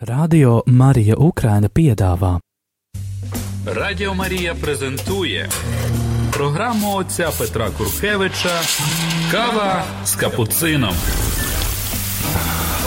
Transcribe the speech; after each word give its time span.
Радіо 0.00 0.62
Марія 0.70 1.14
Україна 1.18 1.66
piedāvā. 1.68 2.38
Радіо 3.66 4.14
Марія 4.14 4.54
презентує 4.54 5.48
програму 6.32 6.94
отця 6.94 7.30
Петра 7.38 7.70
Куркевича 7.70 8.60
Кава 9.32 9.84
з 10.06 10.14
капуцином. 10.14 10.94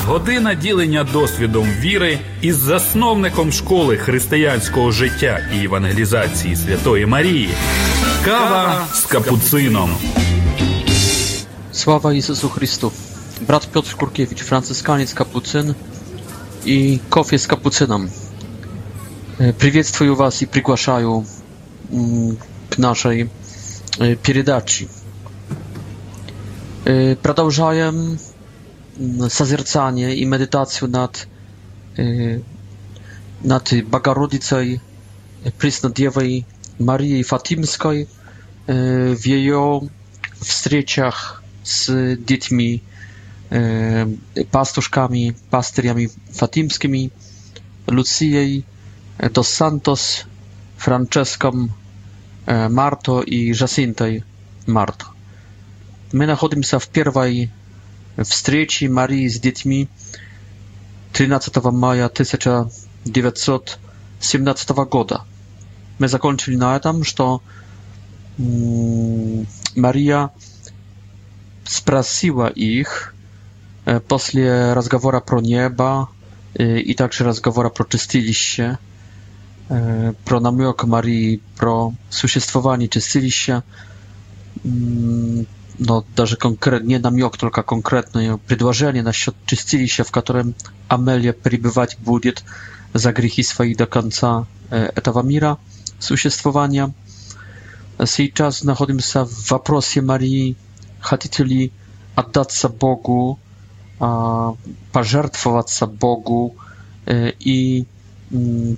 Година 0.06 0.54
ділення 0.54 1.04
досвідом 1.04 1.68
віри 1.80 2.20
із 2.42 2.56
засновником 2.56 3.52
школи 3.52 3.98
християнського 3.98 4.92
життя 4.92 5.40
і 5.56 5.66
евангелізації 5.66 6.56
Святої 6.56 7.06
Марії. 7.06 7.50
Кава 8.26 8.88
з 8.94 9.06
капуцином. 9.06 9.90
Слава 11.72 12.14
Ісусу 12.14 12.50
Христу! 12.50 12.92
Брат 13.48 13.68
Петр 13.74 13.96
Куркевич, 13.96 14.40
францисканець 14.42 15.14
Капуцин. 15.14 15.76
i 16.66 17.00
kofie 17.10 17.40
z 17.40 17.48
kapucyną. 17.48 18.06
Приветствую 19.58 20.16
вас 20.16 20.42
и 20.42 20.46
приглашаю 20.46 21.26
к 22.70 22.78
нашей 22.78 23.30
передаче. 24.22 24.88
Продолжаем 27.24 28.20
созерцание 29.30 30.16
и 30.16 30.24
медитацию 30.26 30.90
над, 30.92 31.28
над 33.42 33.74
Богородицей 33.88 34.80
Преснодевой 35.58 36.46
Марией 36.78 37.24
Фатимской 37.24 38.08
в 38.68 39.20
ее 39.26 39.90
встречах 40.40 41.42
с 41.64 42.16
детьми 42.18 42.84
E, 43.52 43.64
pastuszkami, 44.52 45.34
pastyriami 45.50 46.08
fatimskimi, 46.34 47.10
Luciej, 47.88 48.64
e, 49.20 49.30
Dos 49.30 49.48
Santos, 49.54 50.26
Francesco, 50.78 51.52
e, 52.48 52.70
Marto 52.70 53.24
i 53.24 53.50
Jacintej 53.62 54.24
Marto. 54.68 55.06
My 56.14 56.26
znajdujemy 56.26 56.64
się 56.64 56.80
w 56.80 56.88
pierwszej 56.90 57.50
wstrzeci 58.24 58.90
Marii 58.90 59.30
z 59.30 59.40
dziećmi 59.40 59.88
13 61.14 61.52
maja 61.74 62.10
1917 62.10 64.74
roku. 64.78 65.06
My 66.00 66.08
zakończyli 66.10 66.58
na 66.58 66.80
tym, 66.80 67.04
że 67.04 67.14
mm, 68.40 69.46
Maria 69.76 70.30
sprasiła 71.66 72.50
ich, 72.50 73.14
после 74.08 74.74
разговора 74.76 75.20
про 75.22 75.42
небо 75.42 76.08
и 76.60 76.94
также 76.94 77.24
разговора 77.24 77.70
про 77.70 77.86
чистилище, 77.86 78.78
про 79.68 80.40
намек 80.40 80.84
Марии, 80.84 81.40
про 81.58 81.94
существование 82.10 82.90
чистилища, 82.90 83.64
no, 84.66 86.06
даже 86.16 86.36
конкрет, 86.38 86.84
не 86.84 87.00
намек, 87.00 87.38
только 87.38 87.64
конкретное 87.64 88.38
предложение 88.38 89.02
насчет 89.02 89.34
чистилища, 89.46 90.04
в 90.04 90.12
котором 90.12 90.54
Амелия 90.88 91.34
пребывать 91.34 91.98
будет 92.00 92.44
за 92.94 93.14
грехи 93.14 93.44
свои 93.44 93.74
до 93.74 93.86
конца 93.88 94.46
этого 94.70 95.22
мира 95.22 95.58
существования. 96.00 96.94
Сейчас 98.06 98.64
находимся 98.64 99.26
в 99.26 99.52
вопросе 99.52 100.02
Марии, 100.02 100.56
хотите 101.00 101.44
ли 101.44 101.72
отдаться 102.16 102.68
Богу, 102.68 103.40
пожертвоваться 104.92 105.86
Богу 105.86 106.56
и 107.10 107.86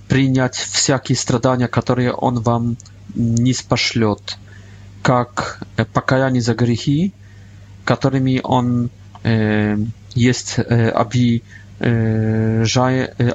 принять 0.08 0.56
всякие 0.56 1.16
страдания, 1.18 1.68
которые 1.70 2.12
Он 2.14 2.40
вам 2.42 2.76
не 3.16 3.54
спошлет, 3.54 4.38
как 5.02 5.66
покаяние 5.94 6.42
за 6.42 6.56
грехи, 6.56 7.14
которыми 7.86 8.42
Он 8.44 8.90
есть 10.14 10.58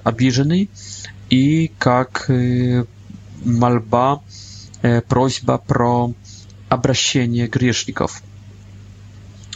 обиженный, 0.05 0.71
и 1.31 1.73
как 1.79 2.31
мольба, 3.45 4.23
просьба 5.09 5.59
про 5.59 6.13
обращение 6.69 7.47
грешников. 7.49 8.23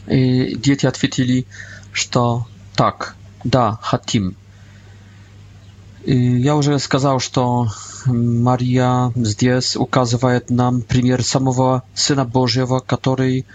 И 0.06 0.56
дети 0.56 0.86
ответили, 0.86 1.46
что 1.92 2.46
так, 2.74 3.16
да, 3.44 3.78
хотим. 3.82 4.36
Я 6.04 6.56
уже 6.56 6.78
сказал, 6.80 7.20
что 7.20 7.68
Мария 8.06 9.12
здесь 9.14 9.76
указывает 9.76 10.50
нам 10.50 10.82
пример 10.82 11.22
самого 11.22 11.84
Сына 11.94 12.24
Божьего, 12.24 12.80
который, 12.80 13.46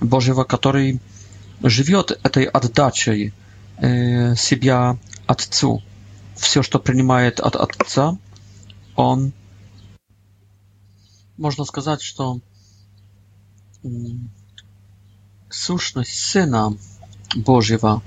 Божьего, 0.00 0.44
который 0.44 1.00
живет 1.62 2.18
этой 2.22 2.44
отдачей 2.44 3.34
себя 3.78 4.96
Отцу. 5.26 5.82
Все, 6.36 6.62
что 6.62 6.78
принимает 6.78 7.40
от 7.40 7.56
Отца, 7.56 8.16
Он... 8.96 9.32
Можно 11.36 11.64
сказать, 11.64 12.02
что 12.02 12.40
сущность 15.50 16.18
Сына 16.18 16.72
Божьего. 17.36 18.02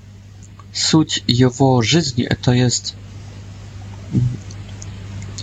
Суть 0.74 1.24
его 1.28 1.82
жизни– 1.82 2.24
это 2.24 2.52
есть 2.52 2.96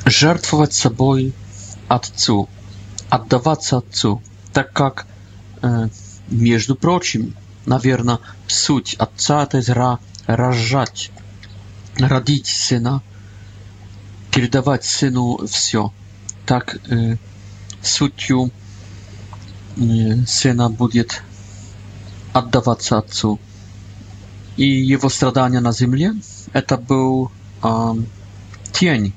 жертвовать 0.04 0.72
собой 0.72 1.32
Отцу, 1.88 2.48
отдаваться 3.08 3.78
Отцу, 3.78 4.22
так 4.52 4.72
как, 4.72 5.06
между 6.30 6.74
прочим, 6.76 7.34
наверное, 7.66 8.18
суть 8.48 8.94
Отца– 8.98 9.42
это 9.44 9.58
есть 9.58 9.70
рожать, 10.26 11.10
родить 11.96 12.46
Сына, 12.48 13.02
передавать 14.30 14.84
Сыну 14.84 15.46
все. 15.48 15.92
Так 16.46 16.78
сутью 17.82 18.50
Сына 20.26 20.68
будет 20.70 21.22
отдаваться 22.32 22.98
Отцу 22.98 23.38
и 24.56 24.66
его 24.66 25.08
страдания 25.08 25.60
на 25.60 25.70
земле, 25.72 26.12
это 26.52 26.76
был 26.76 27.30
э, 27.62 27.94
тень, 28.72 29.12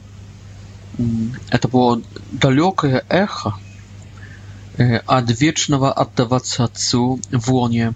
это 1.50 1.68
было 1.68 2.02
далекое 2.32 3.04
эхо 3.10 3.56
э, 4.78 4.98
от 4.98 5.42
вечного 5.42 5.92
отдаваться 5.92 6.66
Отцу 6.66 7.20
в 7.32 7.52
лоне 7.54 7.94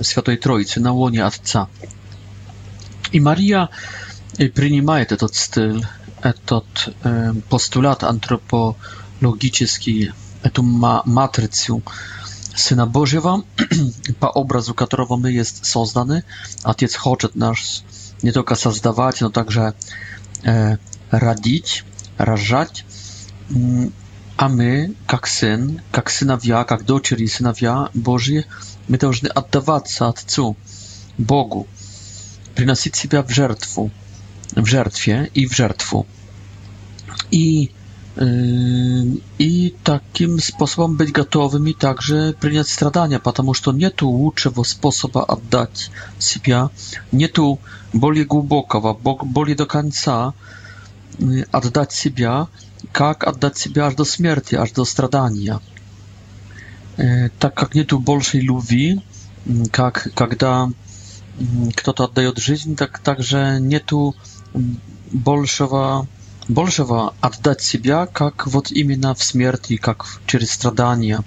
Святой 0.00 0.36
Троицы, 0.36 0.80
на 0.80 0.92
лоне 0.92 1.22
Отца. 1.24 1.68
И 3.12 3.20
Мария 3.20 3.68
принимает 4.54 5.12
этот 5.12 5.34
стиль, 5.36 5.84
этот 6.22 6.64
э, 7.02 7.32
постулат 7.48 8.04
антропологический, 8.04 10.12
эту 10.42 10.62
матрицу, 10.62 11.82
Syna 12.54 12.86
Bożego 12.86 13.42
po 14.20 14.34
obrazu 14.34 14.74
którego 14.74 15.16
my 15.16 15.32
jest 15.32 15.72
a 16.64 16.68
Ojciec 16.70 16.94
chce 16.94 17.28
nas 17.34 17.82
nie 18.22 18.32
tylko 18.32 18.54
создавать, 18.56 19.20
no 19.20 19.30
także 19.30 19.72
e, 20.44 20.76
radzić, 21.12 21.84
rażać, 22.18 22.84
mm, 23.50 23.90
a 24.36 24.48
my, 24.48 24.90
jak 25.12 25.28
syn, 25.28 25.80
jak 25.96 26.12
synowia, 26.12 26.64
jak 26.70 26.82
dociery 26.82 27.28
synowia 27.28 27.88
Boży, 27.94 28.44
my 28.88 28.98
powinni 28.98 29.34
oddawać 29.34 29.90
się 30.26 30.54
Bogu, 31.18 31.66
przynosić 32.54 32.98
siebie 32.98 33.22
w 33.22 33.30
żertwu, 33.30 33.90
w 34.56 34.66
żertwie 34.68 35.28
i 35.34 35.48
w 35.48 35.54
żertwu. 35.56 36.04
I 37.32 37.68
i 39.38 39.74
takim 39.84 40.40
sposobem 40.40 40.96
być 40.96 41.12
gotowymi 41.12 41.74
także 41.74 42.32
przyjąć 42.40 42.68
stradania, 42.70 43.18
ponieważ 43.18 43.60
to 43.60 43.72
nie 43.72 43.90
tu 43.90 44.10
łuczewo 44.10 44.64
sposoba 44.64 45.26
oddać 45.26 45.90
siebie, 46.20 46.66
nie 47.12 47.28
tu 47.28 47.58
boli 47.94 48.26
głębokowa, 48.26 48.94
boli 49.26 49.56
do 49.56 49.66
końca 49.66 50.32
oddać 51.52 51.94
siebie, 51.94 52.30
jak 53.00 53.28
oddać 53.28 53.60
siebie 53.60 53.86
aż 53.86 53.94
do 53.94 54.04
śmierci, 54.04 54.56
aż 54.56 54.72
do 54.72 54.84
stradania. 54.84 55.58
Yy, 56.98 57.30
tak 57.38 57.52
jak 57.62 57.74
nie 57.74 57.84
tu 57.84 58.00
bolszej 58.00 58.40
lubi, 58.40 59.00
jak 59.78 60.08
kiedy 60.14 60.36
kto 61.76 61.92
to 61.92 62.04
oddaje 62.04 62.28
od 62.28 62.38
życia, 62.38 62.66
tak 62.76 62.98
także 62.98 63.60
nie 63.60 63.80
tu 63.80 64.14
bolszowa 65.12 66.04
большего 66.50 67.14
отдать 67.20 67.62
себя 67.62 68.06
как 68.06 68.46
вот 68.46 68.70
именно 68.72 69.14
в 69.14 69.22
смерти, 69.22 69.76
как 69.76 70.06
через 70.26 70.50
страдания. 70.50 71.20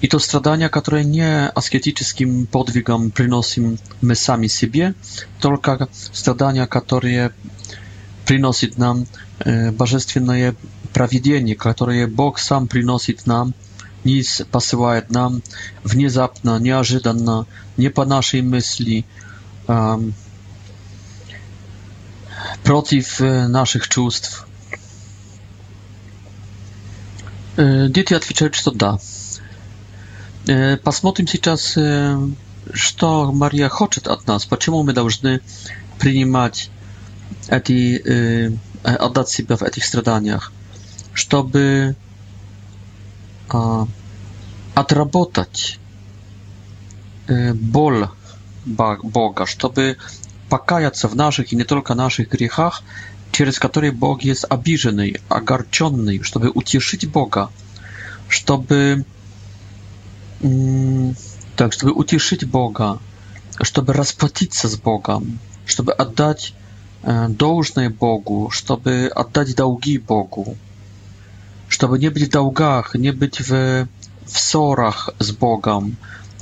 И 0.00 0.08
то 0.08 0.18
страдания, 0.18 0.68
которое 0.68 1.04
не 1.04 1.46
аскетическим 1.48 2.46
подвигом 2.46 3.10
приносим 3.10 3.78
мы 4.02 4.14
сами 4.14 4.48
себе, 4.48 4.94
только 5.40 5.88
страдания, 5.92 6.66
которые 6.66 7.30
приносит 8.26 8.78
нам 8.78 9.06
э, 9.44 9.70
божественное 9.70 10.54
провидение, 10.92 11.54
которое 11.56 12.06
Бог 12.06 12.38
сам 12.38 12.66
приносит 12.66 13.26
нам, 13.26 13.54
не 14.04 14.22
посылает 14.50 15.10
нам 15.10 15.42
внезапно, 15.84 16.58
неожиданно, 16.58 17.46
не 17.76 17.88
по 17.90 18.04
нашей 18.04 18.42
мысли, 18.42 19.04
protiv 22.62 23.06
naszych 23.48 23.88
czувств. 23.88 24.44
Дети 27.88 28.14
отвечают, 28.14 28.56
что 28.56 28.72
да. 28.72 28.98
Посмотрим 30.82 31.28
сейчас, 31.28 31.78
что 32.72 33.30
Мария 33.32 33.68
хочет 33.68 34.08
от 34.08 34.26
нас, 34.26 34.44
почему 34.44 34.82
мы 34.82 34.92
должны 34.92 35.40
принимать 36.00 36.70
эти, 37.48 38.52
отдать 38.82 39.28
себя 39.28 39.56
в 39.56 39.62
этих 39.62 39.84
страданиях, 39.84 40.52
чтобы 41.12 41.94
отработать 44.74 45.78
боль 47.54 48.08
Бога, 48.66 49.46
чтобы 49.46 49.96
покаяться 50.58 51.08
в 51.08 51.16
наших 51.16 51.52
и 51.52 51.56
не 51.56 51.64
только 51.64 51.94
наших 51.94 52.28
грехах, 52.28 52.82
через 53.32 53.58
которые 53.58 53.90
Бог 53.90 54.22
есть 54.22 54.44
обиженный, 54.48 55.20
огорченный, 55.28 56.22
чтобы 56.22 56.48
утешить 56.54 57.08
Бога, 57.10 57.48
чтобы, 58.28 59.04
так, 61.56 61.72
чтобы 61.72 61.92
утешить 61.92 62.44
Бога, 62.44 63.00
чтобы 63.62 63.92
расплатиться 63.94 64.68
с 64.68 64.76
Богом, 64.76 65.40
чтобы 65.66 65.90
отдать 65.92 66.54
э, 67.02 67.26
должное 67.30 67.90
Богу, 67.90 68.50
чтобы 68.50 69.10
отдать 69.16 69.56
долги 69.56 69.98
Богу, 69.98 70.56
чтобы 71.68 71.98
не 71.98 72.10
быть 72.10 72.26
в 72.28 72.30
долгах, 72.30 72.94
не 72.94 73.10
быть 73.10 73.40
в, 73.40 73.50
в 74.26 74.38
ссорах 74.40 75.10
с 75.18 75.32
Богом, 75.32 75.96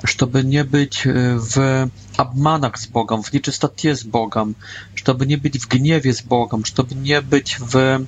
чтобы 0.05 0.43
не 0.43 0.65
быть 0.65 1.05
в 1.05 1.91
обманах 2.17 2.77
с 2.79 2.87
Богом, 2.89 3.23
в 3.23 3.33
нечистоте 3.33 3.95
с 3.95 4.05
Богом, 4.05 4.57
чтобы 4.95 5.27
не 5.27 5.37
быть 5.37 5.57
в 5.61 5.69
гневе 5.69 6.13
с 6.13 6.23
Богом, 6.23 6.65
чтобы 6.65 6.95
не 6.95 7.21
быть 7.21 7.57
в 7.59 8.05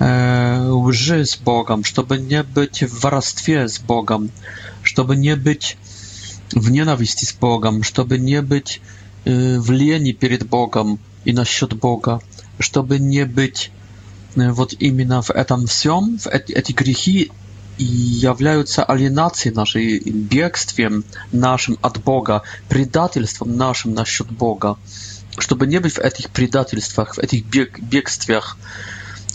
э, 0.00 0.66
лжи 0.70 1.24
с 1.24 1.36
Богом, 1.36 1.84
чтобы 1.84 2.18
не 2.18 2.42
быть 2.42 2.82
в 2.82 3.00
воровстве 3.00 3.68
с 3.68 3.78
Богом, 3.78 4.30
чтобы 4.82 5.16
не 5.16 5.36
быть 5.36 5.76
в 6.52 6.70
ненависти 6.70 7.24
с 7.26 7.32
Богом, 7.34 7.82
чтобы 7.82 8.16
не 8.18 8.40
быть 8.42 8.80
э, 9.24 9.58
в 9.58 9.70
лени 9.70 10.12
перед 10.12 10.46
Богом 10.48 10.98
и 11.24 11.32
насчет 11.34 11.74
Бога, 11.74 12.20
чтобы 12.58 12.98
не 12.98 13.24
быть 13.26 13.70
э, 14.36 14.50
вот 14.50 14.72
именно 14.78 15.20
в 15.22 15.30
этом 15.30 15.66
всем, 15.66 16.18
в 16.18 16.26
эти, 16.28 16.52
эти 16.52 16.72
грехи 16.72 17.30
являются 17.78 18.84
алиенацией 18.84 19.54
нашей, 19.54 19.98
бегством 20.00 21.04
нашим 21.32 21.78
от 21.82 22.02
Бога, 22.02 22.42
предательством 22.68 23.56
нашим 23.56 23.94
насчет 23.94 24.30
Бога. 24.30 24.76
Чтобы 25.38 25.66
не 25.66 25.78
быть 25.78 25.94
в 25.94 25.98
этих 25.98 26.30
предательствах, 26.30 27.14
в 27.14 27.18
этих 27.20 27.44
бег, 27.46 27.78
бегствиях, 27.78 28.56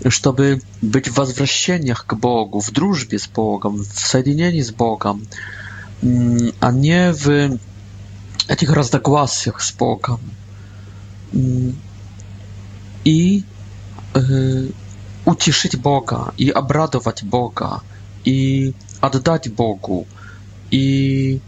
чтобы 0.09 0.61
быть 0.81 1.07
в 1.07 1.15
возвращениях 1.17 2.05
к 2.05 2.13
Богу, 2.15 2.59
в 2.59 2.71
дружбе 2.71 3.17
с 3.17 3.27
Богом, 3.27 3.77
в 3.77 3.85
соединении 3.99 4.61
с 4.61 4.71
Богом, 4.71 5.25
а 6.01 6.71
не 6.71 7.13
в 7.13 7.57
этих 8.49 8.69
разногласиях 8.71 9.61
с 9.61 9.71
Богом. 9.71 10.19
И 13.05 13.43
э, 14.13 14.67
утешить 15.25 15.75
Бога, 15.79 16.33
и 16.37 16.49
обрадовать 16.49 17.23
Бога, 17.23 17.81
и 18.25 18.73
отдать 19.01 19.51
Богу, 19.51 20.07
и 20.71 21.41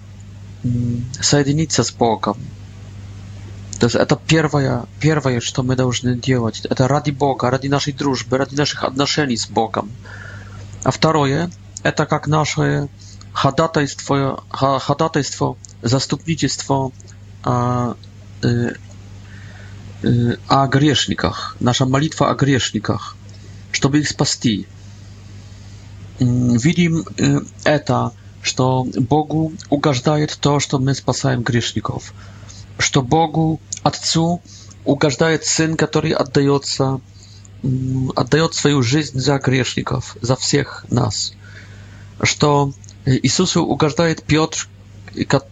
соединиться 1.21 1.83
с 1.83 1.91
Богом. 1.91 2.37
То 3.79 3.87
есть 3.87 3.95
это 3.95 4.15
первое, 4.27 4.85
первое, 4.99 5.39
что 5.41 5.61
мы 5.61 5.75
должны 5.75 6.15
делать. 6.17 6.61
Это 6.69 6.87
ради 6.87 7.11
Бога, 7.11 7.49
ради 7.51 7.67
нашей 7.67 7.93
дружбы, 7.93 8.37
ради 8.37 8.55
наших 8.55 8.83
отношений 8.83 9.37
с 9.37 9.47
Богом. 9.47 9.91
А 10.83 10.91
второе, 10.91 11.51
это 11.83 12.05
как 12.05 12.27
наше 12.27 12.87
ходатайство, 13.33 14.43
ходатайство 14.49 15.57
заступничество 15.81 16.75
о, 16.87 16.91
а, 17.43 17.95
э, 18.43 18.73
э, 20.03 20.37
о 20.47 20.67
грешниках, 20.67 21.57
наша 21.59 21.85
молитва 21.85 22.31
о 22.31 22.33
грешниках, 22.35 23.15
чтобы 23.71 23.99
их 23.99 24.07
спасти. 24.09 24.67
видим 26.19 27.05
это, 27.63 28.13
что 28.41 28.83
Богу 28.83 29.53
угождает 29.69 30.37
то, 30.39 30.59
что 30.59 30.79
мы 30.79 30.93
спасаем 30.93 31.43
грешников, 31.43 32.13
что 32.77 33.01
Богу, 33.01 33.59
Отцу, 33.83 34.41
угождает 34.85 35.45
Сын, 35.45 35.75
который 35.77 36.11
отдается, 36.11 37.01
отдает 38.15 38.53
свою 38.53 38.81
жизнь 38.83 39.19
за 39.19 39.39
грешников, 39.39 40.15
за 40.21 40.35
всех 40.35 40.85
нас, 40.89 41.33
что 42.21 42.71
Иисусу 43.05 43.63
угождает 43.65 44.23
Петр, 44.23 44.67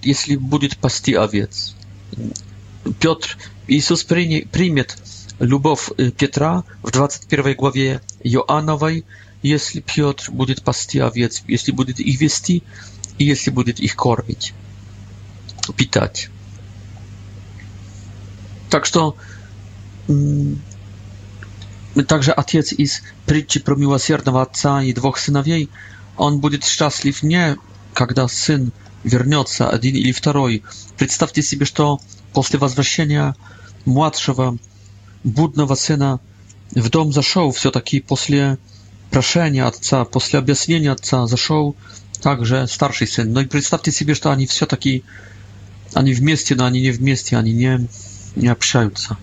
если 0.04 0.36
будет 0.36 0.78
пасти 0.78 1.14
овец. 1.16 1.76
Петр, 3.00 3.38
Иисус 3.68 4.04
приня, 4.04 4.46
примет 4.52 4.98
любовь 5.40 5.90
Петра 6.18 6.64
в 6.84 6.92
21 6.92 7.56
главе 7.56 8.02
Иоанновой, 8.24 9.06
если 9.44 9.82
Петр 9.82 10.32
будет 10.32 10.64
пасти 10.64 11.00
овец, 11.00 11.44
если 11.48 11.72
будет 11.74 12.00
их 12.00 12.20
вести, 12.20 12.64
и 13.20 13.26
если 13.26 13.52
будет 13.52 13.80
их 13.80 13.96
кормить, 13.96 14.54
питать. 15.76 16.30
Так 18.70 18.86
что 18.86 19.16
также 22.08 22.32
отец 22.32 22.72
из 22.72 23.04
притчи 23.28 23.60
про 23.60 23.76
милосердного 23.76 24.42
отца 24.42 24.82
и 24.82 24.94
двух 24.94 25.20
сыновей, 25.20 25.70
он 26.18 26.40
будет 26.40 26.64
счастлив 26.64 27.22
не 27.22 27.58
когда 27.94 28.28
сын 28.28 28.72
вернется, 29.04 29.70
один 29.70 29.96
или 29.96 30.12
второй. 30.12 30.64
Представьте 30.98 31.44
себе, 31.44 31.66
что 31.68 32.00
после 32.32 32.58
возвращения 32.58 33.36
младшего 33.86 34.58
будного 35.24 35.76
сына 35.76 36.20
в 36.72 36.90
дом 36.90 37.14
зашел 37.14 37.52
все-таки 37.52 38.00
после 38.02 38.58
Прошение 39.14 39.64
отца, 39.66 40.06
после 40.06 40.40
объяснения 40.40 40.90
отца 40.90 41.28
зашел 41.28 41.76
также 42.24 42.66
старший 42.68 43.06
сын. 43.08 43.32
Но 43.32 43.42
и 43.42 43.46
представьте 43.46 43.92
себе, 43.92 44.16
что 44.16 44.32
они 44.32 44.48
все-таки, 44.48 45.04
они 45.94 46.14
вместе, 46.14 46.56
но 46.56 46.66
они 46.66 46.82
не 46.82 46.90
вместе, 46.90 47.38
они 47.38 47.52
не, 47.54 47.88
не 48.36 48.48
общаются. 48.48 49.18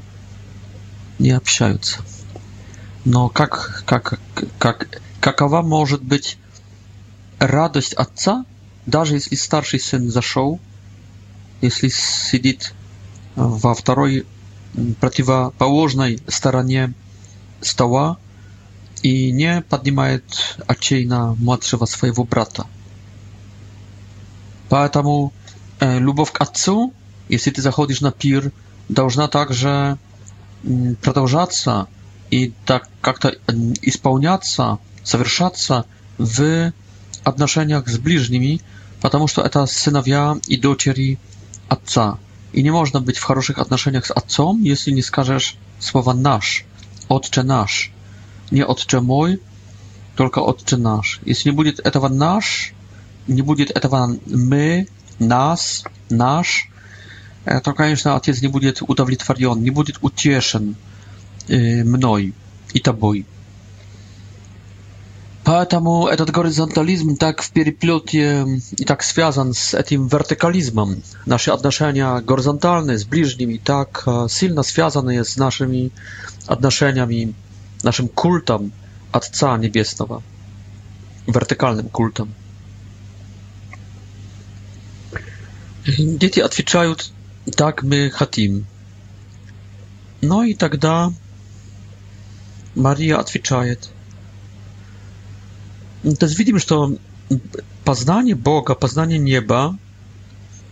Не 1.18 1.32
общаются. 1.32 2.02
Но 3.04 3.28
как, 3.30 3.82
как, 3.85 4.20
как, 4.61 5.02
какова 5.20 5.61
может 5.62 6.02
быть 6.04 6.38
радость 7.40 7.94
отца, 7.94 8.44
даже 8.87 9.14
если 9.14 9.35
старший 9.35 9.80
сын 9.80 10.09
зашел, 10.09 10.61
если 11.62 11.88
сидит 11.88 12.75
во 13.35 13.75
второй 13.75 14.25
противоположной 15.00 16.20
стороне 16.28 16.92
стола, 17.61 18.18
и 19.02 19.33
не 19.33 19.62
поднимает 19.62 20.25
отчаянно 20.66 21.35
младшего 21.35 21.87
своего 21.87 22.25
брата. 22.25 22.66
Поэтому 24.69 25.33
э, 25.80 25.99
любовь 25.99 26.30
к 26.33 26.40
отцу, 26.40 26.92
если 27.28 27.50
ты 27.50 27.62
заходишь 27.62 28.00
на 28.00 28.12
пир, 28.12 28.52
должна 28.88 29.28
также 29.28 29.99
э, 30.64 30.95
продолжаться 31.02 31.88
и 32.30 32.52
так 32.66 32.88
как-то 33.00 33.35
исполняться, 33.83 34.78
совершаться 35.02 35.87
в 36.19 36.73
отношениях 37.25 37.88
с 37.88 37.99
ближними, 37.99 38.61
потому 39.00 39.26
что 39.26 39.42
это 39.42 39.66
сыновья 39.66 40.37
и 40.47 40.57
дочери 40.57 41.19
отца. 41.69 42.19
И 42.52 42.62
не 42.62 42.71
можно 42.71 43.00
быть 43.00 43.16
в 43.16 43.23
хороших 43.23 43.59
отношениях 43.59 44.07
с 44.07 44.12
отцом, 44.14 44.62
если 44.62 44.90
не 44.90 45.02
скажешь 45.02 45.57
слова 45.80 46.12
«наш», 46.12 46.64
«отче 47.09 47.42
наш» 47.42 47.92
не 48.50 48.64
«Отче 48.64 49.00
мой», 49.00 49.40
только 50.16 50.38
«Отче 50.40 50.76
наш». 50.76 51.21
Если 51.25 51.50
не 51.50 51.57
будет 51.57 51.80
этого 51.80 52.09
«наш», 52.09 52.75
не 53.26 53.42
будет 53.42 53.71
этого 53.71 54.16
«мы», 54.26 54.88
«нас», 55.19 55.85
«наш», 56.11 56.71
то, 57.64 57.73
конечно, 57.73 58.16
Отец 58.16 58.42
не 58.42 58.49
будет 58.49 58.83
удовлетворен, 58.83 59.62
не 59.62 59.71
будет 59.71 59.99
утешен 60.02 60.76
мной 61.49 62.35
и 62.75 62.80
тобой. 62.80 63.25
Поэтому 65.42 66.07
этот 66.07 66.30
горизонтализм 66.30 67.16
так 67.16 67.40
в 67.40 67.50
переплете 67.50 68.45
и 68.76 68.85
так 68.85 69.02
связан 69.02 69.54
с 69.54 69.73
этим 69.75 70.07
вертикализмом. 70.07 71.02
Наши 71.26 71.50
отношения 71.50 72.21
горизонтальные 72.21 72.99
с 72.99 73.04
ближними 73.04 73.57
так 73.57 74.07
сильно 74.28 74.62
связаны 74.62 75.25
с 75.25 75.37
нашими 75.38 75.90
отношениями 76.47 77.35
naszym 77.84 78.08
kultom 78.08 78.70
Ojca 79.12 79.56
niebieskawa, 79.56 80.20
wertykalnym 81.28 81.88
kultem. 81.88 82.26
Dzieci 86.16 86.42
odpowiadają, 86.42 86.94
tak 87.56 87.82
my 87.82 88.10
chcemy. 88.10 88.62
No 90.22 90.44
i 90.44 90.56
тогда 90.56 91.10
Maria 92.76 93.18
odpowiada. 93.18 93.80
To 96.18 96.26
jest 96.26 96.37
widzimy, 96.38 96.60
że 96.60 96.66
poznanie 97.84 98.37
Boga, 98.37 98.75
poznanie 98.75 99.18
nieba 99.18 99.75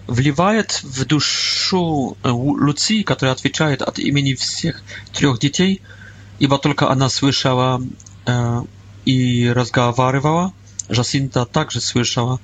wliwaje 0.09 0.65
w 0.85 1.05
duszę 1.05 1.77
Lucji, 2.57 3.05
która 3.05 3.31
odpowiada 3.33 3.87
od 3.87 3.99
imieni 3.99 4.37
wszystkich 4.37 4.83
trzech 5.13 5.39
dzieci, 5.39 5.81
i 6.41 6.49
bo 6.49 6.59
tylko 6.59 6.89
ona 6.89 7.09
słyszała 7.09 7.79
e, 8.29 8.63
i 9.07 9.47
rozmawiała, 9.53 10.51
Jacinta 10.99 11.47
także 11.47 11.81
słyszała, 11.81 12.39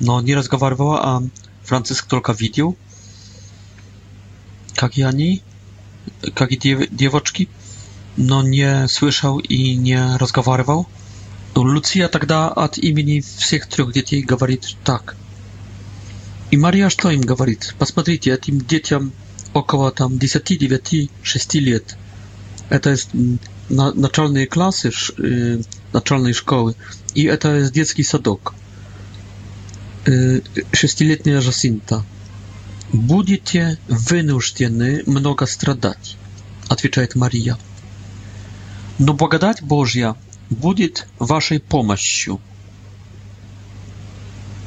но 0.00 0.20
не 0.22 0.34
разговаривала, 0.36 1.02
а 1.04 1.20
Франциск 1.64 2.06
только 2.06 2.32
видел, 2.32 2.76
как 4.76 4.96
и 4.96 5.02
они, 5.02 5.42
как 6.34 6.52
и 6.52 6.56
дев, 6.58 6.88
девочки, 6.92 7.48
но 8.16 8.42
не 8.42 8.86
слышал 8.86 9.40
и 9.40 9.74
не 9.74 10.16
разговаривал. 10.18 10.86
Луция 11.56 12.06
тогда 12.08 12.46
от 12.50 12.78
имени 12.78 13.18
всех 13.20 13.66
трех 13.66 13.92
детей 13.92 14.22
говорит 14.22 14.76
так. 14.84 15.16
И 16.52 16.56
Мария 16.56 16.90
что 16.90 17.10
им 17.10 17.22
говорит? 17.22 17.74
Посмотрите, 17.80 18.30
этим 18.32 18.58
детям 18.60 19.10
около 19.52 19.90
там 19.90 20.12
10-9-6 20.12 21.10
лет– 21.60 21.96
E, 22.70 22.78
to 22.80 22.90
jest 22.90 23.10
na, 23.70 23.92
naczelnej 23.96 24.46
klasy, 24.48 24.90
y, 25.20 25.58
naczelnej 25.92 26.34
szkoły 26.34 26.74
i 27.14 27.28
e, 27.28 27.38
to 27.38 27.54
jest 27.54 27.72
dziecki 27.72 28.04
sadok. 28.04 28.54
Y, 30.08 30.42
sześcioletnia 30.76 31.38
y, 31.40 31.44
Jacinta. 31.44 32.02
Będziecie 32.94 33.76
wynuszczeni 34.08 34.92
mnoga 35.06 35.46
stradać, 35.46 36.16
odpowiada 36.68 37.12
Maria. 37.16 37.56
No 39.00 39.14
błagadać 39.14 39.62
Bożia 39.62 40.14
będzie 40.62 40.88
waszej 41.20 41.60
pomocą. 41.60 42.38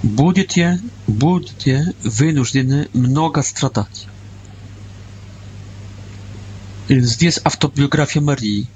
Będziecie, 0.03 0.67
będziecie 1.07 1.93
wynuszczeni 2.19 2.85
mnoga 2.95 3.43
stradać. 3.43 4.07
Здесь 6.99 7.37
автобиография 7.45 8.19
Марии. 8.21 8.67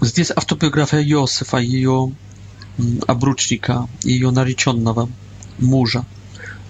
Здесь 0.00 0.32
автобиография 0.32 0.98
Иосифа, 1.00 1.58
ее 1.58 2.12
обручника, 3.06 3.88
ее 4.02 4.32
нареченного 4.32 5.08
мужа. 5.60 6.04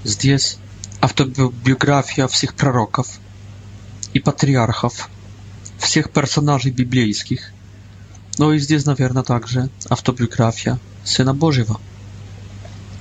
Здесь 0.04 0.58
автобиография 1.00 2.26
всех 2.28 2.52
пророков 2.56 3.06
и 4.12 4.20
патриархов, 4.20 5.08
всех 5.78 6.10
персонажей 6.10 6.72
библейских. 6.72 7.50
Ну 8.36 8.52
и 8.52 8.58
здесь, 8.58 8.84
наверное, 8.84 9.22
также 9.22 9.70
автобиография 9.88 10.78
Сына 11.04 11.32
Божьего. 11.32 11.80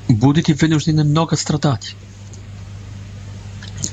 Будете 0.08 0.54
вынуждены 0.54 1.04
много 1.04 1.36
страдать. 1.36 1.98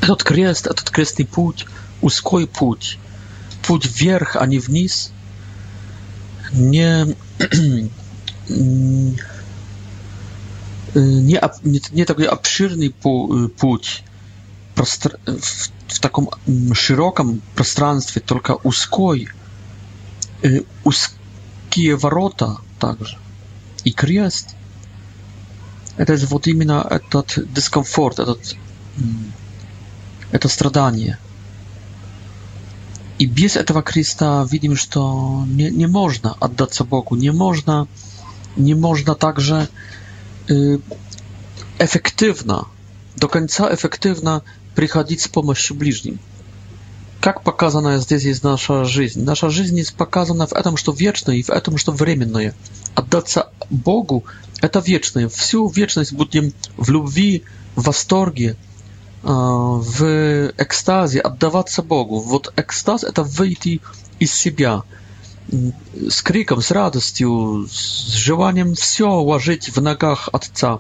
Этот 0.01 0.23
крест, 0.23 0.69
этот 0.69 0.89
крестный 0.91 1.27
путь– 1.27 1.67
узкой 2.01 2.47
путь, 2.47 2.99
путь 3.67 3.87
вверх, 4.01 4.37
а 4.37 4.47
не 4.47 4.59
вниз, 4.59 5.11
не, 6.53 7.17
не, 8.49 9.21
не, 10.99 11.43
не 11.63 12.05
такой 12.05 12.27
обширный 12.27 12.91
путь 12.91 14.05
простр, 14.75 15.19
в, 15.27 15.93
в 15.95 16.01
таком 16.01 16.31
широком 16.75 17.41
пространстве, 17.55 18.23
только 18.25 18.57
узкой, 18.63 19.29
узкие 20.85 21.97
ворота 21.97 22.59
также 22.79 23.19
и 23.85 23.93
крест. 23.93 24.55
Это 25.97 26.15
же 26.19 26.27
вот 26.27 26.47
именно 26.47 26.87
этот 26.91 27.39
дискомфорт, 27.55 28.19
этот, 28.19 28.55
это 30.31 30.49
страдание– 30.49 31.19
i 33.19 33.27
bez 33.29 33.53
tego 33.67 33.83
Chrysta 33.83 34.45
widzimy, 34.51 34.77
że 34.77 34.87
to 34.87 35.31
nie, 35.57 35.71
nie 35.71 35.89
można 35.89 36.41
oddać 36.41 36.79
Bogu, 36.91 37.17
nie 37.17 37.33
można, 37.33 37.87
nie 38.59 38.77
można 38.77 39.15
także 39.15 39.67
efektywna, 41.79 42.65
do 43.17 43.29
końca 43.29 43.71
efektywna 43.71 44.41
przychodzić 44.77 45.23
z 45.23 45.29
pomocą 45.29 45.75
bliźnim. 45.75 46.19
Jak 47.27 47.41
pokazana 47.41 47.93
jest 47.93 48.09
tutaj 48.09 48.25
jest 48.27 48.45
nasza 48.45 48.85
życie? 48.85 49.21
Nasza 49.21 49.51
życie 49.51 49.75
jest 49.75 49.93
pokazana 49.97 50.47
w 50.47 50.53
tym, 50.65 50.75
co 50.85 50.93
wieczne 50.93 51.37
i 51.37 51.43
w 51.43 51.47
tym, 51.65 51.75
co 51.85 51.93
временное. 51.93 52.53
Oddać 52.95 53.31
się 53.31 53.41
Bogu 53.71 54.23
to 54.73 54.83
wieczne. 54.83 55.29
Wszystko 55.29 55.71
wieczność 55.71 56.15
będziemy 56.15 56.51
w 56.79 56.89
miłości, 56.89 57.43
w 57.77 57.89
astorgie, 57.89 58.55
в 59.27 60.53
экстазе 60.57 61.19
отдаваться 61.21 61.83
Богу. 61.83 62.21
Вот 62.21 62.53
экстаз— 62.57 63.03
это 63.05 63.25
выйти 63.25 63.81
из 64.21 64.33
себя 64.33 64.85
с 66.09 66.23
криком, 66.23 66.63
с 66.63 66.71
радостью, 66.71 67.67
с 67.69 68.07
желанием 68.15 68.75
все 68.77 69.11
уложить 69.11 69.75
в 69.77 69.83
ногах 69.83 70.29
Отца. 70.33 70.79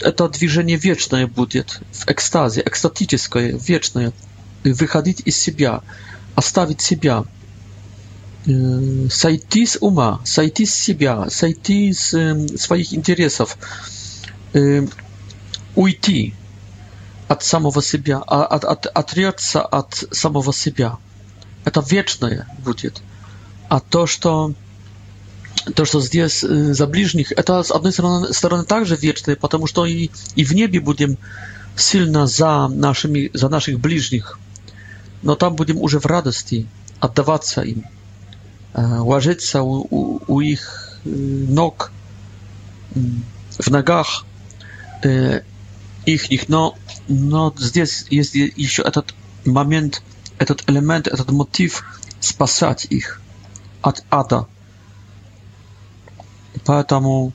Это 0.00 0.28
движение 0.28 0.76
вечное 0.76 1.26
будет 1.26 1.80
в 1.92 2.06
экстазе, 2.10 2.62
экстатическое, 2.64 3.52
вечное. 3.52 4.12
Выходить 4.64 5.22
из 5.24 5.36
себя, 5.38 5.80
оставить 6.34 6.82
себя, 6.82 7.24
сойти 8.44 9.64
с 9.64 9.78
ума, 9.80 10.20
сойти 10.24 10.66
с 10.66 10.74
себя, 10.74 11.30
сойти 11.30 11.90
с 11.94 12.06
своих 12.58 12.92
интересов, 12.92 13.56
уйти— 15.74 16.34
от 17.28 17.42
самого 17.42 17.82
себя, 17.82 18.18
от, 18.26 18.64
от, 18.64 18.86
отрется 18.94 19.62
от 19.62 20.04
самого 20.10 20.52
себя. 20.52 20.96
Это 21.64 21.80
вечное 21.88 22.46
будет. 22.64 23.02
А 23.68 23.80
то, 23.80 24.06
что 24.06 24.54
то, 25.74 25.84
что 25.84 26.00
здесь 26.00 26.42
э, 26.44 26.72
за 26.72 26.86
ближних, 26.86 27.32
это 27.32 27.62
с 27.62 27.70
одной 27.70 27.92
стороны, 27.92 28.32
стороны 28.32 28.64
также 28.64 28.96
вечное, 28.96 29.36
потому 29.36 29.66
что 29.66 29.84
и, 29.84 30.08
и 30.36 30.44
в 30.44 30.52
небе 30.54 30.80
будем 30.80 31.18
сильно 31.76 32.26
за, 32.26 32.68
нашими, 32.68 33.30
за 33.34 33.48
наших 33.50 33.78
ближних, 33.78 34.38
но 35.20 35.34
там 35.34 35.54
будем 35.56 35.76
уже 35.78 35.98
в 36.00 36.06
радости 36.06 36.66
отдаваться 37.00 37.60
им, 37.62 37.84
э, 38.72 38.82
ложиться 38.86 39.60
у, 39.62 39.86
у, 39.90 40.22
у 40.26 40.40
их 40.40 40.98
ног, 41.04 41.92
в 43.58 43.70
ногах, 43.70 44.24
э, 45.02 45.42
ich, 46.14 46.30
ich, 46.32 46.48
no, 46.48 46.74
no 47.08 47.52
здесь 47.56 48.04
jest 48.10 48.34
jeszcze 48.34 48.82
этот 48.82 49.14
moment, 49.44 50.02
этот 50.38 50.62
element, 50.66 51.06
этот 51.08 51.30
motyw, 51.30 51.82
спасать 52.20 52.86
их 52.90 53.20
от 53.82 54.02
ада. 54.10 54.46
Поэтому 56.64 57.32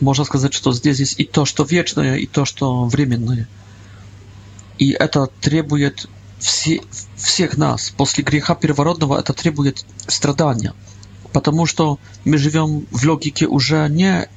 można 0.00 0.24
сказать, 0.24 0.52
что 0.54 0.72
здесь 0.72 0.98
есть 1.00 1.20
i 1.20 1.24
to, 1.26 1.44
что 1.44 1.64
вечное, 1.64 2.12
i 2.16 2.26
to, 2.26 2.44
что 2.44 2.86
временное. 2.86 3.46
i 4.80 4.90
это 4.90 5.28
требует 5.40 6.08
всех 6.38 7.56
нас. 7.56 7.90
После 7.96 8.24
греха 8.24 8.54
первородного 8.54 9.18
это 9.18 9.32
требует 9.32 9.86
страдания. 10.08 10.74
Потому 11.32 11.66
что 11.66 11.98
мы 12.24 12.38
живем 12.38 12.86
в 12.90 13.04
логике 13.06 13.46
уже 13.46 13.86
не 13.88 14.28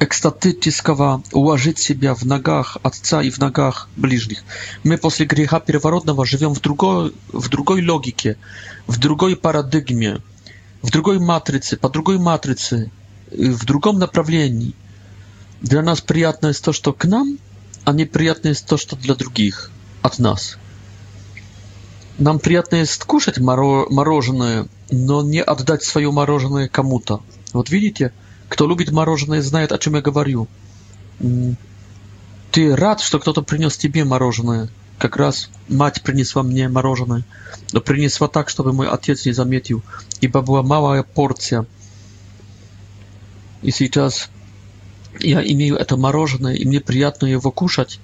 экстатического 0.00 1.22
уложить 1.32 1.78
себя 1.78 2.14
в 2.14 2.24
ногах 2.24 2.76
Отца 2.82 3.22
и 3.22 3.30
в 3.30 3.38
ногах 3.38 3.88
ближних. 3.96 4.42
Мы 4.84 4.96
после 4.96 5.26
греха 5.26 5.60
первородного 5.60 6.24
живем 6.24 6.54
в 6.54 6.60
другой, 6.60 7.12
в 7.28 7.48
другой 7.48 7.84
логике, 7.86 8.36
в 8.86 8.98
другой 8.98 9.36
парадигме, 9.36 10.20
в 10.82 10.90
другой 10.90 11.18
матрице, 11.18 11.76
по 11.76 11.88
другой 11.88 12.18
матрице, 12.18 12.90
в 13.30 13.64
другом 13.64 13.98
направлении. 13.98 14.74
Для 15.60 15.82
нас 15.82 16.00
приятно 16.00 16.48
есть 16.48 16.62
то, 16.64 16.72
что 16.72 16.92
к 16.92 17.04
нам, 17.04 17.38
а 17.84 17.92
неприятно 17.92 18.48
есть 18.48 18.66
то, 18.66 18.76
что 18.76 18.94
для 18.94 19.16
других, 19.16 19.70
от 20.02 20.20
нас. 20.20 20.58
Нам 22.18 22.38
приятно 22.38 22.76
есть 22.76 23.00
кушать 23.02 23.38
мороженое, 23.38 24.66
но 24.90 25.22
не 25.22 25.40
отдать 25.42 25.82
свое 25.82 26.10
мороженое 26.12 26.68
кому-то. 26.68 27.20
Вот 27.52 27.70
видите, 27.70 28.12
Кто 28.48 28.66
любит 28.66 28.90
мороженое, 28.90 29.42
знает, 29.42 29.72
о 29.72 29.78
чем 29.78 29.94
я 29.96 30.00
говорю. 30.02 30.48
Ты 32.50 32.74
рад, 32.74 33.00
что 33.00 33.18
кто-то 33.18 33.42
принес 33.42 33.76
тебе 33.76 34.04
мороженое? 34.04 34.68
Как 34.98 35.16
раз 35.16 35.50
мать 35.68 36.02
принесла 36.02 36.42
мне 36.42 36.68
мороженое, 36.68 37.24
но 37.72 37.80
принесла 37.80 38.26
так, 38.26 38.48
чтобы 38.48 38.72
мой 38.72 38.88
отец 38.88 39.26
не 39.26 39.32
заметил, 39.32 39.82
ибо 40.20 40.40
была 40.40 40.62
малая 40.62 41.04
порция. 41.04 41.66
И 43.62 43.70
сейчас 43.70 44.28
я 45.20 45.40
имею 45.40 45.76
это 45.76 45.96
мороженое, 45.96 46.54
и 46.54 46.64
мне 46.64 46.80
приятно 46.80 47.26
его 47.26 47.52
кушать, 47.52 48.00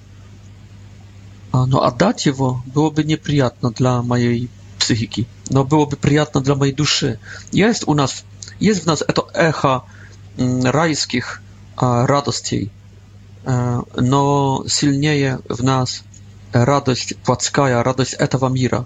а, 1.51 1.65
но 1.65 1.83
отдать 1.83 2.25
его 2.25 2.63
было 2.65 2.89
бы 2.91 3.03
неприятно 3.03 3.71
для 3.71 4.01
моей 4.01 4.49
психики, 4.79 5.27
но 5.49 5.65
было 5.65 5.85
бы 5.85 5.97
приятно 5.97 6.39
для 6.39 6.55
моей 6.55 6.73
души. 6.73 7.19
Есть 7.51 7.85
у 7.87 7.93
нас, 7.93 8.23
есть 8.59 8.83
в 8.83 8.85
нас 8.85 9.03
это 9.05 9.25
эхо 9.33 9.83
райских 10.37 11.41
а, 11.77 12.05
радостей, 12.07 12.71
э, 13.45 13.81
но 13.95 14.65
сильнее 14.67 15.39
в 15.49 15.63
нас 15.63 16.03
радость 16.53 17.15
плотская, 17.25 17.81
радость 17.83 18.13
этого 18.13 18.49
мира. 18.49 18.85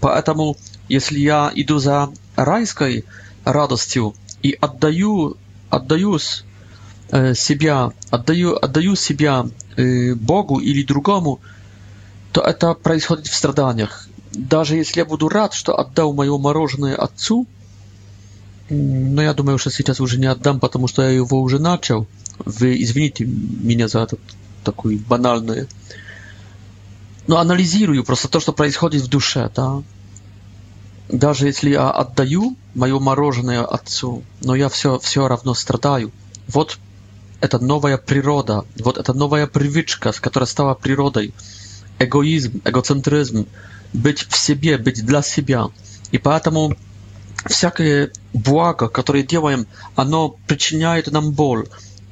Поэтому, 0.00 0.56
если 0.88 1.18
я 1.18 1.50
иду 1.54 1.78
за 1.78 2.10
райской 2.36 3.04
радостью 3.44 4.14
и 4.42 4.56
отдаю, 4.60 5.36
отдаюсь 5.70 6.44
э, 7.10 7.34
себя, 7.34 7.92
отдаю, 8.10 8.56
отдаю 8.56 8.96
себя 8.96 9.46
э, 9.76 10.14
Богу 10.14 10.58
или 10.58 10.82
другому, 10.82 11.40
то 12.32 12.40
это 12.40 12.74
происходит 12.74 13.26
в 13.26 13.34
страданиях. 13.34 14.08
Даже 14.32 14.76
если 14.76 15.00
я 15.00 15.04
буду 15.04 15.28
рад, 15.28 15.54
что 15.54 15.76
отдал 15.78 16.12
мое 16.14 16.36
мороженое 16.38 16.96
отцу– 16.96 17.46
но 18.70 18.76
ну, 19.16 19.22
я 19.22 19.34
думаю, 19.34 19.58
что 19.58 19.70
сейчас 19.70 20.00
уже 20.00 20.18
не 20.18 20.26
отдам, 20.26 20.60
потому 20.60 20.86
что 20.86 21.02
я 21.02 21.10
его 21.10 21.40
уже 21.42 21.58
начал. 21.58 22.06
Вы 22.38 22.80
извините 22.80 23.24
меня 23.26 23.88
за 23.88 24.00
этот, 24.00 24.20
такую 24.62 24.98
банальную. 25.00 25.66
Но 27.26 27.34
ну, 27.34 27.40
анализирую 27.40 28.04
просто 28.04 28.28
то, 28.28 28.38
что 28.40 28.52
происходит 28.52 29.02
в 29.02 29.08
душе, 29.08 29.50
да. 29.56 29.82
Даже 31.08 31.46
если 31.46 31.70
я 31.70 31.90
отдаю 31.90 32.56
мое 32.76 33.00
мороженое 33.00 33.64
отцу, 33.64 34.22
но 34.42 34.54
я 34.54 34.68
все, 34.68 35.00
все 35.00 35.26
равно 35.26 35.54
страдаю. 35.54 36.12
Вот 36.46 36.78
это 37.40 37.58
новая 37.58 37.98
природа, 37.98 38.64
вот 38.78 38.98
это 38.98 39.12
новая 39.12 39.48
привычка, 39.48 40.12
с 40.12 40.20
которой 40.20 40.44
стала 40.46 40.74
природой. 40.74 41.34
Эгоизм, 41.98 42.60
эгоцентризм, 42.64 43.46
быть 43.92 44.20
в 44.20 44.36
себе, 44.36 44.78
быть 44.78 45.04
для 45.04 45.22
себя. 45.22 45.66
И 46.12 46.18
поэтому 46.18 46.76
всякое 47.46 48.10
благо, 48.32 48.88
которое 48.88 49.22
делаем, 49.22 49.66
оно 49.96 50.36
причиняет 50.46 51.10
нам 51.10 51.32
боль. 51.32 51.66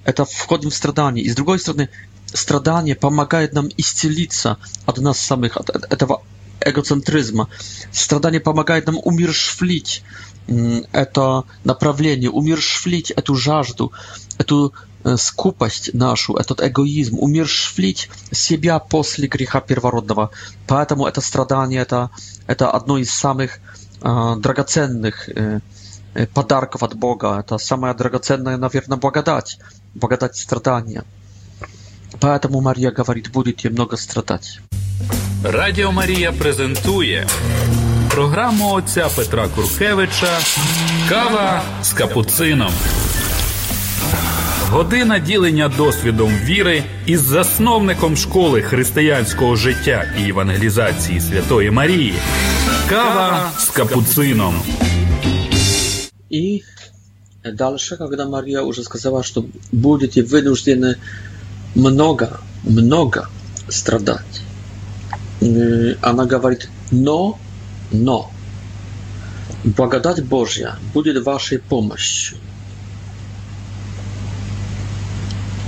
Это 0.05 0.25
входим 0.25 0.71
в 0.71 0.75
страдание. 0.75 1.25
И 1.25 1.29
с 1.31 1.35
другой 1.35 1.59
стороны, 1.59 1.91
страдание 2.27 2.95
помогает 2.95 3.53
нам 3.53 3.69
исцелиться 3.77 4.57
от 4.87 4.99
нас 4.99 5.19
самих, 5.19 5.57
от 5.57 5.71
этого 5.71 6.23
эгоцентризма. 6.61 7.49
Страдание 7.93 8.41
помогает 8.41 8.87
нам 8.87 8.99
умершвлить 9.03 10.03
это 10.93 11.45
направление, 11.65 12.31
умершвлить 12.31 13.11
эту 13.11 13.35
жажду, 13.35 13.93
эту 14.39 14.73
э, 15.05 15.17
скупость 15.19 15.93
нашу, 15.93 16.37
этот 16.37 16.63
эгоизм, 16.67 17.19
умершвлить 17.19 18.09
себя 18.33 18.79
после 18.79 19.29
греха 19.29 19.61
первородного. 19.61 20.31
Поэтому 20.67 21.07
это 21.07 21.21
страдание 21.21 21.83
это, 21.83 22.09
это 22.47 22.71
одно 22.71 22.97
из 22.97 23.11
самых 23.13 23.59
драгоценных 24.01 25.29
подарков 26.35 26.83
от 26.83 26.95
Бога. 26.95 27.39
Это 27.41 27.59
самая 27.59 27.95
драгоценная, 27.95 28.57
наверное, 28.57 28.97
благодать, 28.99 29.59
благодать 29.95 30.37
страдания. 30.37 31.05
Поэтому 32.21 32.61
Мария 32.61 32.91
говорит, 32.91 33.31
будете 33.33 33.71
много 33.71 33.97
страдать. 33.97 34.61
Радіо 35.45 35.93
Марія 35.93 36.33
презентує 36.33 37.27
програму 38.11 38.73
отця 38.73 39.09
Петра 39.17 39.49
Куркевича 39.49 40.39
Кава 41.09 41.63
з 41.83 41.93
капуцином. 41.93 42.73
Година 44.73 45.19
ділення 45.19 45.69
досвідом 45.77 46.31
віри 46.45 46.83
із 47.07 47.21
засновником 47.21 48.17
школи 48.17 48.63
християнського 48.63 49.57
життя 49.57 50.05
і 50.21 50.29
евангелізації 50.29 51.21
Святої 51.21 51.71
Марії. 51.71 52.15
Кава 52.89 53.51
с 53.59 53.69
капуцином. 53.71 54.55
И 56.33 56.61
дальше, 57.55 57.97
когда 57.97 58.29
Мария 58.29 58.63
уже 58.63 58.83
сказала, 58.83 59.23
что 59.23 59.45
будете 59.73 60.23
вынуждены 60.23 60.95
много, 61.75 62.27
много 62.65 63.29
страдать, 63.69 64.43
э, 65.41 65.97
она 66.11 66.25
говорит, 66.27 66.69
но, 66.91 67.35
но, 67.93 68.29
благодать 69.65 70.25
Божья 70.25 70.75
будет 70.95 71.25
вашей 71.25 71.59
помощью. 71.59 72.39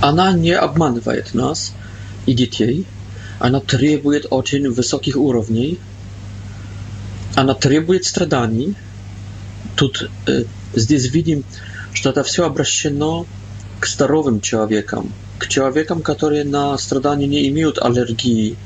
Она 0.01 0.31
не 0.33 0.51
обманывает 0.53 1.33
нас 1.35 1.73
и 2.25 2.33
детей. 2.33 2.87
Она 3.39 3.59
требует 3.59 4.25
очень 4.31 4.67
высоких 4.69 5.15
уровней. 5.15 5.79
Она 7.35 7.53
требует 7.53 8.03
страданий. 8.05 8.73
Тут 9.75 10.09
э, 10.27 10.45
здесь 10.73 11.11
видим, 11.13 11.43
что 11.93 12.09
это 12.09 12.23
все 12.23 12.45
обращено 12.45 13.27
к 13.79 13.85
здоровым 13.85 14.41
человекам, 14.41 15.13
к 15.37 15.47
человекам, 15.47 16.01
которые 16.01 16.45
на 16.45 16.75
страдания 16.79 17.27
не 17.27 17.47
имеют 17.49 17.77
аллергии. 17.77 18.57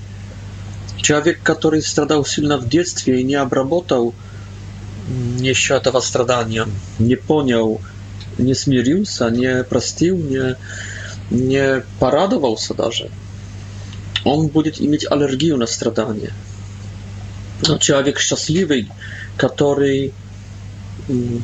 Человек, 1.01 1.41
который 1.43 1.81
страдал 1.81 2.25
сильно 2.25 2.57
в 2.57 2.69
детстве 2.69 3.19
и 3.19 3.23
не 3.23 3.35
обработал 3.35 4.13
еще 5.39 5.75
этого 5.75 5.99
страдания, 5.99 6.65
не 6.97 7.15
понял, 7.17 7.81
не 8.37 8.53
смирился, 8.55 9.29
не 9.29 9.63
простил, 9.65 10.15
не 10.17 10.55
nie 11.31 11.81
paradował 11.99 12.57
sadarze, 12.57 13.09
on 14.25 14.47
będzie 14.47 14.87
mieć 14.87 15.05
alergię 15.05 15.57
na 15.57 15.67
stradanie. 15.67 16.31
Człowiek 17.79 17.81
znaczy, 17.85 18.13
szczęśliwy, 18.23 18.85
który 19.37 20.11
mm, 21.09 21.41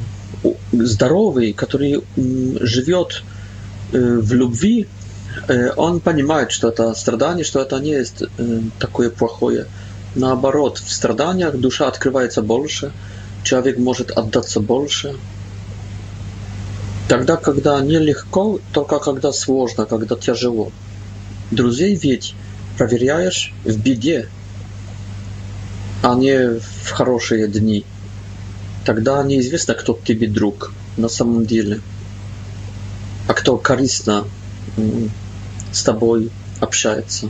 zdrowy, 0.87 1.53
który 1.53 1.87
mm, 1.89 2.57
żywiot 2.61 3.21
y, 3.93 4.21
w 4.21 4.31
lubwi, 4.31 4.85
y, 5.49 5.75
on 5.75 5.99
понимает, 5.99 6.51
że 6.53 6.71
to 6.71 6.95
stradanie, 6.95 7.43
że 7.43 7.65
to 7.65 7.79
nie 7.79 7.91
jest 7.91 8.21
y, 8.21 8.27
takie 8.79 9.09
płachoje. 9.09 9.65
Na 10.15 10.35
w 10.85 10.91
stradaniach 10.93 11.57
dusza 11.57 11.85
odkrywa 11.87 12.31
się 12.31 12.41
bolsze, 12.41 12.91
człowiek 13.43 13.77
może 13.77 14.03
oddać 14.15 14.51
się 14.53 14.59
bolsze. 14.59 15.13
Тогда, 17.11 17.35
когда 17.35 17.77
нелегко, 17.81 18.61
только 18.71 18.99
когда 18.99 19.33
сложно, 19.33 19.83
когда 19.85 20.15
тяжело. 20.15 20.71
Друзей 21.51 21.93
ведь 21.95 22.35
проверяешь 22.77 23.53
в 23.65 23.77
беде, 23.77 24.29
а 26.03 26.15
не 26.15 26.57
в 26.59 26.89
хорошие 26.89 27.49
дни. 27.49 27.83
Тогда 28.85 29.21
неизвестно, 29.23 29.73
кто 29.73 29.99
тебе 30.05 30.29
друг 30.29 30.71
на 30.95 31.09
самом 31.09 31.45
деле, 31.45 31.81
а 33.27 33.33
кто 33.33 33.57
корыстно 33.57 34.23
с 35.73 35.83
тобой 35.83 36.29
общается. 36.61 37.27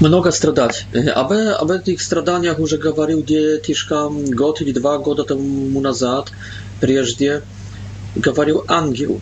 Много 0.00 0.30
страдать. 0.30 0.86
Об, 1.14 1.32
об 1.32 1.70
этих 1.70 2.02
страданиях 2.02 2.58
уже 2.58 2.76
говорил 2.76 3.22
детишка 3.24 4.08
год 4.08 4.60
или 4.60 4.72
два 4.72 4.98
года 4.98 5.24
тому 5.24 5.80
назад, 5.80 6.32
прежде 6.80 7.42
говорил 8.14 8.64
ангел. 8.68 9.20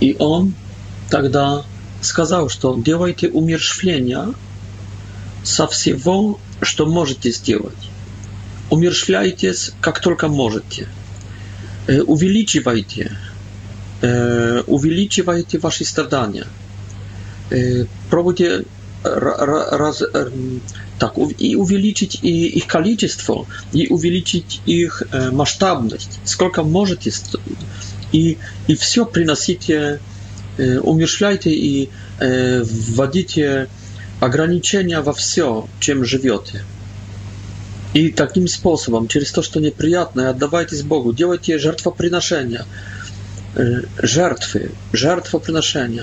И 0.00 0.16
он 0.18 0.54
тогда 1.10 1.64
сказал, 2.00 2.48
что 2.48 2.74
делайте 2.80 3.28
умерщвления 3.28 4.32
со 5.44 5.66
всего, 5.66 6.38
что 6.62 6.86
можете 6.86 7.30
сделать. 7.30 7.76
Умерщвляйтесь, 8.70 9.72
как 9.82 10.00
только 10.00 10.28
можете. 10.28 10.88
Увеличивайте, 12.06 13.12
увеличивайте 14.00 15.58
ваши 15.58 15.84
страдания. 15.84 16.46
Пробуйте 18.10 18.64
raz, 19.72 20.04
tak, 20.98 21.12
i 21.38 21.56
uwielbić 21.56 22.18
ich 22.22 22.66
kalicystwo, 22.66 23.46
i 23.74 23.88
uwielbić 23.88 24.44
ich 24.66 25.02
e, 25.12 25.30
masztabność, 25.32 26.08
skolka 26.24 26.62
może 26.62 26.96
jest, 27.06 27.36
i, 28.12 28.36
i 28.68 28.76
wszystko 28.76 29.06
przynosicie, 29.06 29.98
e, 30.58 30.80
umieszczajcie 30.80 31.50
i 31.54 31.88
e, 32.18 32.28
wadicie 32.94 33.66
ograniczenia 34.20 35.02
we 35.02 35.12
wszystko, 35.14 35.68
czym 35.80 36.04
żywiecie. 36.04 36.62
I 37.94 38.12
takim 38.12 38.48
sposobem, 38.48 39.06
przez 39.06 39.32
to, 39.32 39.42
co 39.42 39.60
nieprzyjemne, 39.60 40.30
oddawajcie 40.30 40.76
z 40.76 40.82
Bogu, 40.82 41.14
działajcie 41.14 41.58
żartwa 41.58 41.90
przynoszenia, 41.90 42.64
żartwy, 44.02 44.68
żartwa 44.92 45.40
przynoszenia. 45.40 46.02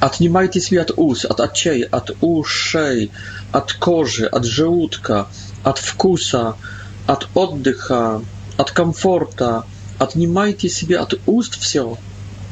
От 0.00 0.20
немайтесь 0.20 0.70
вы 0.70 0.78
от 0.78 0.90
уз, 0.98 1.24
от 1.24 1.40
очей, 1.40 1.82
от 1.82 2.14
ушей, 2.20 3.10
от 3.52 3.72
кожи, 3.72 4.26
от 4.26 4.44
желудка, 4.44 5.26
от 5.64 5.78
вкуса, 5.78 6.54
от 7.06 7.28
отдыха, 7.34 8.22
от 8.58 8.70
комфорта. 8.72 9.64
Отнимайте 9.98 10.68
себе 10.68 10.98
от 10.98 11.18
уст 11.26 11.54
все, 11.58 11.96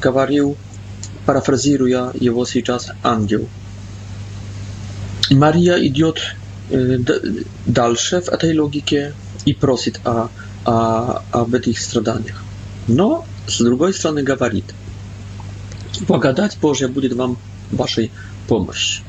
говорил, 0.01 0.57
парафразируя 1.27 2.11
его 2.19 2.45
сейчас 2.45 2.89
ангел. 3.03 3.47
Мария 5.29 5.75
идет 5.87 6.21
дальше 7.67 8.21
в 8.21 8.29
этой 8.29 8.57
логике 8.57 9.13
и 9.45 9.53
просит 9.53 9.99
о, 10.05 10.29
о, 10.65 11.21
об 11.31 11.53
этих 11.53 11.79
страданиях. 11.79 12.41
Но, 12.87 13.23
с 13.47 13.59
другой 13.59 13.93
стороны, 13.93 14.23
говорит– 14.23 14.65
Благодать 16.01 16.57
Божья 16.61 16.87
будет 16.87 17.13
вам 17.13 17.37
вашей 17.71 18.11
помощь. 18.47 19.01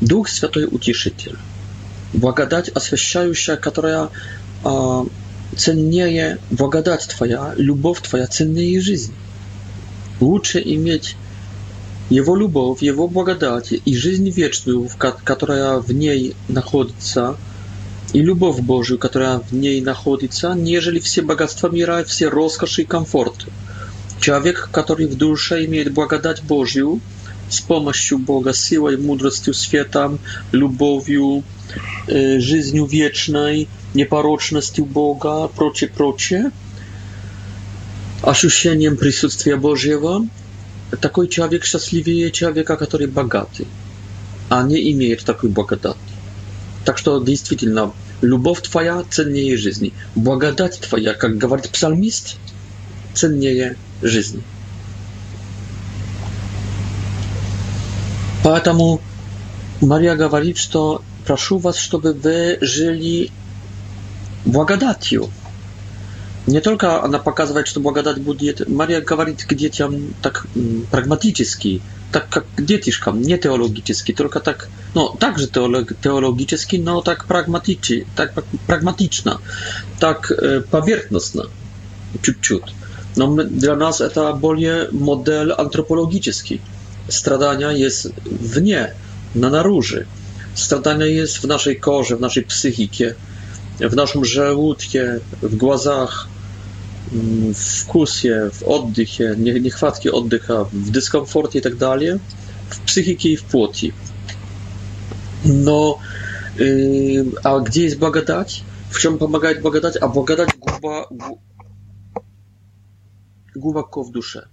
Дух 0.00 0.28
Святой 0.28 0.66
Утешитель. 0.66 1.36
Благодать 2.12 2.68
освящающая, 2.68 3.56
которая 3.56 4.08
э, 4.64 5.02
ценнее 5.56 6.38
благодать 6.50 7.06
Твоя, 7.08 7.54
любовь 7.56 8.02
Твоя 8.02 8.26
ценнее 8.26 8.80
жизни. 8.80 9.14
Лучше 10.20 10.60
иметь 10.64 11.16
Его 12.10 12.36
любовь, 12.36 12.82
Его 12.82 13.08
благодать 13.08 13.72
и 13.72 13.96
жизнь 13.96 14.28
вечную, 14.30 14.88
которая 15.24 15.78
в 15.80 15.92
ней 15.92 16.34
находится, 16.48 17.36
и 18.12 18.20
любовь 18.20 18.60
Божию, 18.60 18.98
которая 18.98 19.40
в 19.40 19.52
ней 19.52 19.80
находится, 19.80 20.52
нежели 20.54 21.00
все 21.00 21.22
богатства 21.22 21.68
мира, 21.68 22.04
все 22.04 22.28
роскоши 22.28 22.82
и 22.82 22.84
комфорты– 22.84 23.46
Человек, 24.20 24.70
который 24.72 25.06
в 25.06 25.16
душе 25.16 25.64
имеет 25.64 25.92
благодать 25.92 26.42
Божью, 26.42 27.00
с 27.48 27.60
помощью 27.60 28.18
Бога, 28.18 28.54
силой, 28.54 28.96
мудростью, 28.96 29.54
светом, 29.54 30.18
любовью, 30.52 31.42
жизнью 32.06 32.86
вечной, 32.86 33.68
непорочностью 33.92 34.86
Бога, 34.86 35.48
прочее, 35.48 35.90
прочее, 35.94 36.52
ощущением 38.22 38.96
присутствия 38.96 39.56
Божьего, 39.56 40.26
такой 41.02 41.28
человек 41.28 41.64
счастливее 41.64 42.30
человека, 42.30 42.76
который 42.76 43.08
богатый, 43.08 43.66
а 44.48 44.62
не 44.62 44.90
имеет 44.92 45.24
такой 45.24 45.50
благодати. 45.50 45.98
Так 46.86 46.96
что 46.98 47.20
действительно, 47.20 47.92
любовь 48.22 48.62
твоя 48.62 49.02
ценнее 49.10 49.56
жизни, 49.58 49.92
благодать 50.14 50.80
твоя, 50.80 51.12
как 51.12 51.36
говорит 51.36 51.68
псалмист, 51.68 52.36
ценнее 53.12 53.76
жизни. 54.04 54.42
Поэтому 58.44 59.00
Мария 59.80 60.14
говорит, 60.16 60.58
что 60.58 61.02
прошу 61.26 61.58
вас, 61.58 61.78
чтобы 61.78 62.12
вы 62.12 62.58
жили 62.60 63.30
благодатью. 64.44 65.30
Не 66.46 66.60
только 66.60 67.02
она 67.02 67.18
показывает, 67.18 67.66
что 67.66 67.80
благодать 67.80 68.20
будет, 68.20 68.68
Мария 68.68 69.00
говорит 69.00 69.44
к 69.46 69.54
детям 69.54 70.14
так 70.20 70.46
прагматически, 70.90 71.80
так 72.12 72.28
как 72.28 72.44
к 72.54 72.60
детишкам, 72.60 73.22
не 73.22 73.38
теологически, 73.38 74.12
только 74.12 74.40
так, 74.40 74.68
ну, 74.94 75.08
также 75.18 75.46
теолог, 75.48 75.98
теологически, 76.02 76.76
но 76.76 77.00
так 77.00 77.24
прагматично, 77.24 78.04
так 78.14 78.34
прагматично, 78.66 79.40
так 79.98 80.30
поверхностно, 80.70 81.46
чуть-чуть. 82.22 82.74
No, 83.16 83.26
my, 83.26 83.44
dla 83.44 83.76
nas 83.76 84.02
to 84.14 84.34
bardziej 84.36 84.70
model 84.92 85.54
antropologiczny. 85.58 86.58
Stradania 87.08 87.72
jest 87.72 88.12
w 88.26 88.62
nie, 88.62 88.92
na 89.34 89.50
naróży. 89.50 90.06
Stradania 90.54 91.06
jest 91.06 91.38
w 91.38 91.44
naszej 91.44 91.80
korze, 91.80 92.16
w 92.16 92.20
naszej 92.20 92.42
psychice, 92.42 93.14
w 93.80 93.96
naszym 93.96 94.24
żołądkie, 94.24 95.20
w 95.42 95.56
głazach, 95.56 96.28
mm, 97.12 97.54
w 97.54 97.84
kusie, 97.86 98.50
w 98.52 98.62
oddychie, 98.62 99.34
niechwatki 99.38 100.10
oddycha, 100.10 100.64
w 100.72 100.90
dyskomforcie 100.90 101.58
i 101.58 101.62
tak 101.62 101.74
dalej, 101.76 102.08
w 102.70 102.80
psychice 102.80 103.28
i 103.28 103.36
w 103.36 103.42
płoci. 103.42 103.92
No, 105.44 105.98
y, 106.60 107.24
a 107.44 107.60
gdzie 107.60 107.82
jest 107.82 107.98
благодать? 107.98 108.60
W 108.90 108.98
czym 108.98 109.18
pomagać 109.18 109.58
благодать? 109.60 109.98
A 110.02 110.08
guba 110.08 111.06
głęboko 113.56 114.04
w 114.04 114.10
duszę. 114.10 114.48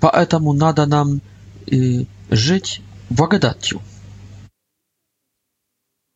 Поэтому 0.00 0.52
надо 0.54 0.86
нам 0.86 1.20
жить 2.30 2.82
благодатью. 3.10 3.80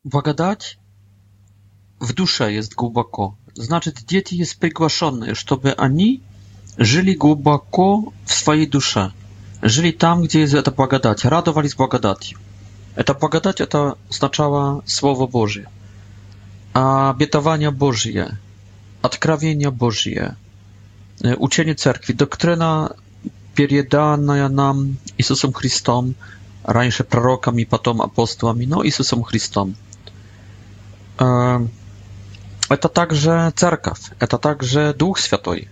Благодать 0.05 0.79
w 2.01 2.13
duszę 2.13 2.53
jest 2.53 2.75
głęboko. 2.75 3.37
Znaczy, 3.55 3.93
dzieci 4.09 4.37
jest 4.39 4.59
przygłaszone, 4.59 5.35
żeby 5.35 5.77
ani 5.77 6.21
żyli 6.79 7.17
głęboko 7.17 8.03
w 8.25 8.33
swojej 8.35 8.69
duszy. 8.69 9.11
Żyli 9.63 9.95
tam, 9.95 10.23
gdzie 10.23 10.41
jest 10.41 10.55
ta 10.65 10.71
благодать, 10.71 11.25
radowali 11.29 11.69
z 11.69 11.75
благодатью. 11.77 12.37
Ta 13.07 13.15
благодать 13.15 13.61
это 13.61 13.95
oznaczała 14.11 14.81
Słowo 14.85 15.29
Boże, 15.29 15.63
a 16.75 17.11
obietowania 17.11 17.73
Bożje, 17.73 18.37
odkrawienia 19.03 19.71
Bożje, 19.71 20.35
Uczenie 21.39 21.75
cerkwi, 21.75 22.15
doktryna 22.15 22.93
переданная 23.55 24.49
нам 24.49 24.99
Иисусом 25.19 25.53
Христом, 25.55 26.15
раньше 26.63 27.05
пророками, 27.05 27.65
потом 27.65 28.03
апостолами, 28.03 28.67
но 28.67 28.85
Иисусом 28.85 29.25
Христом. 29.25 29.75
Это 31.17 32.89
также 32.93 33.51
церковь, 33.57 34.01
это 34.19 34.37
также 34.37 34.95
Дух 34.99 35.19
Святой, 35.19 35.69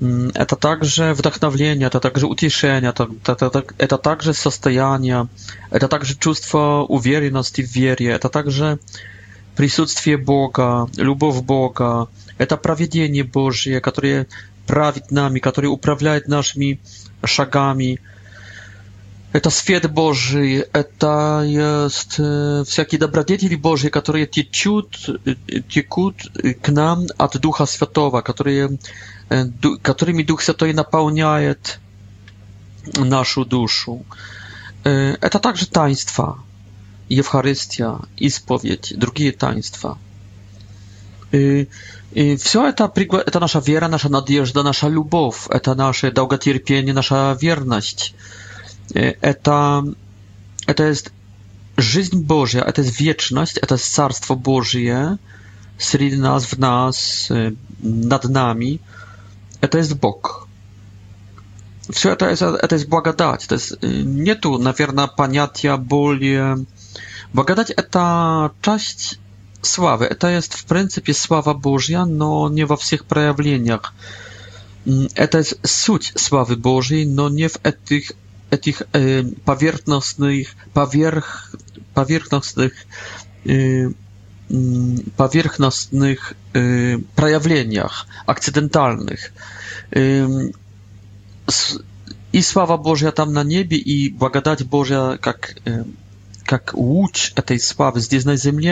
это 0.00 0.54
также 0.54 1.12
вдохновление, 1.14 1.88
это 1.88 1.98
также 1.98 2.26
утешение, 2.28 2.90
это, 2.90 3.08
это, 3.26 3.64
это 3.78 3.98
также 3.98 4.32
состояние, 4.32 5.26
это 5.72 5.88
также 5.88 6.14
чувство 6.14 6.84
уверенности 6.88 7.62
в 7.62 7.74
вере, 7.74 8.10
это 8.10 8.28
также 8.28 8.78
присутствие 9.56 10.18
Бога, 10.18 10.88
любовь 10.96 11.40
Бога, 11.40 12.08
Это 12.38 12.56
проведение 12.56 13.24
Божье, 13.24 13.80
которое 13.80 14.26
правит 14.66 15.10
нами, 15.10 15.38
которое 15.38 15.68
управляет 15.68 16.28
нашими 16.28 16.78
шагами. 17.24 17.98
Это 19.32 19.50
свет 19.50 19.90
Божий, 19.92 20.60
это 20.72 21.42
есть 21.46 22.12
всякие 22.70 22.98
добродетели 22.98 23.54
Божьи, 23.54 23.88
которые 23.88 24.26
течут, 24.26 25.08
текут 25.72 26.16
к 26.62 26.68
нам 26.70 27.06
от 27.18 27.36
Духа 27.40 27.66
Святого, 27.66 28.20
которые, 28.20 28.78
которыми 29.82 30.22
Дух 30.22 30.42
Святой 30.42 30.72
наполняет 30.72 31.80
нашу 32.96 33.44
душу. 33.44 34.04
Это 34.84 35.38
также 35.38 35.66
таинства, 35.68 36.42
Евхаристия, 37.08 37.98
исповедь, 38.16 38.94
другие 38.96 39.32
таинства. 39.32 39.98
И 42.16 42.36
все 42.36 42.66
это, 42.66 42.88
пригла... 42.88 43.20
это 43.26 43.40
наша 43.40 43.58
вера, 43.60 43.88
наша 43.88 44.08
надежда, 44.08 44.62
наша 44.62 44.88
любовь, 44.88 45.48
это 45.50 45.74
наше 45.74 46.10
долготерпение, 46.10 46.94
наша 46.94 47.36
верность. 47.42 48.14
Это, 48.94 49.84
это 50.66 50.84
есть 50.88 51.10
жизнь 51.76 52.22
Божья, 52.22 52.62
это 52.62 52.80
есть 52.80 52.98
вечность, 53.00 53.58
это 53.58 53.74
есть 53.74 53.92
Царство 53.92 54.34
Божье 54.34 55.18
среди 55.78 56.16
нас, 56.16 56.44
в 56.52 56.58
нас, 56.58 57.26
над 57.82 58.24
нами. 58.24 58.80
Это 59.60 59.76
есть 59.76 59.92
Бог. 59.96 60.48
Все 61.90 62.12
это, 62.12 62.24
это, 62.30 62.58
это 62.62 62.76
есть 62.76 62.88
благодать. 62.88 63.46
То 63.46 63.56
есть 63.56 63.74
нету, 63.82 64.56
наверное, 64.56 65.06
понятия 65.06 65.76
более... 65.76 66.64
Благодать— 67.34 67.70
это 67.76 68.52
часть 68.62 69.18
sławy. 69.62 70.08
To 70.18 70.28
jest 70.28 70.54
w 70.54 70.64
pryncypie 70.64 71.14
sława 71.14 71.54
Bożia, 71.54 72.06
no 72.06 72.48
nie 72.52 72.66
w 72.66 72.76
wszystkich 72.76 73.04
przejawieniach. 73.04 73.92
Mm, 74.86 75.06
e, 75.14 75.28
to 75.28 75.38
jest 75.38 75.58
suć 75.66 76.12
sławy 76.18 76.56
Bożej, 76.56 77.06
no 77.06 77.28
nie 77.28 77.48
w 77.48 77.58
etych 77.62 78.12
tych 78.62 78.82
e, 78.82 78.86
powierzchownych 79.44 80.56
powierch 80.74 81.56
powierzchownych 81.94 82.86
e, 83.46 83.50
mm, 84.50 84.98
powierzchownych 85.16 86.34
przejawieniach 87.16 88.06
akcydentalnych. 88.26 89.32
I 92.32 92.42
sława 92.42 92.78
Boża 92.78 93.12
tam 93.12 93.32
na 93.32 93.42
niebie 93.42 93.76
i 93.78 94.10
błagadać 94.10 94.64
Bożia, 94.64 95.18
jak 95.26 95.54
jak 96.52 96.72
łódź 96.74 97.32
tej 97.44 97.58
sławy 97.60 98.00
z 98.00 98.24
na 98.26 98.36
ziemi 98.36 98.64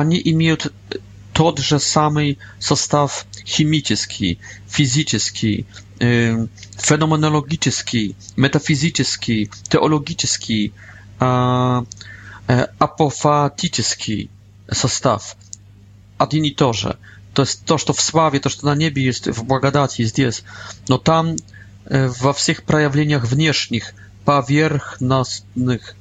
они 0.00 0.20
имеют 0.22 0.72
тот 1.32 1.58
же 1.58 1.80
самый 1.80 2.38
состав 2.58 3.26
химический, 3.46 4.38
физический, 4.68 5.66
э, 6.00 6.46
феноменологический, 6.78 8.14
метафизический, 8.36 9.50
теологический, 9.70 10.74
э, 11.20 11.84
э, 12.48 12.66
апофатический 12.78 14.28
состав. 14.70 15.36
Один 16.18 16.44
и 16.44 16.50
то 16.50 16.72
же. 16.74 16.96
То 17.32 17.42
есть 17.42 17.64
то, 17.64 17.78
что 17.78 17.92
в 17.94 18.00
славе, 18.02 18.38
то, 18.40 18.48
что 18.50 18.66
на 18.66 18.74
небе 18.74 19.02
есть, 19.02 19.26
в 19.28 19.44
благодати 19.44 20.04
здесь, 20.04 20.42
но 20.88 20.98
там 20.98 21.36
э, 21.86 22.08
во 22.20 22.32
всех 22.34 22.64
проявлениях 22.64 23.24
внешних, 23.24 23.94
поверхностных, 24.26 25.96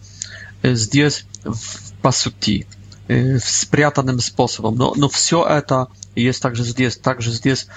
э, 0.63 0.75
здесь 0.75 1.23
в, 1.45 1.93
по 2.01 2.11
сути. 2.11 2.67
Y, 3.11 3.39
w 3.39 3.49
spriatanym 3.49 4.21
sposobem. 4.21 4.75
No, 4.77 4.93
no, 4.97 5.09
wszystko 5.09 5.49
eta 5.57 5.87
jest 6.15 6.41
także 6.43 6.63
zdjęst, 6.63 7.01
także 7.01 7.31
zdjęst 7.31 7.69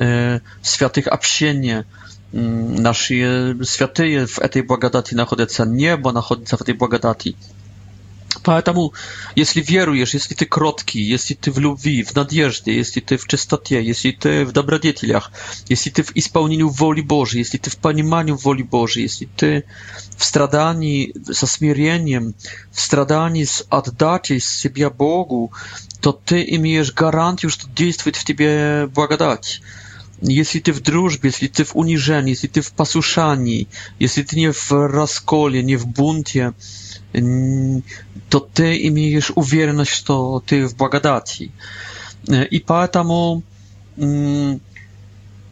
e, 0.00 0.40
świętych 0.62 1.12
obsienie. 1.12 1.84
Nasze 2.78 3.14
święty 3.64 4.26
w 4.26 4.48
tej 4.50 4.62
błagadacji 4.62 5.14
znajdują 5.14 5.48
się 5.48 5.64
niebo, 5.66 6.10
znajdują 6.10 6.46
się 6.50 6.56
w 6.56 6.64
tej 6.64 6.74
błagadacji. 6.74 7.36
Поэтому, 8.42 8.94
если 9.36 9.60
веруешь, 9.60 10.14
если 10.14 10.34
ты 10.34 10.46
кроткий, 10.46 11.00
если 11.00 11.34
ты 11.34 11.50
в 11.52 11.58
любви, 11.58 12.02
в 12.02 12.14
надежде, 12.14 12.74
если 12.74 13.00
ты 13.00 13.16
в 13.16 13.26
чистоте, 13.28 13.82
если 13.84 14.10
ты 14.10 14.44
в 14.44 14.52
добродетелях, 14.52 15.30
если 15.68 15.90
ты 15.90 16.02
в 16.02 16.16
исполнении 16.16 16.62
воли 16.62 17.00
Божьей, 17.00 17.40
если 17.40 17.58
ты 17.58 17.70
в 17.70 17.76
понимании 17.76 18.32
воли 18.32 18.62
Божьей, 18.62 19.02
если 19.02 19.26
ты 19.26 19.64
в 20.16 20.24
страдании 20.24 21.14
со 21.32 21.46
смирением, 21.46 22.34
в 22.72 22.80
страдании 22.80 23.44
с 23.44 23.64
отдачей 23.68 24.40
себя 24.40 24.90
Богу, 24.90 25.52
то 26.00 26.12
ты 26.12 26.44
имеешь 26.56 26.92
гарантию, 26.92 27.50
что 27.50 27.68
действует 27.68 28.16
в 28.16 28.24
тебе 28.24 28.88
благодать. 28.88 29.60
Если 30.20 30.60
ты 30.60 30.72
в 30.72 30.80
дружбе, 30.80 31.30
если 31.30 31.48
ты 31.48 31.64
в 31.64 31.76
унижении, 31.76 32.30
если 32.30 32.46
ты 32.46 32.60
в 32.60 32.72
послушании, 32.72 33.68
если 33.98 34.22
ты 34.22 34.36
не 34.36 34.52
в 34.52 34.70
расколе, 34.70 35.62
не 35.62 35.76
в 35.76 35.86
бунте, 35.86 36.54
то 38.28 38.40
ты 38.40 38.86
имеешь 38.88 39.30
уверенность, 39.36 39.92
что 39.92 40.42
ты 40.44 40.66
в 40.66 40.76
благодати. 40.76 41.52
И 42.26 42.58
поэтому 42.66 43.42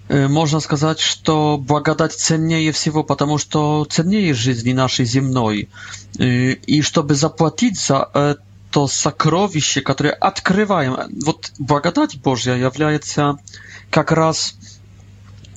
можно 0.09 0.59
сказать, 0.61 0.99
что 0.99 1.57
благодать 1.59 2.13
ценнее 2.15 2.73
всего, 2.73 3.05
потому 3.05 3.39
что 3.39 3.85
ценнее 3.85 4.35
жизни 4.35 4.73
нашей 4.73 5.05
земной. 5.05 5.69
И 6.19 6.83
чтобы 6.83 7.15
заплатить 7.15 7.79
за 7.81 8.11
это 8.13 8.87
сокровище, 8.89 9.81
которое 9.83 10.15
открываем, 10.15 10.97
вот 11.25 11.53
благодать 11.61 12.21
Божья 12.21 12.55
является 12.55 13.39
как 13.91 14.11
раз 14.11 14.57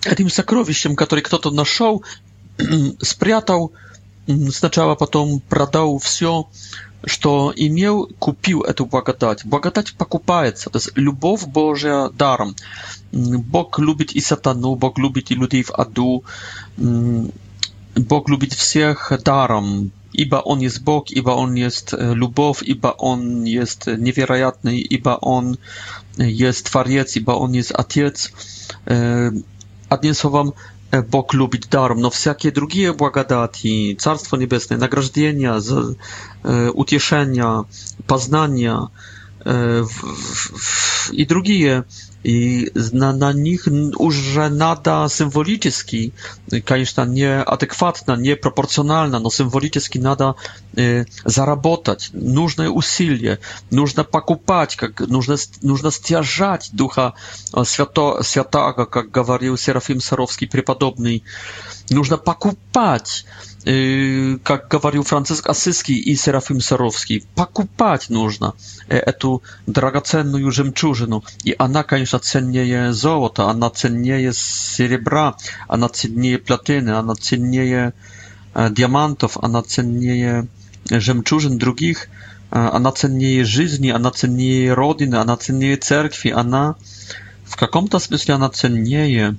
этим 0.04 0.30
сокровищем, 0.30 0.96
которое 0.96 1.24
кто-то 1.24 1.50
нашел, 1.50 2.04
спрятал, 3.00 3.74
сначала 4.52 4.96
потом 4.96 5.40
продал 5.40 5.98
все, 6.00 6.48
что 7.06 7.54
имел, 7.56 8.08
купил 8.20 8.62
эту 8.64 8.86
благодать. 8.86 9.46
Благодать 9.46 9.96
покупается, 9.96 10.70
то 10.70 10.78
есть 10.80 10.92
любовь 10.96 11.46
Божия 11.46 12.10
даром. 12.10 12.56
Бог 13.12 13.80
любит 13.80 14.12
и 14.14 14.22
сатану, 14.22 14.76
Бог 14.76 14.98
любит 14.98 15.32
и 15.32 15.36
людей 15.36 15.64
в 15.64 15.72
аду, 15.72 16.24
Бог 17.96 18.30
любит 18.30 18.54
всех 18.54 19.12
даром, 19.24 19.92
ибо 20.12 20.38
Он 20.38 20.60
есть 20.60 20.82
Бог, 20.82 21.12
ибо 21.12 21.32
Он 21.32 21.54
есть 21.54 21.94
э, 21.94 22.14
любовь, 22.14 22.62
ибо 22.62 22.88
Он 22.98 23.46
есть 23.46 23.88
э, 23.88 23.96
невероятный, 23.98 24.80
ибо 24.80 25.18
Он 25.22 25.58
э, 26.18 26.26
есть 26.30 26.70
Творец, 26.72 27.16
ибо 27.16 27.32
Он 27.32 27.54
есть 27.54 27.72
Отец. 27.74 28.32
Одним 29.90 30.14
словом, 30.14 30.56
Бог 30.92 31.34
любит 31.34 31.68
даром, 31.70 32.00
но 32.02 32.10
всякие 32.10 32.52
другие 32.52 32.94
благодати, 32.94 33.96
Царство 33.96 34.38
Небесное, 34.38 34.78
награждения, 34.78 35.60
за, 35.60 35.96
э, 36.44 36.70
утешения, 36.70 37.66
познания 38.08 38.90
э, 39.44 39.82
в, 39.84 40.54
в, 40.54 41.10
и 41.12 41.26
другие 41.26 41.86
i 42.28 42.68
na, 42.94 43.14
na 43.14 43.32
nich 43.32 43.64
urzęda 44.00 45.10
symboliczny, 45.10 46.10
конечно, 46.66 47.06
nieadekwatna, 47.06 48.16
nieproporcjonalna, 48.16 49.20
no 49.20 49.30
symboliczny 49.30 50.02
nada 50.02 50.34
e, 50.78 50.82
y, 50.82 51.06
zarabotać, 51.26 52.12
nużne 52.14 52.72
usilie, 52.72 53.38
nużne 53.72 54.04
pakupać, 54.04 54.78
jak 54.82 55.04
nużne 55.64 55.92
stjażać 55.92 56.70
ducha 56.74 57.12
świato, 57.64 58.20
świata, 58.24 58.74
jak 58.78 59.10
gawarił 59.12 59.58
Serafim 59.58 60.02
Sarowski, 60.02 60.48
przypadobny, 60.48 61.20
nużne 61.90 62.18
pakupać 62.18 63.26
как 64.44 64.68
говорил 64.68 65.02
Франциск 65.04 65.50
Ассизский 65.50 65.96
и 65.98 66.16
Серафим 66.16 66.62
Саровский, 66.62 67.24
покупать 67.34 68.12
нужно 68.12 68.54
эту 68.90 69.42
драгоценную 69.66 70.52
жемчужину. 70.52 71.24
И 71.44 71.56
она, 71.58 71.82
конечно, 71.82 72.20
ценнее 72.20 72.94
золота, 72.94 73.50
она 73.50 73.72
ценнее 73.72 74.34
серебра, 74.36 75.36
она 75.68 75.90
ценнее 75.90 76.38
платины, 76.38 76.92
она 76.92 77.16
ценнее 77.16 77.94
диамантов, 78.54 79.38
она 79.42 79.64
ценнее 79.64 80.46
жемчужин 80.88 81.58
других, 81.58 82.08
она 82.52 82.92
ценнее 82.92 83.44
жизни, 83.46 83.90
она 83.90 84.12
ценнее 84.12 84.74
родины, 84.76 85.16
она 85.16 85.38
ценнее 85.38 85.78
церкви, 85.78 86.30
она 86.30 86.76
в 87.46 87.56
каком-то 87.56 87.98
смысле 87.98 88.36
она 88.36 88.50
ценнее 88.50 89.38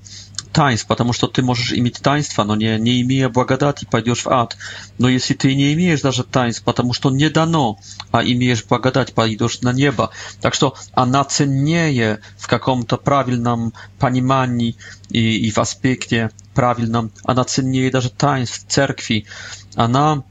таинств, 0.56 0.86
потому 0.86 1.12
что 1.12 1.26
ты 1.26 1.42
можешь 1.42 1.74
иметь 1.74 2.00
таинство, 2.00 2.42
но 2.42 2.56
не, 2.56 2.78
не 2.78 3.02
имея 3.02 3.28
благодати, 3.28 3.86
пойдешь 3.90 4.24
в 4.24 4.28
ад. 4.30 4.56
Но 4.96 5.06
если 5.10 5.34
ты 5.34 5.54
не 5.54 5.74
имеешь 5.74 6.00
даже 6.00 6.24
таинств, 6.24 6.64
потому 6.64 6.94
что 6.94 7.10
не 7.10 7.28
дано, 7.28 7.78
а 8.10 8.24
имеешь 8.24 8.64
благодать, 8.64 9.12
пойдешь 9.12 9.60
на 9.60 9.74
небо. 9.74 10.10
Так 10.40 10.54
что 10.54 10.74
она 10.94 11.22
ценнее 11.24 12.20
в 12.38 12.46
каком-то 12.46 12.96
правильном 12.96 13.74
понимании 13.98 14.76
и, 15.10 15.46
и 15.46 15.50
в 15.50 15.58
аспекте 15.58 16.30
правильном, 16.54 17.10
она 17.24 17.44
ценнее 17.44 17.90
даже 17.90 18.08
таинств 18.08 18.64
церкви. 18.68 19.26
Она 19.74 20.22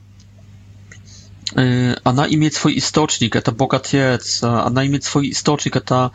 она 1.53 2.27
имеет 2.27 2.55
свой 2.55 2.77
источник, 2.79 3.36
это 3.36 3.51
Бог 3.51 3.73
Отец, 3.75 4.41
она 4.41 4.86
имеет 4.88 5.03
свой 5.03 5.29
источник, 5.31 5.75
это 5.75 6.12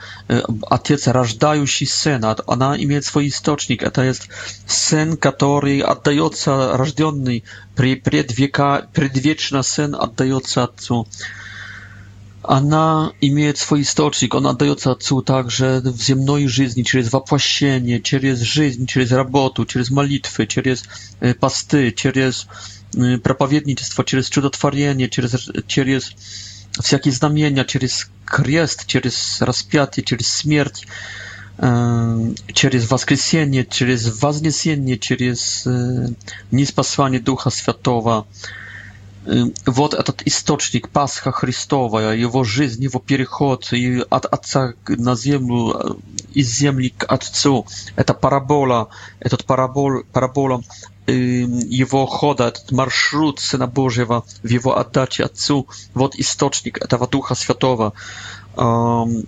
Отец, 0.69 1.07
рождающий 1.07 1.87
Сын, 1.87 2.25
она 2.49 2.77
имеет 2.83 3.05
свой 3.05 3.29
источник, 3.29 3.83
это 3.85 4.03
есть 4.03 4.29
Сын, 4.66 5.16
который 5.16 5.81
отдается, 5.81 6.77
рожденный 6.77 7.45
предвека, 7.77 8.88
предвечно 8.93 9.62
Сын 9.62 9.95
отдается 9.95 10.64
Отцу. 10.64 11.07
Она 12.43 13.12
имеет 13.21 13.59
свой 13.59 13.83
источник, 13.83 14.35
он 14.35 14.47
отдается 14.49 14.90
Отцу 14.90 15.23
также 15.23 15.81
в 15.85 16.03
земной 16.03 16.49
жизни, 16.49 16.83
через 16.83 17.12
воплощение, 17.12 18.01
через 18.01 18.40
жизнь, 18.40 18.87
через 18.87 19.12
работу, 19.12 19.64
через 19.64 19.90
молитвы, 19.90 20.47
через 20.49 20.85
посты, 21.38 21.93
через 21.93 22.47
проповедничество, 22.92 24.05
через 24.05 24.29
чудотворение, 24.31 25.09
через, 25.09 25.48
через 25.66 26.12
всякие 26.79 27.12
знамения, 27.12 27.64
через 27.64 28.09
крест, 28.24 28.87
через 28.87 29.40
распятие, 29.40 30.05
через 30.05 30.29
смерть, 30.29 30.87
через 31.59 32.90
воскресение, 32.90 33.64
через 33.64 34.20
вознесение, 34.22 34.98
через 34.98 35.66
ниспослание 36.50 37.20
Духа 37.20 37.50
Святого. 37.50 38.26
Вот 39.66 39.92
этот 39.94 40.22
источник 40.24 40.88
Пасха 40.88 41.31
Христова, 41.31 42.14
его 42.16 42.42
жизнь, 42.42 42.83
его 42.83 42.98
переход 42.98 43.70
и 43.72 44.03
от 44.09 44.24
Отца 44.24 44.72
на 44.88 45.14
землю, 45.14 46.00
из 46.33 46.48
земли 46.57 46.88
к 46.96 47.05
Отцу. 47.05 47.66
Это 47.96 48.14
парабола, 48.14 48.88
этот 49.20 49.44
парабол, 49.44 50.03
парабола 50.11 50.62
его 51.12 52.07
хода, 52.07 52.49
этот 52.49 52.70
маршрут 52.73 53.40
Сына 53.40 53.66
Божьего 53.66 54.25
в 54.42 54.49
его 54.49 54.79
отдаче 54.79 55.25
Отцу, 55.25 55.68
вот 55.94 56.14
источник 56.16 56.79
этого 56.79 57.09
Духа 57.09 57.35
Святого. 57.35 57.92
И, 58.57 59.27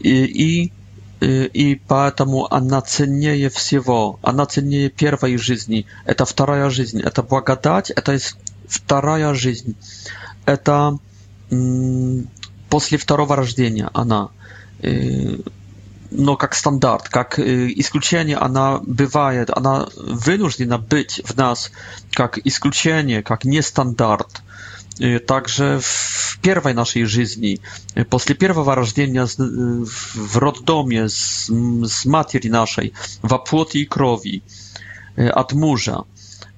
и, 0.00 0.72
и 1.20 1.80
поэтому 1.88 2.52
она 2.52 2.80
ценнее 2.82 3.48
всего, 3.50 4.18
она 4.22 4.46
ценнее 4.46 4.90
первой 4.90 5.36
жизни. 5.36 5.86
Это 6.04 6.24
вторая 6.24 6.70
жизнь, 6.70 7.00
это 7.00 7.22
благодать, 7.22 7.90
это 7.90 8.16
вторая 8.68 9.34
жизнь. 9.34 9.76
Это 10.44 10.98
после 12.68 12.98
второго 12.98 13.36
рождения 13.36 13.90
она 13.94 14.28
но 16.16 16.36
как 16.36 16.54
стандарт, 16.54 17.08
как 17.10 17.38
исключение, 17.38 18.36
она 18.36 18.78
бывает, 18.84 19.50
она 19.56 19.86
вынуждена 19.96 20.78
быть 20.78 21.20
в 21.24 21.36
нас 21.36 21.70
как 22.12 22.38
исключение, 22.46 23.22
как 23.22 23.44
нестандарт. 23.44 24.42
Также 25.28 25.78
в 25.82 26.38
первой 26.40 26.72
нашей 26.72 27.04
жизни, 27.04 27.60
после 28.08 28.34
первого 28.34 28.74
рождения 28.74 29.26
в 29.28 30.38
роддоме 30.38 31.08
с, 31.10 31.50
с 31.50 32.04
матери 32.06 32.48
нашей, 32.48 32.94
во 33.20 33.38
плоти 33.38 33.78
и 33.78 33.84
крови, 33.84 34.42
от 35.16 35.52
мужа, 35.52 36.04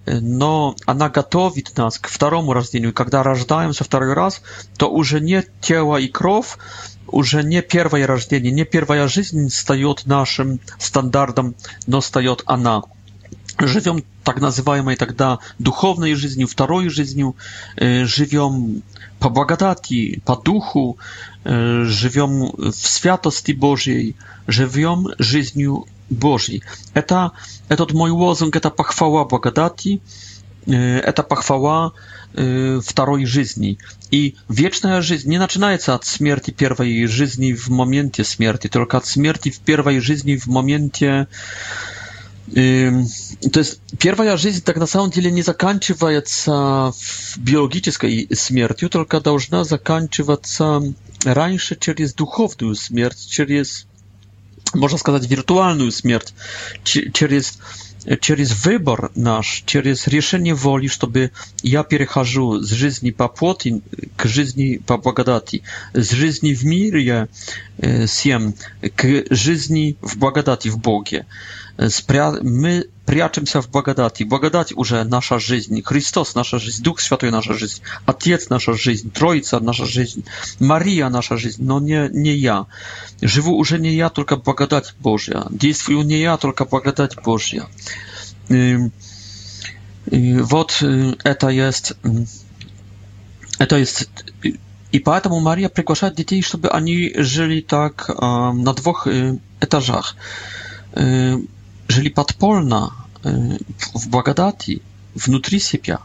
но 0.07 0.77
она 0.87 1.09
готовит 1.11 1.77
нас 1.77 1.99
к 1.99 2.07
второму 2.09 2.53
рождению. 2.53 2.93
Когда 2.93 3.25
рождаемся 3.25 3.83
второй 3.83 4.13
раз, 4.15 4.41
то 4.77 4.89
уже 4.89 5.21
нет 5.21 5.51
тела 5.61 5.97
и 5.97 6.07
кров, 6.07 6.59
уже 7.11 7.43
не 7.43 7.63
первое 7.63 8.07
рождение, 8.07 8.53
не 8.53 8.65
первая 8.65 9.09
жизнь 9.09 9.49
стает 9.51 10.07
нашим 10.07 10.61
стандартом, 10.79 11.55
но 11.87 12.01
стает 12.01 12.43
она. 12.47 12.83
Живем 13.59 14.05
так 14.23 14.41
называемой 14.41 14.95
тогда 14.97 15.41
духовной 15.59 16.15
жизнью, 16.15 16.47
второй 16.47 16.89
жизнью, 16.91 17.35
живем 17.77 18.83
по 19.19 19.31
благодати, 19.31 20.23
по 20.25 20.37
духу, 20.37 20.99
живем 21.45 22.53
в 22.57 22.73
святости 22.73 23.53
Божьей, 23.53 24.15
живем 24.47 25.09
жизнью 25.19 25.87
Божьей. 26.11 26.63
Это, 26.95 27.33
этот 27.69 27.93
мой 27.93 28.11
лозунг– 28.11 28.55
это 28.57 28.71
похвала 28.71 29.25
благодати– 29.25 30.01
это 30.77 31.23
похвала 31.23 31.93
второй 32.33 33.25
жизни. 33.25 33.79
И 34.11 34.37
вечная 34.49 35.01
жизнь 35.03 35.29
не 35.31 35.39
начинается 35.39 35.95
от 35.95 36.05
смерти 36.05 36.51
первой 36.51 37.07
жизни 37.07 37.53
в 37.53 37.69
моменте 37.69 38.23
смерти, 38.25 38.69
только 38.69 38.99
от 38.99 39.07
смерти 39.07 39.51
в 39.51 39.59
первой 39.61 40.01
жизни 40.01 40.37
в 40.37 40.47
моменте... 40.47 41.27
То 42.47 42.55
есть 43.59 43.81
первая 43.99 44.37
жизнь 44.39 44.63
так 44.63 44.77
на 44.77 44.87
самом 44.87 45.11
деле 45.11 45.31
не 45.31 45.43
заканчивается 45.43 46.93
биологической 47.37 48.27
смертью, 48.35 48.89
только 48.89 49.21
должна 49.21 49.65
заканчиваться 49.65 50.81
раньше 51.25 51.77
через 51.79 52.15
духовную 52.15 52.75
смерть, 52.75 53.29
через, 53.31 53.87
можно 54.73 54.97
сказать, 54.97 55.29
виртуальную 55.31 55.93
смерть, 55.93 56.33
через 56.85 57.59
через 58.17 58.65
выбор 58.67 59.11
наш, 59.15 59.63
через 59.67 60.07
решение 60.07 60.55
воли, 60.55 60.87
чтобы 60.87 61.31
я 61.63 61.83
перехожу 61.85 62.61
с 62.61 62.69
жизни 62.71 63.11
по 63.11 63.29
плоти 63.29 63.83
к 64.17 64.27
жизни 64.27 64.81
по 64.87 64.97
благодати, 64.97 65.63
с 65.93 66.11
жизни 66.11 66.53
в 66.55 66.65
мире 66.65 67.29
э, 67.79 68.07
всем 68.07 68.55
к 68.97 69.25
жизни 69.31 69.97
в 70.01 70.17
благодати 70.17 70.69
в 70.69 70.79
Боге 70.79 71.27
мы 72.43 72.87
прячемся 73.07 73.61
в 73.63 73.71
благодати. 73.71 74.25
Благодать 74.25 74.73
уже 74.77 75.05
наша 75.05 75.39
жизнь, 75.39 75.81
Христос 75.85 76.35
наша 76.35 76.59
жизнь, 76.59 76.83
Дух 76.83 77.01
Святой 77.01 77.31
наша 77.31 77.55
жизнь, 77.55 77.81
Отец 78.07 78.49
наша 78.51 78.73
жизнь, 78.73 79.11
Троица 79.11 79.61
наша 79.61 79.87
жизнь, 79.87 80.25
Мария 80.61 81.09
наша 81.09 81.37
жизнь, 81.37 81.65
но 81.65 81.81
не, 81.81 82.09
не 82.13 82.35
я. 82.35 82.67
Живу 83.23 83.55
уже 83.57 83.79
не 83.79 83.95
я, 83.95 84.09
только 84.09 84.37
благодать 84.37 84.95
Божья. 85.01 85.45
Действую 85.51 86.03
не 86.03 86.19
я, 86.21 86.37
только 86.37 86.65
благодать 86.65 87.17
Божья. 87.25 87.63
Вот 90.11 90.83
это 91.25 91.49
есть... 91.69 91.93
Это 93.61 93.77
есть 93.77 94.09
и 94.93 95.01
поэтому 95.01 95.39
Мария 95.41 95.69
приглашает 95.69 96.17
детей, 96.17 96.41
чтобы 96.43 96.71
они 96.77 97.13
жили 97.19 97.61
так 97.61 98.09
э, 98.09 98.23
на 98.53 98.73
двух 98.73 99.07
э, 99.07 99.37
этажах. 99.61 100.17
Э, 100.95 101.37
jeżeli 101.89 102.11
подпольно 102.11 102.93
в 103.95 104.07
благодати, 104.09 104.83
внутри 105.15 105.59
себя, 105.59 105.99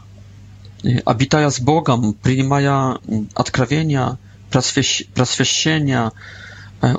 обитая 1.04 1.50
с 1.50 1.60
Богом, 1.60 2.14
принимая 2.14 2.98
откровения, 3.34 4.18
просвещения, 4.50 6.12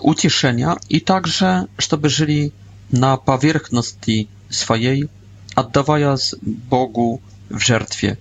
утешения 0.01 0.77
и 0.87 0.99
также, 0.99 1.67
чтобы 1.77 2.09
жили 2.09 2.53
на 2.91 3.17
поверхности 3.17 4.27
своей, 4.49 5.09
отдавая 5.55 6.17
Богу 6.43 7.21
в 7.49 7.57
жертве 7.59 8.17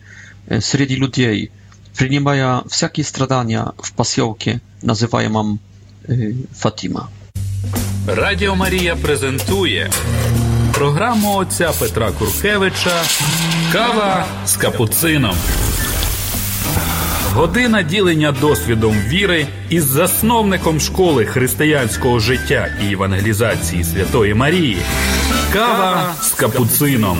среди 0.61 0.96
людей, 0.96 1.50
принимая 1.96 2.62
всякие 2.68 3.05
страдания 3.05 3.72
в 3.79 3.92
поселке, 3.92 4.61
называемом 4.83 5.59
Фатима. 6.55 7.09
Радіо 8.07 8.55
Марія 8.57 8.96
презентує 8.96 9.90
програму 10.75 11.37
отця 11.37 11.71
Петра 11.81 12.11
Куркевича 12.19 13.03
Кава 13.73 14.25
з 14.47 14.57
капуцином. 14.57 15.37
Година 17.35 17.83
ділення 17.83 18.33
досвідом 18.33 18.95
віри 19.09 19.47
із 19.69 19.85
засновником 19.85 20.81
школи 20.81 21.25
християнського 21.25 22.19
життя 22.21 22.69
і 22.83 22.87
євангелізації 22.87 23.85
Святої 23.85 24.35
Марії. 24.35 24.79
Кава 25.53 26.13
з 26.23 26.31
капуцином. 26.31 27.19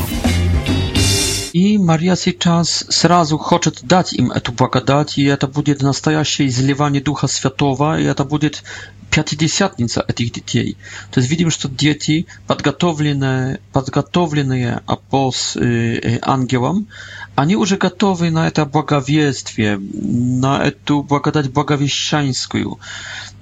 И 1.57 1.79
Мария 1.79 2.17
сейчас 2.17 2.85
сразу 2.89 3.39
хочет 3.39 3.79
дать 3.83 4.13
им 4.13 4.33
эту 4.33 4.51
благодать, 4.51 5.17
и 5.19 5.23
это 5.23 5.47
будет 5.47 5.83
настоящее 5.83 6.49
изливание 6.49 7.01
Духа 7.01 7.29
Святого, 7.29 8.01
и 8.01 8.03
это 8.03 8.25
будет 8.25 8.65
пятидесятница 9.13 10.05
этих 10.09 10.33
детей. 10.33 10.77
То 11.13 11.21
есть 11.21 11.31
видим, 11.31 11.51
что 11.51 11.69
дети, 11.69 12.27
подготовленные, 12.49 13.61
подготовленные 13.73 14.81
апост, 14.87 15.57
э, 15.57 16.19
ангелом, 16.23 16.89
они 17.37 17.55
уже 17.55 17.77
готовы 17.77 18.31
на 18.31 18.49
это 18.49 18.65
благовествие, 18.67 19.79
на 19.79 20.61
эту 20.65 21.05
благодать 21.05 21.53
благовещанскую 21.53 22.81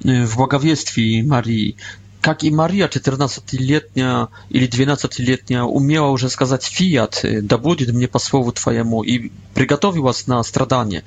в 0.01 0.37
благовествии 0.37 1.23
Марии 1.23 1.77
как 2.23 2.45
и 2.45 2.51
Мария, 2.53 2.89
14-летняя 2.89 4.29
или 4.49 4.67
12-летняя, 4.69 5.63
умела 5.65 6.07
уже 6.07 6.31
сказать 6.31 6.63
«фиат», 6.65 7.25
«да 7.43 7.59
будет 7.59 7.93
мне 7.93 8.07
по 8.09 8.21
слову 8.21 8.53
Твоему», 8.53 9.03
и 9.03 9.33
приготовилась 9.55 10.27
на 10.29 10.41
страдание. 10.45 11.03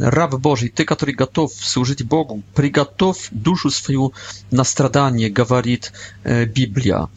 Раб 0.00 0.34
Божий, 0.38 0.68
ты, 0.68 0.84
который 0.84 1.16
готов 1.16 1.52
служить 1.52 2.04
Богу, 2.04 2.42
приготовь 2.54 3.28
душу 3.32 3.70
свою 3.70 4.12
на 4.52 4.62
страдание, 4.62 5.30
говорит 5.30 5.92
Библия, 6.24 7.08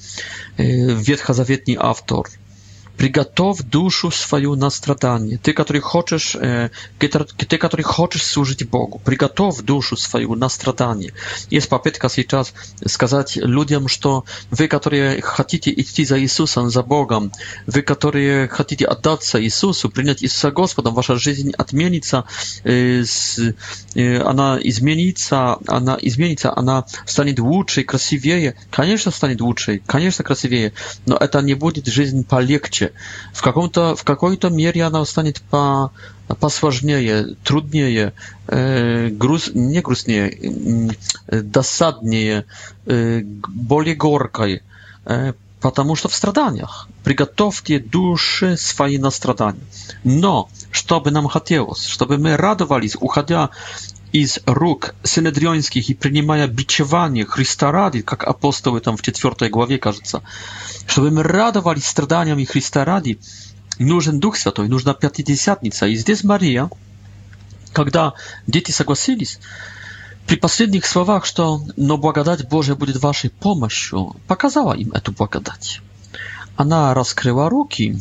ветхозаветный 0.57 1.77
автор– 1.79 2.25
Приготовь 2.97 3.59
душу 3.63 4.11
свою 4.11 4.55
на 4.55 4.69
страдание. 4.69 5.37
Ты, 5.37 5.53
который 5.53 5.81
хочешь, 5.81 6.35
э, 6.35 6.69
ты, 6.99 7.57
который 7.57 7.81
хочешь 7.81 8.23
служить 8.23 8.69
Богу, 8.69 9.01
приготовь 9.03 9.61
душу 9.61 9.97
свою 9.97 10.35
на 10.35 10.47
страдание. 10.47 11.11
Есть 11.49 11.69
попытка 11.69 12.07
сейчас 12.09 12.53
сказать 12.87 13.35
людям, 13.35 13.87
что 13.87 14.23
вы, 14.51 14.67
которые 14.67 15.21
хотите 15.21 15.71
идти 15.73 16.05
за 16.05 16.19
Иисусом, 16.21 16.69
за 16.69 16.83
Богом, 16.83 17.31
вы, 17.67 17.81
которые 17.81 18.47
хотите 18.47 18.85
отдаться 18.85 19.41
Иисусу, 19.43 19.89
принять 19.89 20.23
Иисуса 20.23 20.51
Господом, 20.51 20.93
ваша 20.93 21.15
жизнь 21.15 21.51
отменится, 21.57 22.23
э, 22.63 23.03
с, 23.03 23.39
э, 23.95 24.17
она 24.21 24.59
изменится, 24.65 25.57
она 25.67 25.97
изменится, 26.01 26.53
она 26.55 26.83
станет 27.07 27.39
лучше, 27.39 27.83
красивее. 27.83 28.53
Конечно, 28.71 29.11
станет 29.11 29.41
лучше, 29.41 29.81
конечно, 29.87 30.23
красивее, 30.23 30.71
но 31.07 31.17
это 31.17 31.41
не 31.41 31.55
будет 31.55 31.87
жизнь 31.87 32.23
полегче 32.23 32.82
работе. 32.83 32.93
В, 33.33 33.41
каком-то, 33.41 33.95
в 33.95 34.03
какой-то 34.03 34.49
мере 34.49 34.83
она 34.83 35.05
станет 35.05 35.41
по, 35.49 35.91
посложнее, 36.39 37.35
труднее, 37.43 38.13
э, 38.47 39.07
груз, 39.09 39.51
не 39.53 39.81
грустнее, 39.81 40.31
э, 41.27 41.41
досаднее, 41.41 42.45
э, 42.85 43.21
более 43.23 43.95
горкой, 43.95 44.61
э, 45.05 45.33
потому 45.61 45.95
что 45.95 46.09
в 46.09 46.13
страданиях. 46.15 46.87
Приготовьте 47.03 47.79
души 47.79 48.57
свои 48.57 48.97
на 48.97 49.11
страдания. 49.11 49.61
Но, 50.03 50.49
что 50.71 50.99
бы 50.99 51.11
нам 51.11 51.27
хотелось, 51.27 51.85
чтобы 51.85 52.17
мы 52.17 52.37
радовались, 52.37 52.97
уходя 52.99 53.49
из 54.13 54.39
рук 54.45 54.93
синедрионских 55.03 55.89
и 55.89 55.95
принимая 55.95 56.47
бичевание 56.47 57.25
Христа 57.25 57.71
ради, 57.71 58.01
как 58.01 58.23
апостолы 58.25 58.79
там 58.79 58.95
в 58.95 59.01
4 59.01 59.49
главе, 59.49 59.79
кажется, 59.79 60.21
чтобы 60.85 61.09
мы 61.09 61.23
радовались 61.23 61.87
страданиями 61.87 62.45
Христа 62.45 62.85
ради, 62.85 63.19
нужен 63.79 64.19
Дух 64.19 64.37
Святой, 64.37 64.69
нужна 64.69 64.93
Пятидесятница. 64.93 65.87
И 65.87 65.95
здесь 65.95 66.23
Мария, 66.23 66.69
когда 67.73 68.13
дети 68.45 68.69
согласились, 68.69 69.39
при 70.27 70.35
последних 70.35 70.85
словах, 70.85 71.25
что 71.25 71.63
«но 71.75 71.97
благодать 71.97 72.47
Божья 72.47 72.75
будет 72.75 72.97
вашей 73.01 73.31
помощью», 73.31 74.15
показала 74.27 74.73
им 74.73 74.91
эту 74.91 75.11
благодать. 75.11 75.81
Она 76.55 76.93
раскрыла 76.93 77.49
руки, 77.49 77.97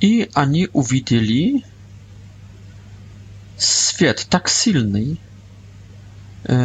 и 0.00 0.28
они 0.34 0.68
увидели 0.74 1.64
свет 3.62 4.26
так 4.28 4.48
сильный, 4.48 5.18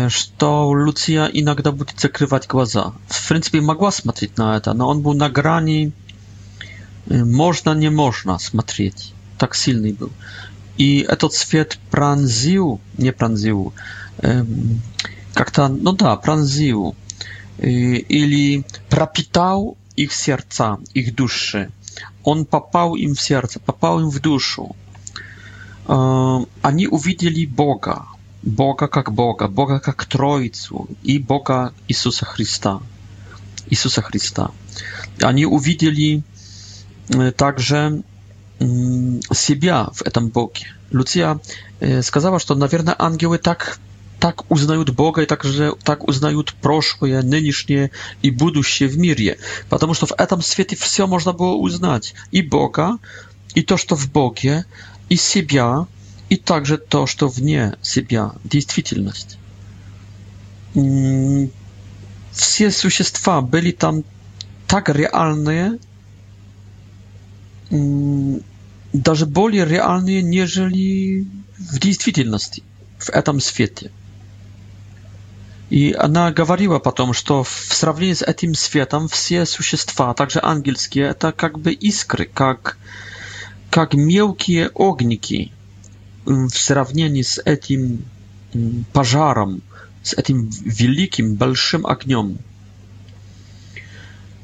что 0.10 0.70
Луция 0.70 1.28
иногда 1.28 1.72
будет 1.72 2.00
закрывать 2.00 2.48
глаза. 2.48 2.94
В 3.08 3.28
принципе, 3.28 3.62
могла 3.62 3.92
смотреть 3.92 4.38
на 4.38 4.58
это, 4.58 4.74
но 4.74 4.90
он 4.90 5.02
был 5.02 5.14
на 5.14 5.30
грани 5.30 5.92
можно, 7.06 7.74
не 7.76 7.90
можно 7.90 8.38
смотреть. 8.40 9.14
Так 9.38 9.56
сильный 9.56 9.94
был. 9.94 10.12
И 10.78 11.00
этот 11.08 11.34
свет 11.34 11.78
пронзил, 11.92 12.80
не 12.98 13.12
пронзил, 13.12 13.74
как-то, 15.34 15.68
ну 15.68 15.94
да, 15.94 16.16
пронзил 16.18 16.96
или 17.60 18.66
пропитал 18.90 19.78
их 19.96 20.14
сердца, 20.14 20.78
их 20.94 21.16
души. 21.16 21.70
Он 22.24 22.46
попал 22.46 22.96
им 22.96 23.16
в 23.16 23.22
сердце, 23.22 23.60
попал 23.60 24.00
им 24.00 24.10
в 24.10 24.20
душу 24.20 24.76
они 25.88 26.88
увидели 26.88 27.46
Бога, 27.46 28.06
Бога 28.44 28.88
как 28.88 29.14
Бога, 29.14 29.48
Бога 29.48 29.80
как 29.80 30.06
Троицу 30.06 30.88
и 31.02 31.18
Бога 31.18 31.74
Иисуса 31.88 32.26
Христа. 32.26 32.82
Иисуса 33.70 34.02
Христа. 34.02 34.52
Они 35.22 35.46
увидели 35.46 36.24
также 37.38 38.04
себя 38.60 39.90
в 39.94 40.02
этом 40.04 40.30
Боге. 40.30 40.66
Луция 40.92 41.40
сказала, 42.02 42.40
что, 42.40 42.56
наверное, 42.56 42.96
ангелы 42.98 43.38
так 43.38 43.80
так 44.20 44.50
узнают 44.50 44.90
Бога 44.90 45.22
и 45.22 45.26
также 45.28 45.74
так 45.84 46.08
узнают 46.08 46.52
прошлое, 46.60 47.22
нынешнее 47.22 47.92
и 48.24 48.32
будущее 48.32 48.90
в 48.90 48.98
мире. 48.98 49.38
Потому 49.70 49.94
что 49.94 50.08
в 50.08 50.14
этом 50.18 50.42
свете 50.42 50.76
все 50.76 51.06
можно 51.06 51.34
было 51.34 51.54
узнать. 51.54 52.16
И 52.32 52.42
Бога, 52.42 52.98
и 53.54 53.62
то, 53.62 53.78
что 53.78 53.96
в 53.96 54.12
Боге, 54.12 54.66
и 55.10 55.16
себя, 55.16 55.88
и 56.30 56.36
также 56.38 56.78
то, 56.78 57.08
что 57.08 57.28
вне 57.28 57.76
себя, 57.82 58.34
действительность. 58.44 59.38
Все 62.32 62.72
существа 62.72 63.42
были 63.42 63.72
там 63.72 64.04
так 64.68 64.90
реальные, 64.90 65.80
даже 68.92 69.26
более 69.26 69.66
реальные, 69.66 70.22
нежели 70.22 71.26
в 71.58 71.80
действительности, 71.80 72.64
в 73.00 73.10
этом 73.10 73.40
свете. 73.40 73.92
И 75.70 75.92
она 75.94 76.32
говорила 76.32 76.80
потом, 76.80 77.12
что 77.14 77.44
в 77.44 77.68
сравнении 77.72 78.14
с 78.14 78.22
этим 78.22 78.54
светом 78.56 79.08
все 79.10 79.46
существа, 79.46 80.14
также 80.14 80.40
ангельские, 80.42 81.08
это 81.08 81.32
как 81.34 81.60
бы 81.60 81.74
искры, 81.74 82.24
как 82.26 82.78
э, 82.86 83.07
как 83.70 83.94
мелкие 83.94 84.70
огники 84.74 85.52
в 86.26 86.50
сравнении 86.50 87.22
с 87.22 87.42
этим 87.44 88.06
пожаром, 88.94 89.62
с 90.04 90.14
этим 90.14 90.50
великим, 90.64 91.36
большим 91.36 91.86
огнем. 91.86 92.38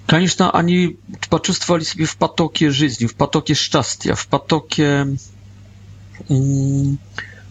Конечно, 0.06 0.52
они 0.52 0.98
почувствовали 1.30 1.84
себя 1.84 2.06
в 2.06 2.18
потоке 2.18 2.70
жизни, 2.70 3.06
в 3.06 3.16
потоке 3.16 3.54
счастья, 3.54 4.16
в 4.16 4.28
потоке 4.28 5.08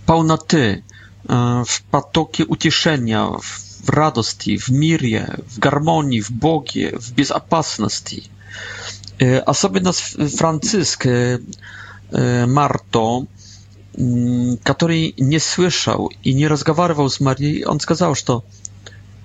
полноты, 0.06 0.84
в 1.24 1.82
potokie 1.92 2.44
утешения, 2.44 3.22
в 3.24 3.88
радости, 3.88 4.56
в 4.58 4.68
мире, 4.68 5.28
в 5.48 5.58
гармонии, 5.58 6.20
в 6.20 6.30
боге, 6.30 6.96
в 6.98 7.12
безопасности. 7.12 8.28
A 9.46 9.54
sobie 9.54 9.80
nas 9.80 9.98
Francysk 10.38 11.04
Marto, 12.46 13.26
который 14.62 15.14
не 15.18 15.38
слышал 15.38 16.10
и 16.24 16.32
не 16.34 16.48
разговаривал 16.48 17.10
с 17.10 17.20
Марией, 17.20 17.64
он 17.64 17.78
сказал, 17.80 18.14
что, 18.14 18.44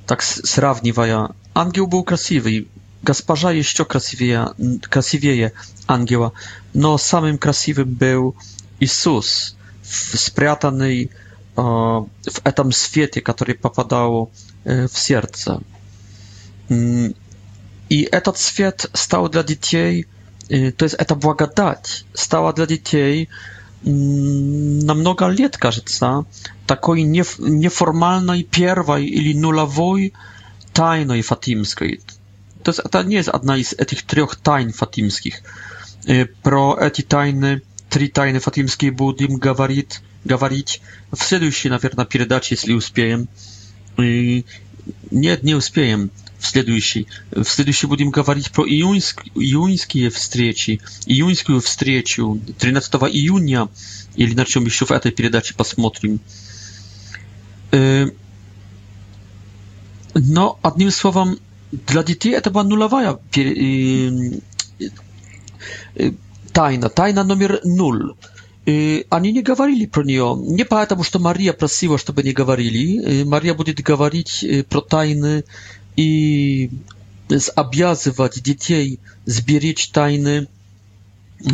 так 0.06 0.22
сравнивая, 0.22 1.30
ангел 1.54 1.88
был 1.88 2.04
красивый, 2.04 2.68
госпожа 3.02 3.52
еще 3.52 3.86
красивее, 3.86 4.50
красивее 4.90 5.54
ангела, 5.88 6.34
но 6.74 6.98
самым 6.98 7.38
красивым 7.38 7.94
был 7.94 8.36
Иисус, 8.80 9.56
спрятанный 9.84 11.06
э, 11.06 11.10
в 11.56 12.40
этом 12.44 12.72
свете, 12.72 13.22
который 13.22 13.56
попадал 13.56 14.30
э, 14.66 14.88
в 14.88 15.00
сердце. 15.00 15.62
I 17.90 18.02
этот 18.04 18.38
свет 18.38 18.90
стал 18.94 19.28
dla 19.30 19.44
детей, 19.46 20.08
y, 20.50 20.72
to 20.72 20.86
jest 20.86 20.96
eta 21.00 21.16
błagadać, 21.16 22.04
stała 22.14 22.54
dla 22.54 22.66
детей 22.66 23.28
mm, 23.86 24.80
na 24.80 24.94
mnoga 24.94 25.28
lat, 25.28 25.58
кажется, 25.58 26.24
takiej 26.68 27.06
nieformalnej, 27.42 28.44
pierwszej 28.52 29.18
ili 29.18 29.36
nulowej 29.38 30.12
tajnej 30.74 31.24
fatimskiej. 31.24 32.00
To, 32.64 32.72
jest, 32.72 32.82
to 32.92 33.04
nie 33.04 33.16
jest 33.16 33.30
jedna 33.34 33.56
z 33.64 33.76
tych 33.88 34.04
trzech 34.04 34.36
tajn 34.44 34.74
fatimskich. 34.74 35.44
Y, 36.10 36.28
pro 36.44 36.82
eti 36.86 37.04
tajny, 37.04 37.62
trzy 37.90 38.10
tajny 38.10 38.40
fatimskie 38.40 38.92
budim 38.92 39.38
gawarit, 39.38 40.02
gawarit 40.26 40.80
w 41.16 41.24
следующej, 41.24 41.72
na 41.72 41.80
pewno, 41.80 42.06
передаczy, 42.06 42.54
jeśli 42.54 42.76
uspiejem. 42.76 43.28
Y, 44.00 44.44
nie, 45.12 45.38
nie 45.44 45.58
uspiejem 45.58 46.10
в 46.40 46.46
следующий. 46.46 47.08
В 47.32 47.46
следующий 47.46 47.88
будем 47.88 48.10
говорить 48.12 48.52
про 48.52 48.68
июньск, 48.68 49.24
июньские 49.36 50.10
встречи. 50.10 50.80
Июньскую 51.06 51.62
встречу 51.62 52.40
13 52.60 52.94
июня, 53.12 53.70
или 54.16 54.34
на 54.34 54.46
чем 54.46 54.66
еще 54.66 54.86
в 54.86 54.92
этой 54.92 55.12
передаче 55.12 55.54
посмотрим. 55.56 56.20
Но, 60.14 60.60
одним 60.62 60.92
словом, 60.92 61.38
для 61.72 62.02
детей 62.04 62.34
это 62.34 62.50
была 62.50 62.64
нулевая 62.64 63.20
тайна, 66.54 66.90
тайна 66.90 67.24
номер 67.24 67.60
ноль. 67.64 68.14
Они 69.10 69.32
не 69.32 69.42
говорили 69.42 69.86
про 69.86 70.04
нее, 70.04 70.36
не 70.42 70.66
поэтому, 70.66 71.04
что 71.04 71.20
Мария 71.20 71.54
просила, 71.54 71.98
чтобы 71.98 72.24
не 72.24 72.32
говорили. 72.34 73.24
Мария 73.24 73.54
будет 73.54 73.80
говорить 73.82 74.46
про 74.70 74.82
тайны 74.82 75.46
i 75.98 76.70
zabiazywać 77.30 78.36
dzieci, 78.36 78.98
zbierać 79.26 79.90
tajny 79.90 80.46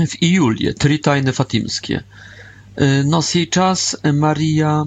w 0.07 0.21
Iulię, 0.21 0.73
trzy 0.73 0.99
tajny 0.99 1.33
fatimskie. 1.33 2.03
No 3.05 3.21
z 3.21 3.35
jej 3.35 3.47
czas 3.47 3.97
Maria 4.13 4.85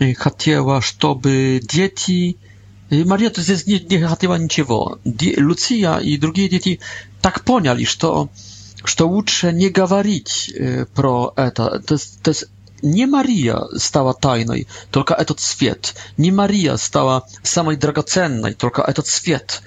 e, 0.00 0.14
chciała, 0.38 0.80
żeby 1.02 1.60
dzieci... 1.72 2.36
E, 2.90 3.04
Maria 3.04 3.30
to 3.30 3.40
jest 3.48 3.66
nie, 3.66 3.80
nie 3.90 4.08
chciała 4.08 4.38
niczego. 4.38 4.98
Lucia 5.36 6.00
i 6.00 6.18
drugie 6.18 6.48
dzieci 6.48 6.78
tak 7.20 7.40
poniali, 7.40 7.86
że 7.86 7.96
to, 7.96 8.28
że 8.84 8.94
to 8.94 9.04
lepsze 9.16 9.52
nie 9.52 9.70
gawarić 9.70 10.52
e, 10.60 10.86
pro 10.86 11.36
eta. 11.36 11.78
To 11.86 11.94
jest, 11.94 12.22
to 12.22 12.30
jest 12.30 12.50
nie 12.82 13.06
Maria 13.06 13.60
stała 13.78 14.14
tajnej, 14.14 14.66
tylko 14.90 15.14
этот 15.16 15.42
świat. 15.42 15.94
Nie 16.18 16.32
Maria 16.32 16.78
stała 16.78 17.22
samej 17.42 17.78
dragocennej, 17.78 18.54
tylko 18.56 18.82
этот 18.86 19.08
świat. 19.08 19.62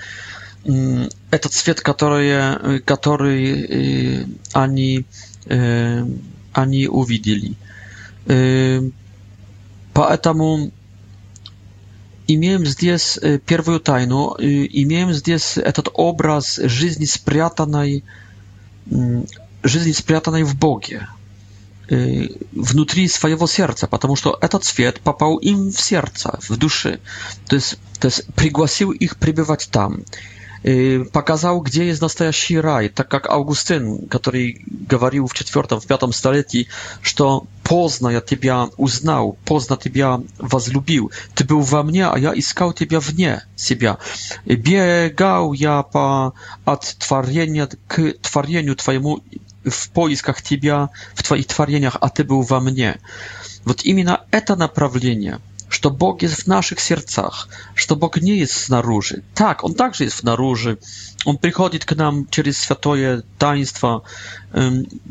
Этот 1.31 1.51
mm, 1.51 1.61
świat, 1.61 1.81
który, 1.81 2.39
który 2.85 3.39
y, 3.69 4.25
ani, 4.53 5.03
y, 5.51 6.05
ani 6.53 6.87
uwidzili. 6.87 7.55
Поэтому 9.93 10.71
имеем 12.27 12.65
здесь 12.65 13.17
первую 13.45 13.79
тайну, 13.79 14.35
имеем 14.37 15.13
здесь 15.13 15.57
этот 15.57 15.87
obraz 15.93 16.57
жизни 16.63 17.05
спрятанной, 17.05 18.03
жизни 19.63 19.91
спрятанной 19.93 20.43
в 20.43 20.53
Боге, 20.55 21.07
внутри 21.89 23.07
своего 23.07 23.47
сердца, 23.47 23.87
потому 23.87 24.15
что 24.15 24.37
этот 24.41 24.63
свет 24.65 24.99
попал 25.01 25.37
им 25.37 25.71
в 25.71 25.79
сердце, 25.81 26.37
в 26.47 26.57
души. 26.57 26.99
То 27.47 27.55
есть, 27.55 27.77
то 27.99 28.07
есть 28.07 28.25
пригласил 28.35 28.91
их 28.91 29.17
пребывать 29.17 29.69
там. 29.71 29.99
И 30.63 31.05
показал, 31.13 31.61
где 31.61 31.87
есть 31.87 32.01
настоящий 32.01 32.59
рай, 32.59 32.89
так 32.89 33.07
как 33.07 33.29
Августин, 33.29 34.07
который 34.07 34.63
говорил 34.67 35.27
в 35.27 35.33
четвертом, 35.33 35.79
в 35.79 35.85
пятом 35.85 36.11
столетии, 36.11 36.67
что 37.01 37.45
поздно 37.63 38.09
я 38.09 38.21
тебя 38.21 38.67
узнал, 38.75 39.37
поздно 39.45 39.77
тебя 39.77 40.19
возлюбил. 40.39 41.11
Ты 41.35 41.45
был 41.45 41.61
во 41.61 41.83
мне, 41.83 42.07
а 42.07 42.17
я 42.17 42.33
искал 42.35 42.73
тебя 42.73 42.99
вне 42.99 43.45
себя. 43.55 43.99
И 44.45 44.55
бегал 44.55 45.53
я 45.53 45.83
по, 45.83 46.33
от 46.65 46.95
творения 46.99 47.69
к 47.87 48.13
творению 48.23 48.75
твоему 48.75 49.21
w 49.71 49.89
поисках 49.89 50.41
Тебя, 50.41 50.89
в 51.15 51.23
Твоих 51.23 51.47
творениях, 51.47 51.97
а 52.01 52.09
Ты 52.09 52.23
был 52.23 52.41
во 52.41 52.59
мне. 52.59 52.99
Вот 53.65 53.83
именно 53.83 54.25
это 54.31 54.55
направление, 54.55 55.39
что 55.69 55.89
Бог 55.89 56.21
есть 56.21 56.35
в 56.43 56.47
наших 56.47 56.79
сердцах, 56.79 57.49
что 57.75 57.95
Бог 57.95 58.17
не 58.17 58.37
есть 58.37 58.53
снаружи. 58.53 59.23
Так, 59.33 59.63
Он 59.63 59.73
также 59.75 60.05
есть 60.05 60.15
снаружи. 60.17 60.77
Он 61.25 61.37
приходит 61.37 61.83
к 61.85 61.93
нам 61.93 62.27
через 62.29 62.57
святое 62.57 63.23
таинство, 63.37 64.03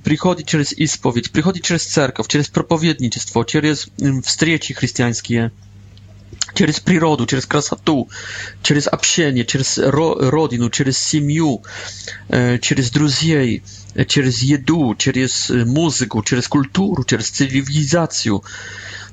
приходит 0.02 0.46
через 0.46 0.72
исповедь, 0.72 1.30
приходит 1.30 1.64
через 1.64 1.84
церковь, 1.86 2.28
через 2.28 2.48
проповедничество, 2.48 3.44
через 3.44 3.88
встречи 4.24 4.72
христианские– 4.72 5.52
через 6.56 6.80
природу, 6.80 7.26
через 7.26 7.46
красоту, 7.46 8.08
через 8.62 8.86
общение, 8.88 9.44
через 9.44 9.78
родину, 9.78 10.70
через 10.70 10.98
семью, 10.98 11.62
через 12.62 12.90
друзей, 12.90 13.62
через 14.08 14.38
еду, 14.42 14.94
через 14.96 15.50
музыку, 15.50 16.22
через 16.22 16.48
культуру, 16.48 17.04
через 17.04 17.28
цивилизацию. 17.30 18.42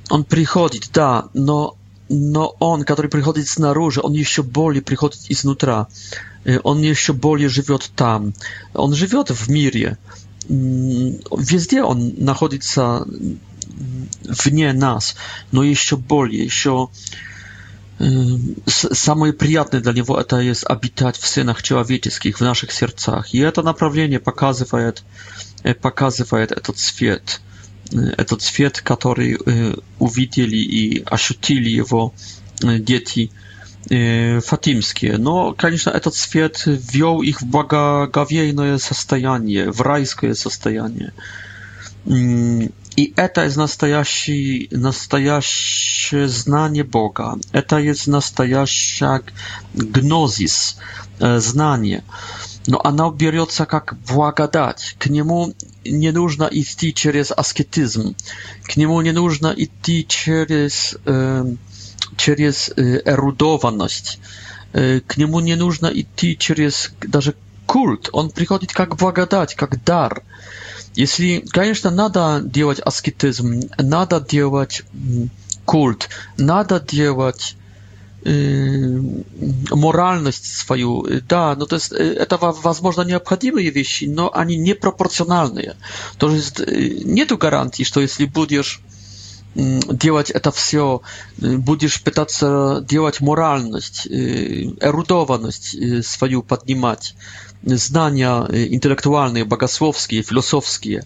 Он 0.10 0.24
приходит, 0.24 0.90
да, 0.94 1.26
но, 1.34 1.76
но 2.10 2.56
он, 2.60 2.84
который 2.86 3.08
приходит 3.12 3.48
снаружи, 3.50 4.00
он 4.02 4.14
еще 4.14 4.42
более 4.44 4.82
приходит 4.82 5.20
изнутра. 5.30 5.88
Он 6.64 6.82
еще 6.82 7.12
более 7.14 7.50
живет 7.50 7.92
там. 7.96 8.34
Он 8.74 8.94
живет 8.94 9.32
в 9.32 9.50
мире. 9.50 9.98
Везде 10.48 11.84
он 11.84 12.14
находится 12.20 13.06
вне 14.44 14.74
нас, 14.74 15.16
но 15.52 15.64
еще 15.64 15.96
более, 15.98 16.44
еще 16.46 16.90
более 16.90 17.24
Самое 18.66 19.34
приятное 19.34 19.80
для 19.82 19.94
него 19.94 20.20
это 20.20 20.38
есть 20.40 20.64
обитать 20.68 21.18
в 21.18 21.28
сынах 21.28 21.62
человеческих, 21.62 22.38
в 22.38 22.42
наших 22.44 22.72
сердцах. 22.72 23.34
И 23.34 23.38
это 23.40 23.62
направление 23.62 24.20
показывает, 24.20 25.04
показывает 25.82 26.52
этот 26.52 26.80
свет, 26.80 27.40
этот 27.92 28.42
свет, 28.42 28.82
который 28.82 29.38
увидели 30.00 30.58
и 30.58 31.04
ощутили 31.06 31.70
его 31.70 32.16
дети 32.62 33.32
фатимские. 33.86 35.18
Но, 35.20 35.54
конечно, 35.54 35.92
этот 35.92 36.16
свет 36.16 36.64
ввел 36.66 37.22
их 37.22 37.42
в 37.42 37.46
благоговейное 37.46 38.80
состояние, 38.80 39.72
в 39.72 39.82
райское 39.82 40.34
состояние. 40.34 41.14
I 42.98 43.14
eta 43.16 43.44
jest 43.44 43.58
prawdziwe 43.58 44.72
znanie 46.30 46.84
Boga. 46.84 47.36
Eta 47.54 47.80
jest 47.80 48.06
prawdziwa 48.36 49.20
gnosis, 49.76 50.78
e, 51.22 51.42
znanie. 51.42 52.02
No, 52.68 52.84
ona 52.84 53.12
bierze 53.12 53.38
się 53.58 53.66
właga 54.06 54.48
dać. 54.48 54.96
K 55.00 55.10
niemu 55.10 55.54
nie 55.86 56.14
i 56.52 56.60
iść 56.60 56.78
przez 56.96 57.32
asketyzm. 57.38 58.14
K 58.68 58.74
niemu 58.78 59.02
nie 59.02 59.14
jest 59.14 59.44
i 59.90 60.06
trzeba 60.06 60.38
iść 60.68 60.96
przez 62.18 62.74
erudowaność. 63.06 64.20
E, 64.74 65.02
k 65.02 65.16
niemu 65.18 65.40
nie 65.40 65.58
trzeba 65.58 65.92
iść 65.92 66.38
przez 66.40 66.90
nawet 67.14 67.36
культ, 67.66 68.10
он 68.12 68.30
приходит 68.30 68.74
как 68.74 68.96
благодать, 68.98 69.56
как 69.56 69.84
дар. 69.84 70.24
Если, 70.96 71.44
конечно, 71.50 71.90
надо 71.90 72.42
делать 72.44 72.80
аскетизм, 72.80 73.62
надо 73.78 74.22
делать 74.22 74.84
культ, 75.66 76.10
надо 76.38 76.80
делать 76.80 77.56
э, 78.24 79.00
моральность 79.72 80.56
свою, 80.58 81.06
э, 81.08 81.22
да, 81.22 81.54
но 81.54 81.62
ну, 81.62 81.66
то 81.66 81.76
есть 81.76 81.92
э, 81.94 82.14
это, 82.14 82.38
возможно, 82.38 83.02
необходимые 83.02 83.72
вещи, 83.72 84.06
но 84.06 84.30
они 84.34 84.56
непропорциональные. 84.58 85.76
То 86.18 86.30
есть 86.30 86.60
нету 86.68 87.38
гарантии, 87.38 87.84
что 87.84 88.00
если 88.00 88.26
будешь 88.26 88.82
делать 89.56 90.32
это 90.32 90.52
все, 90.52 91.02
будешь 91.38 92.02
пытаться 92.04 92.84
делать 92.88 93.22
моральность, 93.22 94.08
эрудованность 94.08 96.04
свою 96.04 96.42
поднимать, 96.42 97.16
znania 97.66 98.48
intelektualne, 98.70 99.46
bogosłowskie, 99.46 100.24
filozofskie. 100.24 101.04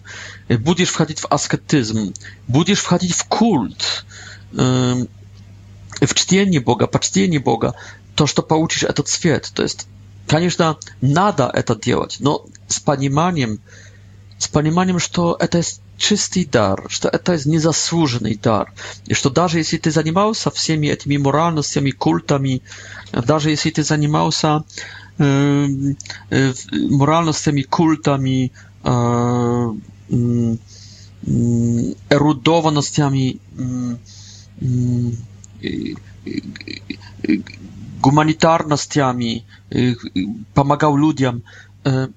Будешь 0.50 0.90
wchodzić 0.90 1.20
w 1.20 1.32
asketyzm, 1.32 2.12
будешь 2.48 2.80
wchodzić 2.80 3.12
w 3.14 3.24
kult, 3.24 4.04
w 6.02 6.14
czcienie 6.14 6.60
Boga, 6.60 6.86
почтение 6.86 7.40
Boga. 7.40 7.72
To, 8.14 8.26
что 8.26 8.42
получишь 8.42 8.82
этот 8.82 9.08
свет, 9.08 9.50
to 9.54 9.62
jest, 9.62 9.86
конечно, 10.26 10.74
надо 11.02 11.48
это 11.54 11.76
делать, 11.76 12.16
но 12.20 12.44
с 12.68 12.80
пониманием, 12.80 13.58
с 14.38 14.48
пониманием, 14.48 14.98
что 14.98 15.36
это 15.38 15.58
есть 15.58 15.80
чистый 15.98 16.44
дар, 16.44 16.86
что 16.88 17.08
это 17.08 17.34
есть 17.34 17.46
незаслуженный 17.46 18.34
дар, 18.34 18.72
и 19.06 19.14
что 19.14 19.30
даже 19.30 19.58
если 19.58 19.76
ты 19.78 19.92
занимался 19.92 20.50
всеми 20.50 20.88
этими 20.88 21.16
моральностями, 21.16 21.90
культами, 21.92 22.60
даже 23.12 23.50
если 23.50 23.70
ты 23.70 23.84
занимался 23.84 24.48
э, 24.56 25.07
Y, 25.20 26.54
moralnościami, 26.90 27.64
kultami, 27.64 28.50
erudowanościami, 32.10 33.38
humanitarnościami, 38.02 39.44
pomagał 40.54 40.96
ludziom. 40.96 41.40
E, 41.86 42.08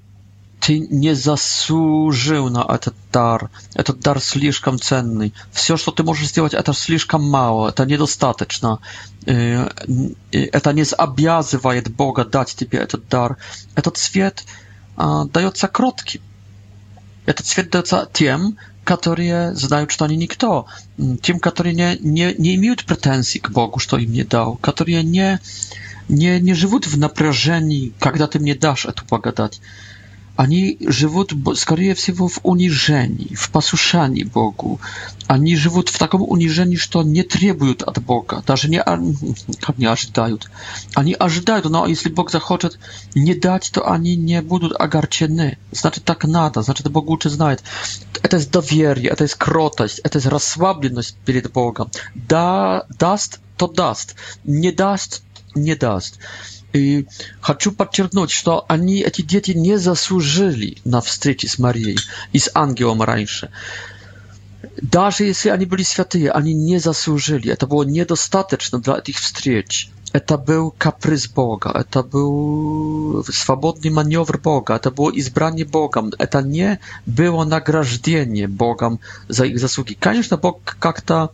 ty 0.59 0.79
nie 0.91 1.15
zasłużył 1.15 2.49
na 2.49 2.77
ten 2.77 2.93
dar. 3.11 3.47
Ten 3.85 3.95
dar 3.99 4.19
jest 4.41 4.61
zbyt 4.63 4.81
cenny. 4.81 5.31
Wszystko, 5.51 5.77
co 5.91 5.91
ty 5.91 6.03
możesz 6.03 6.27
zrobić, 6.27 6.53
to 6.65 6.71
jest 6.71 6.85
zbyt 7.09 7.21
mało, 7.31 7.71
to 7.71 7.85
это 9.25 9.73
не 10.73 10.83
обязывает 10.95 11.91
Бога 11.93 12.25
дать 12.25 12.55
тебе 12.55 12.79
этот 12.79 13.07
дар. 13.07 13.37
Этот 13.75 13.97
свет 13.97 14.43
дается 14.97 15.67
кротким. 15.67 16.21
Этот 17.25 17.45
свет 17.45 17.69
дается 17.69 18.09
тем, 18.11 18.57
которые 18.83 19.53
знают, 19.55 19.91
что 19.91 20.05
они 20.05 20.17
никто, 20.17 20.65
тем, 21.21 21.39
которые 21.39 21.75
не, 21.75 21.97
не, 21.99 22.33
не 22.35 22.55
имеют 22.55 22.83
претензий 22.85 23.39
к 23.39 23.51
Богу, 23.51 23.77
что 23.79 23.97
им 23.99 24.11
не 24.11 24.23
дал, 24.23 24.55
которые 24.55 25.03
не, 25.03 25.39
не, 26.09 26.39
не 26.39 26.53
живут 26.55 26.87
в 26.87 26.97
напряжении, 26.97 27.93
когда 27.99 28.25
ты 28.25 28.39
мне 28.39 28.55
дашь 28.55 28.85
эту 28.87 29.05
благодать. 29.05 29.61
Они 30.43 30.75
живут, 30.81 31.35
скорее 31.55 31.93
всего, 31.93 32.27
в 32.27 32.39
унижении, 32.41 33.35
в 33.35 33.51
послушании 33.51 34.23
Богу. 34.23 34.81
Они 35.27 35.55
живут 35.55 35.89
в 35.89 35.99
таком 35.99 36.23
унижении, 36.27 36.77
что 36.77 37.03
не 37.03 37.21
требуют 37.21 37.83
от 37.83 38.01
Бога, 38.03 38.43
даже 38.47 38.67
не, 38.67 38.81
как 39.61 39.77
не 39.77 39.85
ожидают. 39.85 40.49
Они 40.95 41.13
ожидают, 41.13 41.69
но 41.69 41.85
если 41.85 42.09
Бог 42.09 42.31
захочет 42.31 42.79
не 43.13 43.35
дать, 43.35 43.69
то 43.71 43.87
они 43.87 44.15
не 44.15 44.41
будут 44.41 44.73
огорчены. 44.81 45.59
Значит, 45.71 46.05
так 46.05 46.25
надо, 46.25 46.63
значит, 46.63 46.89
Бог 46.89 47.05
лучше 47.05 47.29
знает. 47.29 47.61
Это 48.23 48.37
есть 48.37 48.49
доверие, 48.49 49.11
это 49.11 49.25
есть 49.25 49.35
кротость, 49.35 49.99
это 50.03 50.17
есть 50.17 50.25
расслабленность 50.27 51.17
перед 51.23 51.51
Богом. 51.53 51.91
Да, 52.15 52.87
даст, 52.97 53.41
то 53.59 53.67
даст. 53.67 54.15
Не 54.43 54.71
даст, 54.71 55.21
не 55.53 55.75
даст. 55.75 56.17
И 56.73 57.07
хочу 57.41 57.71
подчеркнуть, 57.71 58.31
что 58.31 58.65
они, 58.67 58.99
эти 58.99 59.21
дети, 59.21 59.51
не 59.51 59.77
заслужили 59.77 60.77
на 60.85 61.01
встречи 61.01 61.45
с 61.45 61.59
Марией 61.59 61.97
и 62.33 62.39
с 62.39 62.49
ангелом 62.53 63.01
раньше. 63.01 63.51
Даже 64.81 65.23
если 65.25 65.49
они 65.49 65.65
были 65.65 65.83
святые, 65.83 66.31
они 66.31 66.53
не 66.53 66.77
заслужили. 66.79 67.51
Это 67.51 67.67
было 67.67 67.83
недостаточно 67.83 68.79
для 68.79 68.97
этих 68.97 69.17
встреч. 69.17 69.89
Это 70.13 70.37
был 70.37 70.71
каприз 70.77 71.29
Бога, 71.29 71.69
это 71.73 72.03
был 72.03 73.23
свободный 73.29 73.91
маневр 73.91 74.37
Бога, 74.39 74.75
это 74.75 74.91
было 74.91 75.09
избрание 75.15 75.65
Богом, 75.65 76.11
это 76.17 76.41
не 76.41 76.81
было 77.05 77.45
награждение 77.45 78.49
Богом 78.49 78.99
за 79.29 79.45
их 79.45 79.57
заслуги. 79.57 79.93
Конечно, 79.97 80.35
Бог 80.35 80.63
как-то 80.79 81.31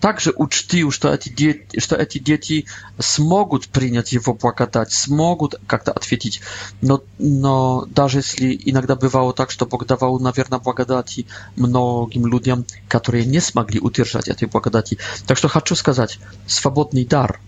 также 0.00 0.32
учтил, 0.36 0.90
что 0.90 1.12
эти, 1.12 1.28
дети, 1.28 1.80
что 1.80 1.96
эти 1.96 2.18
дети 2.18 2.66
смогут 2.98 3.68
принять 3.68 4.12
его 4.12 4.34
благодать, 4.34 4.92
смогут 4.92 5.56
как-то 5.66 5.92
ответить. 5.92 6.40
Но, 6.80 7.02
но 7.18 7.84
даже 7.88 8.18
если 8.18 8.58
иногда 8.64 8.94
бывало 8.94 9.32
так, 9.32 9.50
что 9.50 9.66
Бог 9.66 9.86
давал, 9.86 10.18
наверное, 10.20 10.58
благодати 10.60 11.26
многим 11.56 12.26
людям, 12.26 12.64
которые 12.86 13.24
не 13.26 13.40
смогли 13.40 13.80
удержать 13.80 14.28
этой 14.28 14.48
благодати. 14.48 14.98
Так 15.26 15.36
что 15.36 15.48
хочу 15.48 15.74
сказать, 15.74 16.18
свободный 16.46 17.04
дар. 17.04 17.40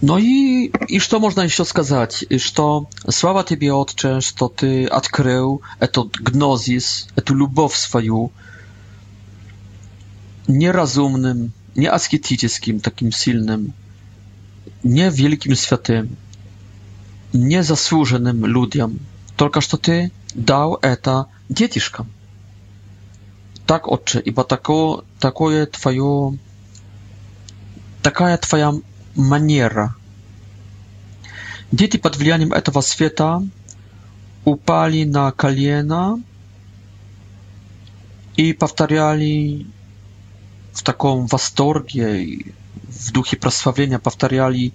No 0.00 0.16
i, 0.16 0.70
i 0.88 0.98
co 1.00 1.18
można 1.18 1.44
jeszcze 1.44 1.64
сказать? 1.64 2.24
Что 2.38 2.86
слава 3.08 3.42
тебе, 3.44 3.72
Отче, 3.72 4.20
что 4.20 4.48
ты 4.48 4.86
открыл 4.86 5.60
этот 5.80 6.16
гнозис, 6.20 7.08
эту 7.16 7.34
любовь 7.34 7.74
свою, 7.74 8.30
nierozumnym, 10.48 11.50
nieasketycznym, 11.76 12.80
takim 12.80 13.12
silnym, 13.12 13.72
niewielkim 14.84 15.56
świętym, 15.56 16.16
niezasłużonym 17.34 18.46
ludziom, 18.46 18.98
tylko 19.36 19.60
że 19.60 19.78
ty 19.78 20.10
dał 20.36 20.76
eta 20.82 21.24
dzieciom. 21.50 22.06
Tak, 23.66 23.82
i 24.24 24.28
ibo 24.28 24.44
tako, 24.44 25.02
takoje 25.20 25.66
twoje, 25.66 26.32
taka 28.02 28.38
twoja 28.38 28.72
maniera. 29.16 29.94
Dzieci 31.72 31.98
pod 31.98 32.16
wpływem 32.16 32.50
tego 32.50 32.82
świata 32.82 33.40
upali 34.44 35.06
na 35.06 35.32
Kaliena 35.32 36.16
i 38.36 38.54
powtariali 38.54 39.66
w 40.78 40.82
taką 40.82 41.26
wastorgię 41.26 42.22
i 42.22 42.44
w 42.90 43.10
duchie 43.10 43.36
prosławienia 43.36 43.98
powtarzali 43.98 44.72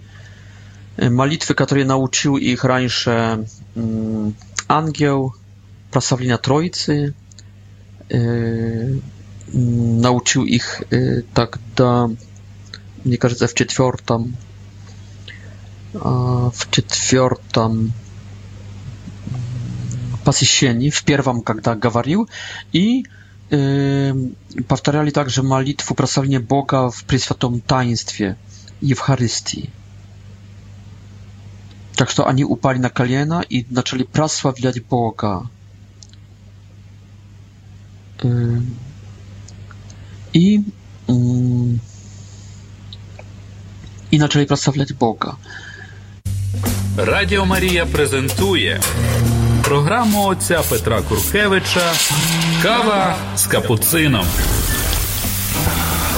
y, 1.03 1.09
malitwy, 1.09 1.55
które 1.55 1.81
mm, 1.81 1.81
y, 1.81 1.85
mm, 1.85 1.87
nauczył 1.87 2.37
ich 2.37 2.61
раньше 2.63 3.37
angieł, 4.67 5.31
prosławienia 5.91 6.37
Trojcy, 6.37 7.13
nauczył 10.01 10.45
ich 10.45 10.81
tak 11.33 11.59
do, 11.75 12.09
nie 13.05 13.17
кажется, 13.17 13.47
w 13.47 13.53
czwartym, 13.53 14.33
w 16.53 16.63
czwartym 16.69 17.63
mm, 17.69 17.91
posiedzeniu, 20.23 20.91
w 20.91 21.03
pierwszym, 21.03 21.41
kiedy 21.43 21.79
gawarił 21.79 22.25
i 22.73 23.03
powtarzali 24.67 25.11
także 25.11 25.43
modlitwę 25.43 25.95
prosowanie 25.95 26.39
Boga 26.39 26.89
w 26.91 27.03
i 27.11 28.35
w 28.89 28.91
Ewcharystii. 28.91 29.69
Tak 31.95 32.11
że 32.11 32.25
ani 32.25 32.45
upali 32.45 32.79
na 32.79 32.89
kaliena 32.89 33.41
i 33.49 33.65
zaczęli 33.71 34.05
prosławiać 34.05 34.79
Boga. 34.79 35.41
I 40.33 40.61
i 44.11 44.19
zaczęli 44.19 44.45
prosławiać 44.45 44.93
Boga. 44.93 45.35
Radio 46.97 47.45
Maria 47.45 47.85
prezentuje 47.85 48.79
programu 49.63 50.27
ojca 50.27 50.63
Petra 50.69 51.01
Kurkiewicza 51.01 51.91
Кава 52.63 53.15
з 53.37 53.47
капуцином. 53.47 54.25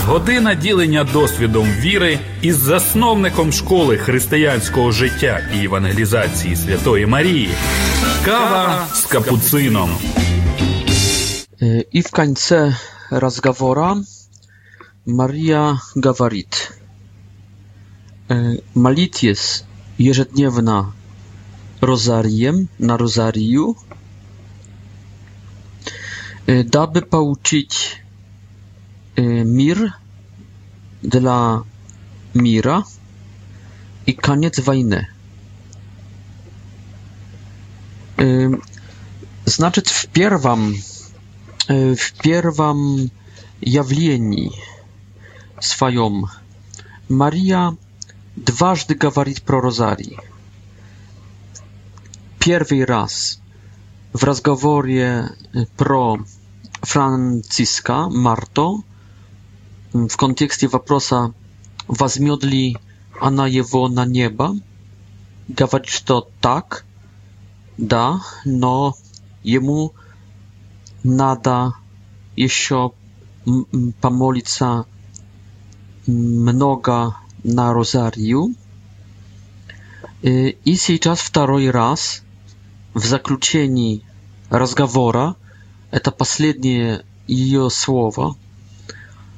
Година 0.06 0.54
ділення 0.56 1.04
досвідом 1.04 1.66
віри 1.70 2.20
із 2.41 2.58
засновником 2.58 3.52
школи 3.52 3.98
християнського 3.98 4.91
життя 4.91 5.39
і 5.56 5.66
евангелізації 5.66 6.56
Святої 6.56 7.06
Марії. 7.06 7.50
Кава 8.26 8.88
с 8.93 9.06
капуцином. 9.06 9.89
И 11.96 12.00
в 12.02 12.12
конце 12.12 12.78
разговора 13.10 13.98
Мария 15.06 15.80
говорит, 15.96 16.72
молитесь 18.76 19.64
ежедневно 20.00 20.93
розарием 21.82 22.68
на 22.80 22.98
розарию– 22.98 23.76
Damy 26.66 27.02
pouczyć 27.02 28.02
Mir 29.46 29.91
dla 31.04 31.62
Mira 32.36 32.84
i 34.08 34.16
koniec 34.16 34.60
wojny. 34.60 35.06
Znaczy 39.46 39.82
w 39.86 40.08
pierwam 40.08 40.74
w 41.98 42.12
pierwam 42.24 43.10
явлении 43.62 44.52
своем 45.60 46.26
Мария 47.10 47.76
дважды 48.36 48.93
говорит 48.93 49.41
про 49.41 49.62
розарий. 49.62 50.20
Первый 52.38 52.84
раз 52.86 53.39
в 54.14 54.24
разговоре 54.24 55.30
про 55.78 56.20
Франциска, 56.86 58.10
Марто, 58.10 58.82
в 59.94 60.18
контексте 60.18 60.68
вопроса 60.68 61.34
«Возьмет 61.88 62.44
ли 62.44 62.78
она 63.20 63.48
его 63.48 63.88
на 63.90 64.06
небо?» 64.06 64.56
говорит, 65.48 65.88
что 65.90 66.30
«так», 66.42 66.86
«да», 67.78 68.22
но 68.46 68.96
ему 69.44 69.94
надо 71.04 71.74
еще 72.36 72.92
помолиться 74.02 74.86
много 76.06 77.16
на 77.44 77.74
розарию. 77.74 78.54
И 80.22 80.76
сейчас 80.76 81.20
второй 81.20 81.70
раз 81.72 82.22
в 82.94 83.04
заключении 83.06 84.04
разговора 84.50 85.36
Это 85.92 86.12
последнее 86.12 87.06
ее 87.28 87.70
слово, 87.70 88.36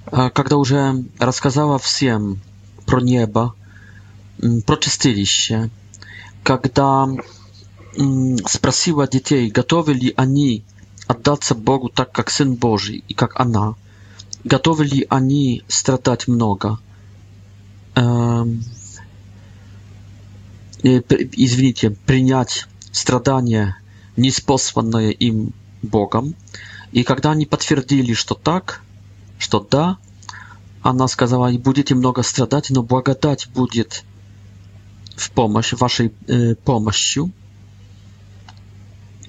а, 0.05 0.29
когда 0.29 0.57
уже 0.57 1.03
рассказала 1.19 1.79
всем 1.79 2.39
про 2.85 3.01
небо, 3.01 3.53
про 4.65 4.77
чистилище, 4.77 5.69
когда 6.43 7.07
спросила 8.45 9.07
детей, 9.07 9.49
готовы 9.49 9.93
ли 9.93 10.13
они 10.17 10.63
отдаться 11.07 11.55
Богу 11.55 11.89
так, 11.89 12.11
как 12.11 12.29
Сын 12.29 12.53
Божий 12.55 13.03
и 13.07 13.13
как 13.13 13.39
она, 13.39 13.73
готовы 14.43 14.85
ли 14.85 15.07
они 15.09 15.63
страдать 15.67 16.27
много. 16.27 16.79
Эм, 17.95 18.63
извините, 20.83 21.89
принять 21.91 22.67
страдания, 22.91 23.75
неспосланное 24.15 25.09
им 25.09 25.53
Богом. 25.81 26.35
И 26.91 27.03
когда 27.03 27.31
они 27.31 27.45
подтвердили, 27.45 28.13
что 28.13 28.35
так, 28.35 28.81
что 29.37 29.59
да, 29.59 29.97
она 30.81 31.07
сказала, 31.07 31.51
будете 31.57 31.95
много 31.95 32.23
страдать, 32.23 32.69
но 32.69 32.81
благодать 32.83 33.47
будет 33.53 34.03
в 35.15 35.31
помощь, 35.31 35.73
вашей 35.73 36.13
э, 36.27 36.55
помощью, 36.55 37.31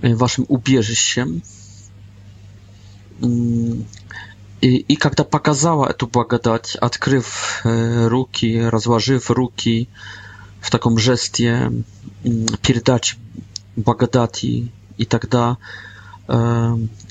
э, 0.03 0.14
вашим 0.14 0.44
убежищем. 0.49 1.42
И, 4.61 4.76
и 4.76 4.96
когда 4.96 5.24
показала 5.24 5.86
эту 5.88 6.07
благодать, 6.07 6.76
открыв 6.76 7.62
э, 7.64 8.07
руки, 8.07 8.61
разложив 8.61 9.30
руки 9.30 9.88
в 10.61 10.70
таком 10.70 10.99
жесте 10.99 11.72
э, 12.22 12.28
передачи 12.62 13.16
благодати, 13.76 14.70
и 14.99 15.05
тогда 15.05 15.59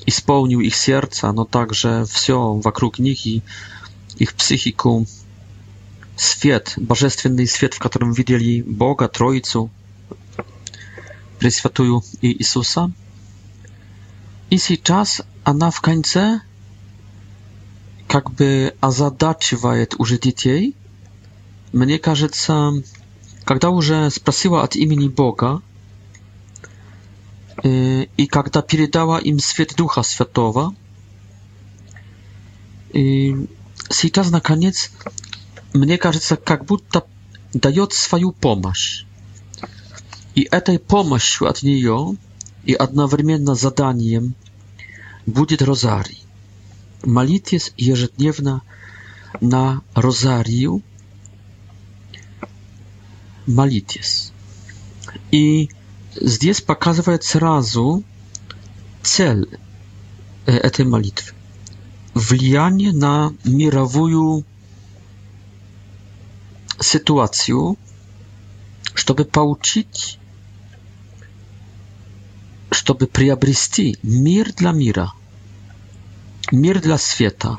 i 0.08 0.12
spełnił 0.12 0.62
ich 0.62 0.76
serca, 0.78 1.34
no 1.34 1.46
także 1.46 2.06
wszystko 2.06 2.56
wokół 2.56 2.90
nich 3.00 3.28
i 3.28 3.42
ich 4.20 4.34
psychiku. 4.34 5.06
Świat, 6.20 6.76
bożestwienny 6.82 7.48
świat, 7.48 7.76
w 7.76 7.80
którym 7.80 8.14
widzieli 8.14 8.64
Boga, 8.64 9.08
Trojcu, 9.08 9.70
Preświatuju 11.40 12.02
i 12.22 12.36
Jezusa. 12.40 12.90
I 14.52 14.58
teraz 14.84 15.22
ona 15.46 15.72
w 15.72 15.82
końcu 15.82 16.20
jakby 18.14 18.72
azadaczywaje 18.82 19.86
użyć 19.98 20.22
dzieci. 20.24 20.74
Mnie 21.74 22.00
każe, 22.00 22.28
kiedy 23.48 23.68
już 23.68 23.92
sprasiła 24.14 24.62
od 24.62 24.76
imieni 24.76 25.10
Boga, 25.10 25.60
Y, 27.66 28.08
i 28.18 28.28
kiedy 28.30 28.62
передала 28.64 29.20
im 29.20 29.40
świat 29.40 29.74
Ducha 29.74 30.04
Świętego 30.04 30.72
i 32.94 33.34
teraz 34.14 34.32
na 34.32 34.42
koniec 34.42 34.92
mnie 35.74 35.98
кажется 35.98 36.38
jak 36.50 36.64
будто 36.64 37.02
daje 37.56 37.86
swoją 37.92 38.32
pomoc 38.32 38.78
i 40.36 40.48
tej 40.66 40.80
pomocy 40.80 41.48
od 41.48 41.64
niej 41.64 41.84
i 42.68 42.78
одновременно 42.78 43.56
zadaniem 43.56 44.34
będzie 45.28 45.66
rozarii 45.66 46.24
malitwie 47.06 47.58
jeżdniewna 47.78 48.62
na 49.42 49.82
rozariu 49.96 50.82
malitwie 53.48 54.02
i 55.32 55.68
здесь 56.22 56.62
показывает 56.62 57.24
сразу 57.24 58.04
цель 59.02 59.60
этой 60.46 60.86
молитвы. 60.86 61.34
Влияние 62.14 62.94
на 62.94 63.34
мировую 63.44 64.44
ситуацию, 66.80 67.78
чтобы 68.94 69.26
получить, 69.26 70.20
чтобы 72.72 73.08
приобрести 73.08 73.98
мир 74.02 74.52
для 74.54 74.72
мира, 74.72 75.12
мир 76.52 76.82
для 76.82 76.98
света 76.98 77.56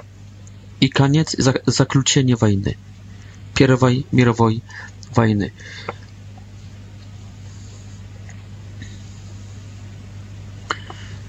и 0.80 0.88
конец 0.88 1.36
заключения 1.66 2.36
войны, 2.36 2.76
Первой 3.54 4.06
мировой 4.12 4.62
войны. 5.14 5.52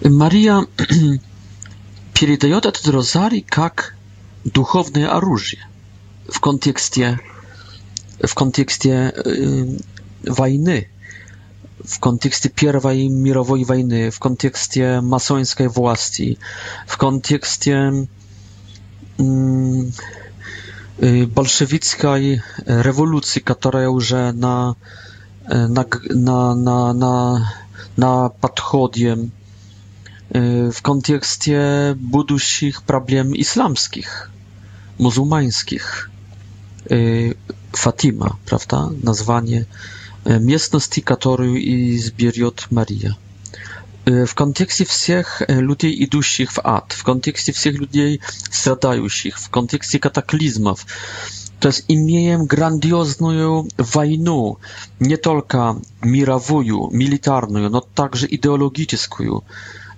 Мария 0.02 0.66
передает 2.14 2.66
этот 2.66 2.88
розарий 2.88 3.42
как 3.42 3.96
духовное 4.46 5.10
оружие 5.10 5.68
в 6.30 6.40
контексте, 6.40 7.20
в 8.24 8.34
контексте 8.34 9.14
э, 9.26 9.78
войны, 10.26 10.88
в 11.84 12.00
контексте 12.00 12.50
Первой 12.50 13.08
мировой 13.08 13.66
войны, 13.66 14.10
в 14.10 14.20
контексте 14.20 15.02
масонской 15.02 15.68
власти, 15.68 16.38
в 16.88 16.98
контексте 16.98 18.08
э, 19.18 19.82
большевистской 21.02 22.42
революции, 22.66 23.40
которая 23.42 23.90
уже 23.90 24.32
на, 24.32 24.76
на, 25.50 25.86
на, 26.10 26.56
на, 26.56 26.94
на, 26.94 27.54
на 27.98 28.30
подходе 28.30 29.30
Y, 30.36 30.72
w 30.72 30.82
kontekście 30.82 31.62
будущих 31.98 32.82
problem 32.82 33.36
islamskich, 33.36 34.30
muzułmańskich. 35.00 36.10
Fatima, 37.78 38.36
prawda? 38.46 38.90
Nazwanie 39.04 39.66
y, 40.98 41.02
którą 41.06 41.44
i 41.46 41.72
изберет 41.98 42.68
Maria. 42.72 43.14
Y, 44.10 44.26
w 44.28 44.34
kontekście 44.36 44.86
wszystkich 44.86 45.42
ludzi 45.62 46.04
idących 46.04 46.52
w 46.52 46.60
ad, 46.66 46.94
w 46.94 47.04
kontekście 47.04 47.54
wszystkich 47.54 47.80
ludzi 47.82 48.20
stradających, 48.52 49.40
w 49.40 49.50
kontekście 49.50 50.00
kataklizmów, 50.00 50.86
to 51.60 51.68
jest 51.68 51.90
имеем 51.90 52.46
grandiozną 52.46 53.68
wojnę, 53.78 54.54
nie 55.02 55.18
tylko 55.18 55.82
mirową, 56.04 56.64
militarną, 56.92 57.70
no, 57.70 57.82
także 57.96 58.28
ideologiczną, 58.28 59.42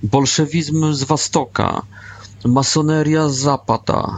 bolszewizm 0.03 0.93
z 0.93 1.03
Wostoka, 1.03 1.81
masoneria 2.45 3.29
z 3.29 3.35
Zapata, 3.35 4.17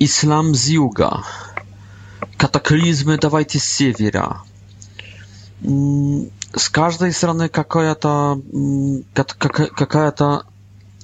islam 0.00 0.54
z 0.54 0.66
Juga, 0.68 1.22
kataklizmy 2.36 3.18
dawajcie 3.18 3.60
z 3.60 3.76
Siewira. 3.78 4.42
Mm, 5.64 6.30
z 6.58 6.70
każdej 6.70 7.14
strony 7.14 7.38
mm, 7.44 7.50
kakaja 9.74 10.12
ta, 10.12 10.42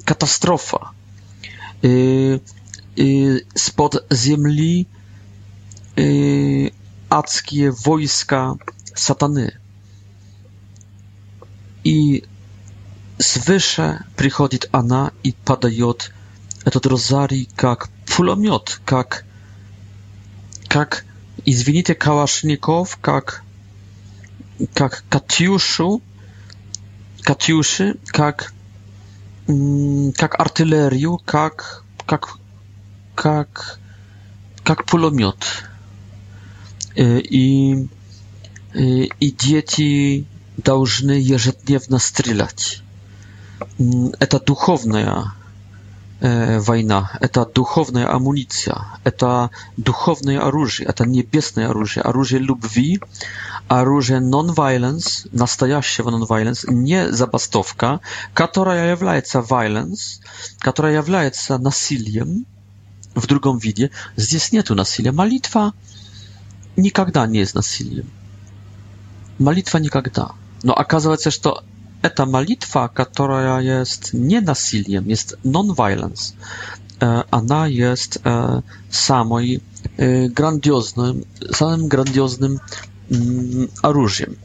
katastrofa. 0.05 0.91
Y, 1.85 2.41
y, 2.99 3.41
spod 3.55 3.97
ziemi 4.15 4.87
y, 5.99 6.71
ackie 7.11 7.73
wojska 7.85 8.55
satany. 8.95 9.59
И 11.85 12.25
свыше 13.19 14.05
приходит 14.17 14.69
она 14.73 15.13
и 15.23 15.33
подает 15.45 16.13
этот 16.65 16.87
розарий 16.87 17.49
как 17.57 17.89
пулемет, 18.15 18.81
как, 18.85 19.25
как 20.69 21.05
извините, 21.45 21.95
калашников, 21.95 22.99
как, 23.01 23.43
как 24.75 25.05
Катюшу, 25.09 26.03
Катюши, 27.23 27.97
как, 28.07 28.53
как 30.17 30.41
артиллерию, 30.41 31.21
как, 31.25 31.85
как, 32.07 32.39
как, 33.15 33.79
как 34.65 34.85
пулемет. 34.85 35.65
И, 36.97 37.89
и 38.75 39.31
дети 39.31 40.27
должны 40.59 41.13
ежедневно 41.13 41.99
стрелять. 41.99 42.83
Это 44.19 44.41
духовная 44.41 45.33
э, 46.21 46.59
война, 46.59 47.13
это 47.21 47.47
духовная 47.47 48.13
амуниция, 48.13 48.83
это 49.05 49.51
духовное 49.77 50.41
оружие, 50.41 50.87
это 50.89 51.05
небесное 51.07 51.69
оружие, 51.69 52.03
оружие 52.03 52.41
любви, 52.43 53.01
оружие 53.69 54.19
non-violence, 54.21 55.29
настоящего 55.33 56.11
non-violence, 56.11 56.65
не 56.69 57.11
забастовка, 57.13 58.01
которая 58.35 58.91
является 58.91 59.39
violence, 59.39 60.21
которая 60.59 60.97
является 60.97 61.57
насилием 61.59 62.47
в 63.15 63.27
другом 63.29 63.59
виде. 63.59 63.91
Здесь 64.17 64.51
нету 64.53 64.75
насилия. 64.75 65.13
Молитва 65.13 65.73
никогда 66.77 67.27
не 67.29 67.39
есть 67.39 67.55
насилием. 67.55 68.11
Молитва 69.39 69.79
никогда. 69.79 70.33
No 70.65 70.75
okazuje 70.75 71.17
się, 71.19 71.31
że 72.05 72.11
ta 72.15 72.27
modlitwa, 72.27 72.89
która 72.89 73.61
jest 73.63 74.11
nie 74.15 74.41
nasilnym, 74.41 75.11
jest 75.11 75.37
non-violence, 75.45 76.33
e, 77.03 77.23
ona 77.31 77.69
jest 77.69 78.19
e, 78.27 78.63
samoj 78.91 79.61
e, 79.99 80.29
grandioznym, 80.29 81.25
samym 81.55 81.89
grandioznym 81.89 82.61
orężem. 83.83 84.37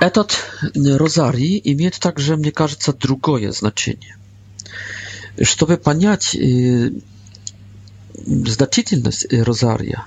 Этот 0.00 0.36
розарий 0.74 1.60
имеет 1.64 1.98
также, 1.98 2.36
мне 2.36 2.52
кажется, 2.52 2.92
другое 2.92 3.50
значение. 3.52 4.16
Чтобы 5.42 5.76
понять 5.78 6.36
значительность 8.46 9.26
розария. 9.32 10.04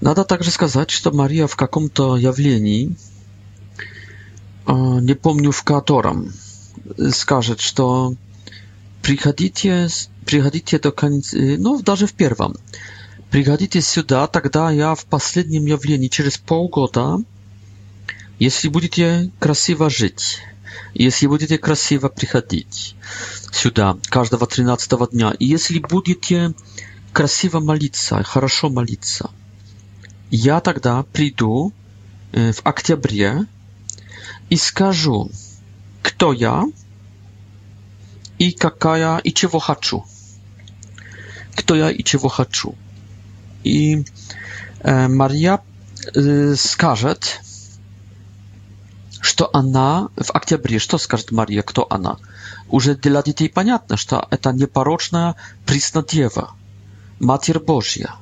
Надо 0.00 0.24
также 0.24 0.50
сказать, 0.50 0.90
что 0.90 1.12
Мария 1.12 1.46
в 1.46 1.56
каком-то 1.56 2.16
явлении, 2.16 2.94
не 4.66 5.14
помню 5.14 5.50
в 5.50 5.62
котором, 5.62 6.32
скажет, 7.12 7.60
что 7.60 8.14
приходите, 9.02 9.88
приходите 10.24 10.78
до 10.78 10.90
конца, 10.92 11.36
ну, 11.58 11.80
даже 11.82 12.06
в 12.06 12.12
первом, 12.12 12.56
приходите 13.30 13.80
сюда, 13.80 14.26
тогда 14.26 14.70
я 14.70 14.94
в 14.94 15.04
последнем 15.06 15.66
явлении 15.66 16.08
через 16.08 16.38
полгода, 16.38 17.18
если 18.38 18.68
будете 18.68 19.30
красиво 19.38 19.90
жить, 19.90 20.38
если 20.94 21.26
будете 21.26 21.58
красиво 21.58 22.08
приходить 22.08 22.94
сюда 23.52 23.98
каждого 24.08 24.46
13 24.46 25.10
дня, 25.10 25.34
и 25.38 25.44
если 25.46 25.78
будете 25.80 26.52
красиво 27.12 27.60
молиться, 27.60 28.22
хорошо 28.22 28.68
молиться. 28.70 29.30
Я 30.30 30.60
тогда 30.60 31.02
приду 31.02 31.72
в 32.32 32.60
октябре 32.62 33.44
и 34.48 34.56
скажу, 34.56 35.30
кто 36.02 36.32
я 36.32 36.64
и 38.38 38.52
какая 38.52 39.18
и 39.18 39.32
чего 39.34 39.58
хочу. 39.58 40.04
Кто 41.56 41.74
я 41.74 41.90
и 41.90 42.02
чего 42.04 42.28
хочу. 42.28 42.74
И 43.64 44.06
э, 44.80 45.08
Мария 45.08 45.60
э, 46.14 46.54
скажет, 46.54 47.42
что 49.20 49.50
она 49.52 50.08
в 50.16 50.30
октябре, 50.30 50.78
что 50.78 50.96
скажет 50.98 51.32
Мария, 51.32 51.62
кто 51.62 51.86
она? 51.90 52.16
Уже 52.68 52.94
для 52.94 53.22
детей 53.22 53.48
понятно, 53.50 53.96
что 53.96 54.26
это 54.30 54.52
непорочная 54.52 55.34
преснодева. 55.66 56.54
Matier 57.20 57.60
Bożia. 57.64 58.16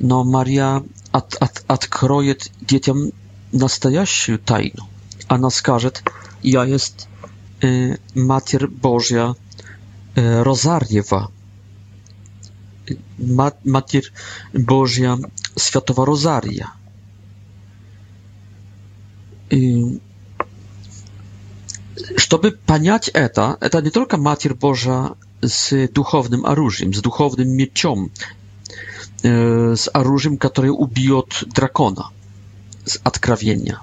No 0.00 0.24
Maria 0.24 0.80
at, 1.12 1.36
at, 1.40 1.64
odkroje 1.68 2.34
dzieciom 2.68 3.08
nastajaszą 3.52 4.38
tajną. 4.38 4.84
Ona 5.28 5.50
skarze, 5.50 5.90
ja 6.44 6.64
jest 6.64 7.08
y, 7.64 7.98
Matier 8.14 8.70
Bożia 8.70 9.34
e, 10.16 10.20
y, 10.20 10.44
Rozariewa. 10.44 11.28
Matier 13.64 14.02
Bożia 14.58 15.16
Światowa 15.58 16.04
Rozaria. 16.04 16.70
I, 19.50 19.84
y, 22.10 22.20
żeby 22.30 22.52
paniać 22.52 23.10
eta, 23.14 23.56
eta 23.60 23.80
nie 23.80 23.90
tylko 23.90 24.16
Matier 24.16 24.54
Boża 24.56 25.14
z 25.42 25.92
duchownym 25.92 26.44
oróżiem, 26.44 26.94
z 26.94 27.02
duchownym 27.02 27.56
mieczem, 27.56 28.08
e, 29.24 29.28
z 29.76 29.88
oróżiem, 29.94 30.38
które 30.38 30.72
ubije 30.72 31.16
od 31.16 31.44
drakona, 31.54 32.08
z 32.86 32.98
odkrawienia. 33.04 33.80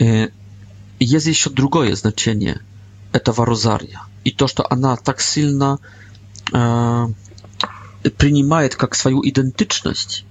E, 0.00 0.04
jest 1.00 1.26
jeszcze 1.26 1.50
drugie 1.50 1.96
znaczenie 1.96 2.58
tego 3.24 3.44
rozaria 3.44 4.00
i 4.24 4.34
to, 4.34 4.48
że 4.48 4.54
ona 4.70 4.96
tak 4.96 5.20
silna 5.22 5.78
e, 6.54 8.10
przyjmuje 8.18 8.62
jak 8.82 8.96
swoją 8.96 9.22
identyczność, 9.22 10.24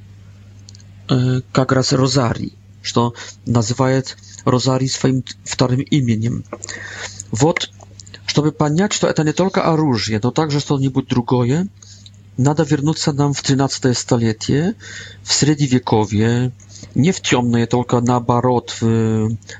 jak 1.58 1.72
raz 1.72 1.92
rozarii, 1.92 2.54
że 2.84 3.02
nazywa 3.48 3.88
rozarii 4.46 4.90
swoim 4.90 5.24
wtorym 5.46 5.82
imieniem. 5.82 6.44
Wot. 7.32 7.79
Чтобы 8.30 8.52
понять, 8.52 8.94
что 8.94 9.08
это 9.08 9.24
не 9.24 9.34
только 9.34 9.64
оружие, 9.64 10.20
но 10.22 10.30
также 10.30 10.60
что-нибудь 10.60 11.08
другое, 11.08 11.68
надо 12.38 12.62
вернуться 12.62 13.12
нам 13.12 13.34
в 13.34 13.42
13 13.42 13.98
столетие, 13.98 14.76
в 15.24 15.34
Средневековье, 15.34 16.52
nie 16.96 17.12
w 17.14 17.20
ciemne, 17.22 17.68
tylko 17.68 18.02
na 18.02 18.20
barot, 18.20 18.78
w, 18.82 18.86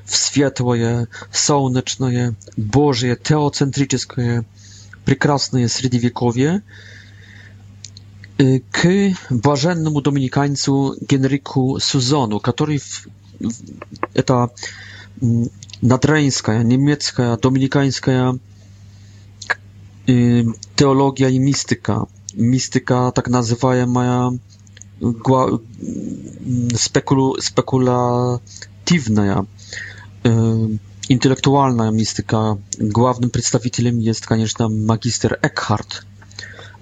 w 0.06 0.16
światłe, 0.16 1.06
słoneczne, 1.32 2.32
Boże, 2.58 3.16
teocentryczne, 3.16 4.42
прекрасne 5.04 5.68
średniowiekowie, 5.68 6.60
k 8.70 8.80
błażennemu 9.30 10.00
dominikańcu 10.00 10.92
Genriku 11.08 11.76
Suzonu, 11.80 12.40
który 12.40 12.78
w, 12.78 13.06
w, 13.40 14.48
nadreńska, 15.82 16.62
niemiecka, 16.62 17.36
dominikańska 17.36 18.32
Y, 20.10 20.44
teologia 20.76 21.28
i 21.28 21.40
mistyka. 21.40 22.06
Mistyka 22.34 23.10
tak 23.12 23.28
nazywają 23.28 23.86
moja 23.86 24.30
spekulu, 26.76 27.34
spekulatywna, 27.40 29.42
y, 29.42 29.44
intelektualna 31.08 31.90
mistyka. 31.90 32.56
Głównym 32.80 33.30
przedstawicielem 33.30 34.00
jest, 34.02 34.26
конечно, 34.26 34.68
magister 34.86 35.38
Eckhart, 35.42 36.02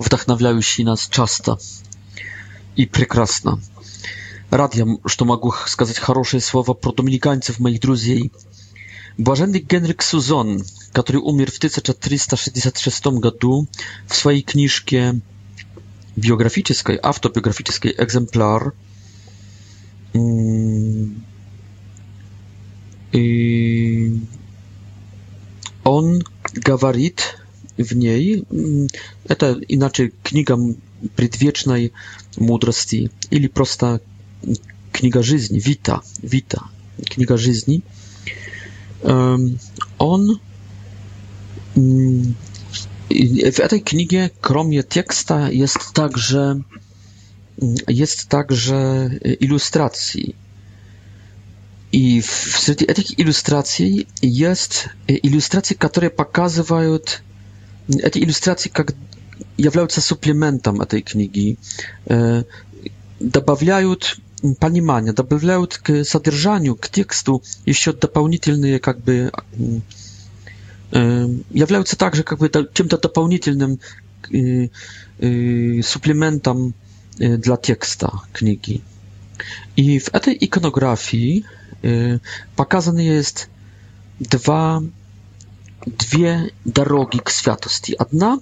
wdохновляющий 0.00 0.84
nas 0.84 1.08
często 1.08 1.58
i 2.76 2.86
прекрасно. 2.86 3.56
Рад 4.50 4.74
że 4.74 4.84
mogę 4.84 5.00
могу 5.24 5.52
сказать 5.66 5.98
хорошие 5.98 6.40
слова 6.40 6.74
про 6.74 6.92
доминиканцев, 6.92 7.58
моих 7.60 7.80
друзей– 7.80 8.30
Błażenny 9.18 9.60
Henryk 9.70 10.04
Suzon, 10.04 10.62
który 10.92 11.18
umarł 11.18 11.50
w 11.50 11.58
1466 11.58 13.00
roku, 13.22 13.66
w 14.08 14.14
swojej 14.16 14.44
książce 14.44 15.14
biograficznej, 16.18 16.98
autobiograficznej, 17.02 17.94
egzemplarz, 17.98 18.62
mm, 20.14 21.20
y, 23.14 24.10
on 25.84 26.18
gawarit 26.54 27.34
w 27.78 27.96
niej, 27.96 28.42
mm, 28.52 28.86
to 29.38 29.56
inaczej 29.68 30.10
kniga 30.22 30.56
przedwiecznej 31.16 31.90
mądrości, 32.40 33.08
ili 33.30 33.48
prosta 33.48 33.98
kniga 34.92 35.22
żyzni, 35.22 35.60
wita, 35.60 36.00
wita, 36.22 36.68
kniga 37.10 37.36
żyzni, 37.36 37.82
on 39.98 40.28
mm, 41.76 42.34
w 43.52 43.68
tej 43.68 43.82
knigie 43.82 44.30
kromie 44.40 44.82
tekstu, 44.82 45.34
jest 45.50 45.78
także 45.94 46.42
mm, 47.62 47.74
jest 47.88 48.28
także 48.28 49.10
ilustracji 49.40 50.36
i 51.92 52.22
wśród 52.22 52.78
tych 52.78 53.18
ilustracji 53.18 54.06
jest 54.22 54.88
e, 55.08 55.12
ilustracje, 55.14 55.76
które 55.76 56.10
pokazywają 56.10 56.98
mm, 57.90 58.10
te 58.10 58.18
ilustracje, 58.18 58.70
jak 58.78 58.92
являются 59.58 60.00
суплементом 60.00 60.80
этой 60.80 61.02
книги, 61.02 61.56
добавляют 63.20 64.16
понимание 64.58 65.12
добавляют 65.12 65.78
к 65.78 66.04
содержанию, 66.04 66.76
к 66.76 66.88
тексту 66.88 67.42
еще 67.66 67.92
дополнительные 67.92 68.78
как 68.78 69.00
бы 69.00 69.30
являются 70.92 71.96
также 71.98 72.22
как 72.22 72.38
бы 72.38 72.50
чем-то 72.72 72.96
дополнительным 72.98 73.78
суплементом 75.82 76.74
для 77.18 77.56
текста 77.56 78.20
книги. 78.32 78.80
И 79.76 79.98
в 79.98 80.14
этой 80.14 80.36
иконографии 80.38 81.44
показаны 82.56 83.00
есть 83.00 83.48
два 84.18 84.82
две 85.86 86.52
дороги 86.64 87.18
к 87.18 87.30
святости. 87.30 87.92
Одна 87.92 88.40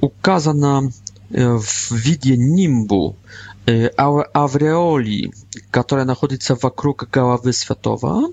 указана 0.00 0.90
в 1.28 1.92
виде 1.94 2.36
нимбу, 2.36 3.16
авреоли, 3.96 5.32
которая 5.70 6.04
находится 6.04 6.56
вокруг 6.60 7.08
головы 7.10 7.52
святого, 7.52 8.28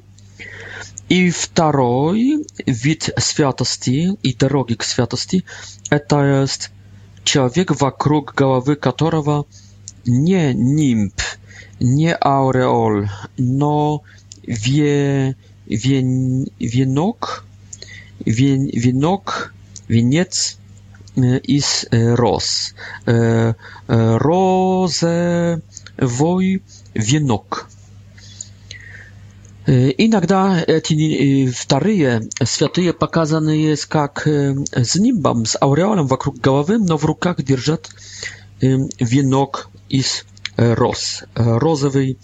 и 1.09 1.29
второй 1.29 2.45
вид 2.65 3.09
святости 3.17 4.11
и 4.23 4.33
дороги 4.33 4.73
к 4.73 4.83
святости– 4.83 5.45
это 5.89 6.41
есть 6.41 6.69
человек, 7.23 7.71
вокруг 7.79 8.33
головы 8.35 8.75
которого 8.75 9.45
не 10.05 10.53
нимб, 10.53 11.13
не 11.79 12.13
ауреол, 12.13 13.05
но 13.37 14.03
ве, 14.45 15.35
вен, 15.65 16.45
венок, 16.59 17.45
вен, 18.25 18.67
венок, 18.73 19.53
венец– 19.87 20.57
Is 21.47 21.85
roz. 21.91 22.73
Rozewoj 24.21 26.59
wienok. 26.95 27.69
Иногда 29.97 30.59
эти 30.65 31.47
вторые 31.51 32.21
святые 32.45 32.93
показаны 32.93 33.49
есть 33.49 33.85
как 33.87 34.27
с 34.27 34.95
нимбом, 34.95 35.45
с 35.45 35.57
ауреолом 35.59 36.05
вокруг 36.07 36.37
головы, 36.37 36.77
но 36.77 36.95
в 36.97 37.03
руках 37.05 37.41
держат 37.43 37.89
венок 38.61 39.69
из 39.89 40.23
роз, 40.55 41.23
розовый 41.35 42.17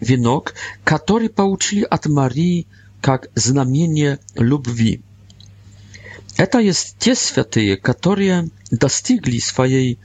венок, 0.00 0.54
который 0.84 1.30
получили 1.30 1.82
от 1.90 2.06
Марии 2.06 2.66
как 3.00 3.28
знамение 3.34 4.18
любви. 4.36 5.00
Это 6.36 6.58
есть 6.58 6.96
те 6.98 7.14
святые, 7.14 7.76
которые 7.76 8.48
достигли 8.70 9.38
своей 9.38 9.98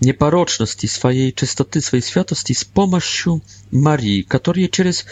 непорочности, 0.00 0.86
своей 0.86 1.32
чистоты, 1.32 1.80
своей 1.80 2.02
святости 2.02 2.52
с 2.52 2.64
помощью 2.64 3.40
Марии, 3.70 4.22
которые 4.22 4.68
через 4.68 5.04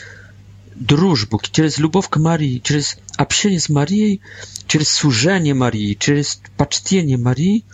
дружбу, 0.74 1.40
через 1.51 1.78
любовь 1.78 2.09
к 2.09 2.16
Марии, 2.16 2.59
через 2.59 2.99
общение 3.16 3.61
с 3.61 3.68
Марией, 3.68 4.20
через 4.66 4.88
служение 4.88 5.55
Марии, 5.55 5.95
через 5.95 6.40
почтение 6.57 7.16
Марии, 7.18 7.64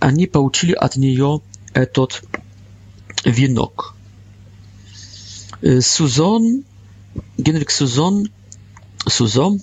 они 0.00 0.26
получили 0.26 0.72
от 0.74 0.96
нее 0.96 1.40
этот 1.72 2.22
венок. 3.24 3.94
Сузон, 5.80 6.64
Генрих 7.38 7.70
Сузон, 7.70 8.28
Сузон 9.06 9.60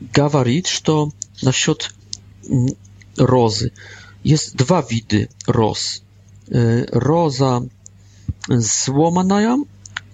говорит, 0.00 0.66
что 0.66 1.10
насчет 1.42 1.90
розы. 3.16 3.72
Есть 4.22 4.56
два 4.56 4.82
вида 4.82 5.28
роз. 5.46 6.02
Роза 6.48 7.68
сломанная, 8.60 9.56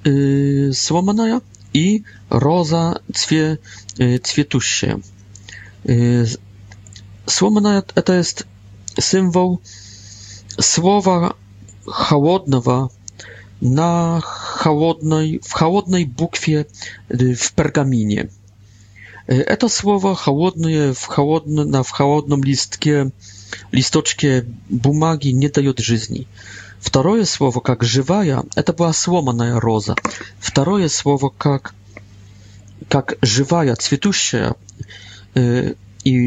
сломанная 0.04 1.40
и 1.72 2.04
роза 2.30 3.02
цве, 3.14 3.58
цветущая. 4.22 5.00
Сломанная– 7.26 7.84
это 7.94 8.14
есть 8.14 8.44
символ 9.00 9.58
słowa 10.60 11.34
chłodnego 11.86 12.90
na 13.62 14.20
chłodnej, 14.24 15.40
w 15.44 15.52
chłodnej 15.52 16.06
bukwie 16.06 16.64
w 17.36 17.52
pergaminie. 17.52 18.28
E, 19.38 19.56
to 19.56 19.68
słowo 19.68 20.14
chłodne 20.14 21.64
na 21.66 21.82
w 21.82 21.90
chłodnym 21.90 22.40
listkie 22.44 23.10
listoczkie 23.72 24.42
bumagi 24.70 25.34
nie 25.34 25.50
daje 25.50 25.72
żyzni. 25.78 26.26
Drugie 26.92 27.26
słowo 27.26 27.62
jak 27.68 27.84
żywaja, 27.84 28.42
e, 28.56 28.62
to 28.62 28.72
była 28.72 28.92
słomana 28.92 29.60
roza. 29.60 29.94
Drugie 30.54 30.88
słowo 30.88 31.32
jak 31.44 31.72
jak 32.94 33.16
żywaja, 33.22 33.74
kwitnąca 33.76 34.38
e, 35.36 35.40
i 36.04 36.22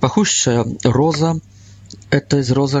pachuща 0.00 0.64
roza, 0.84 1.34
to 2.28 2.36
jest 2.36 2.50
roza 2.50 2.74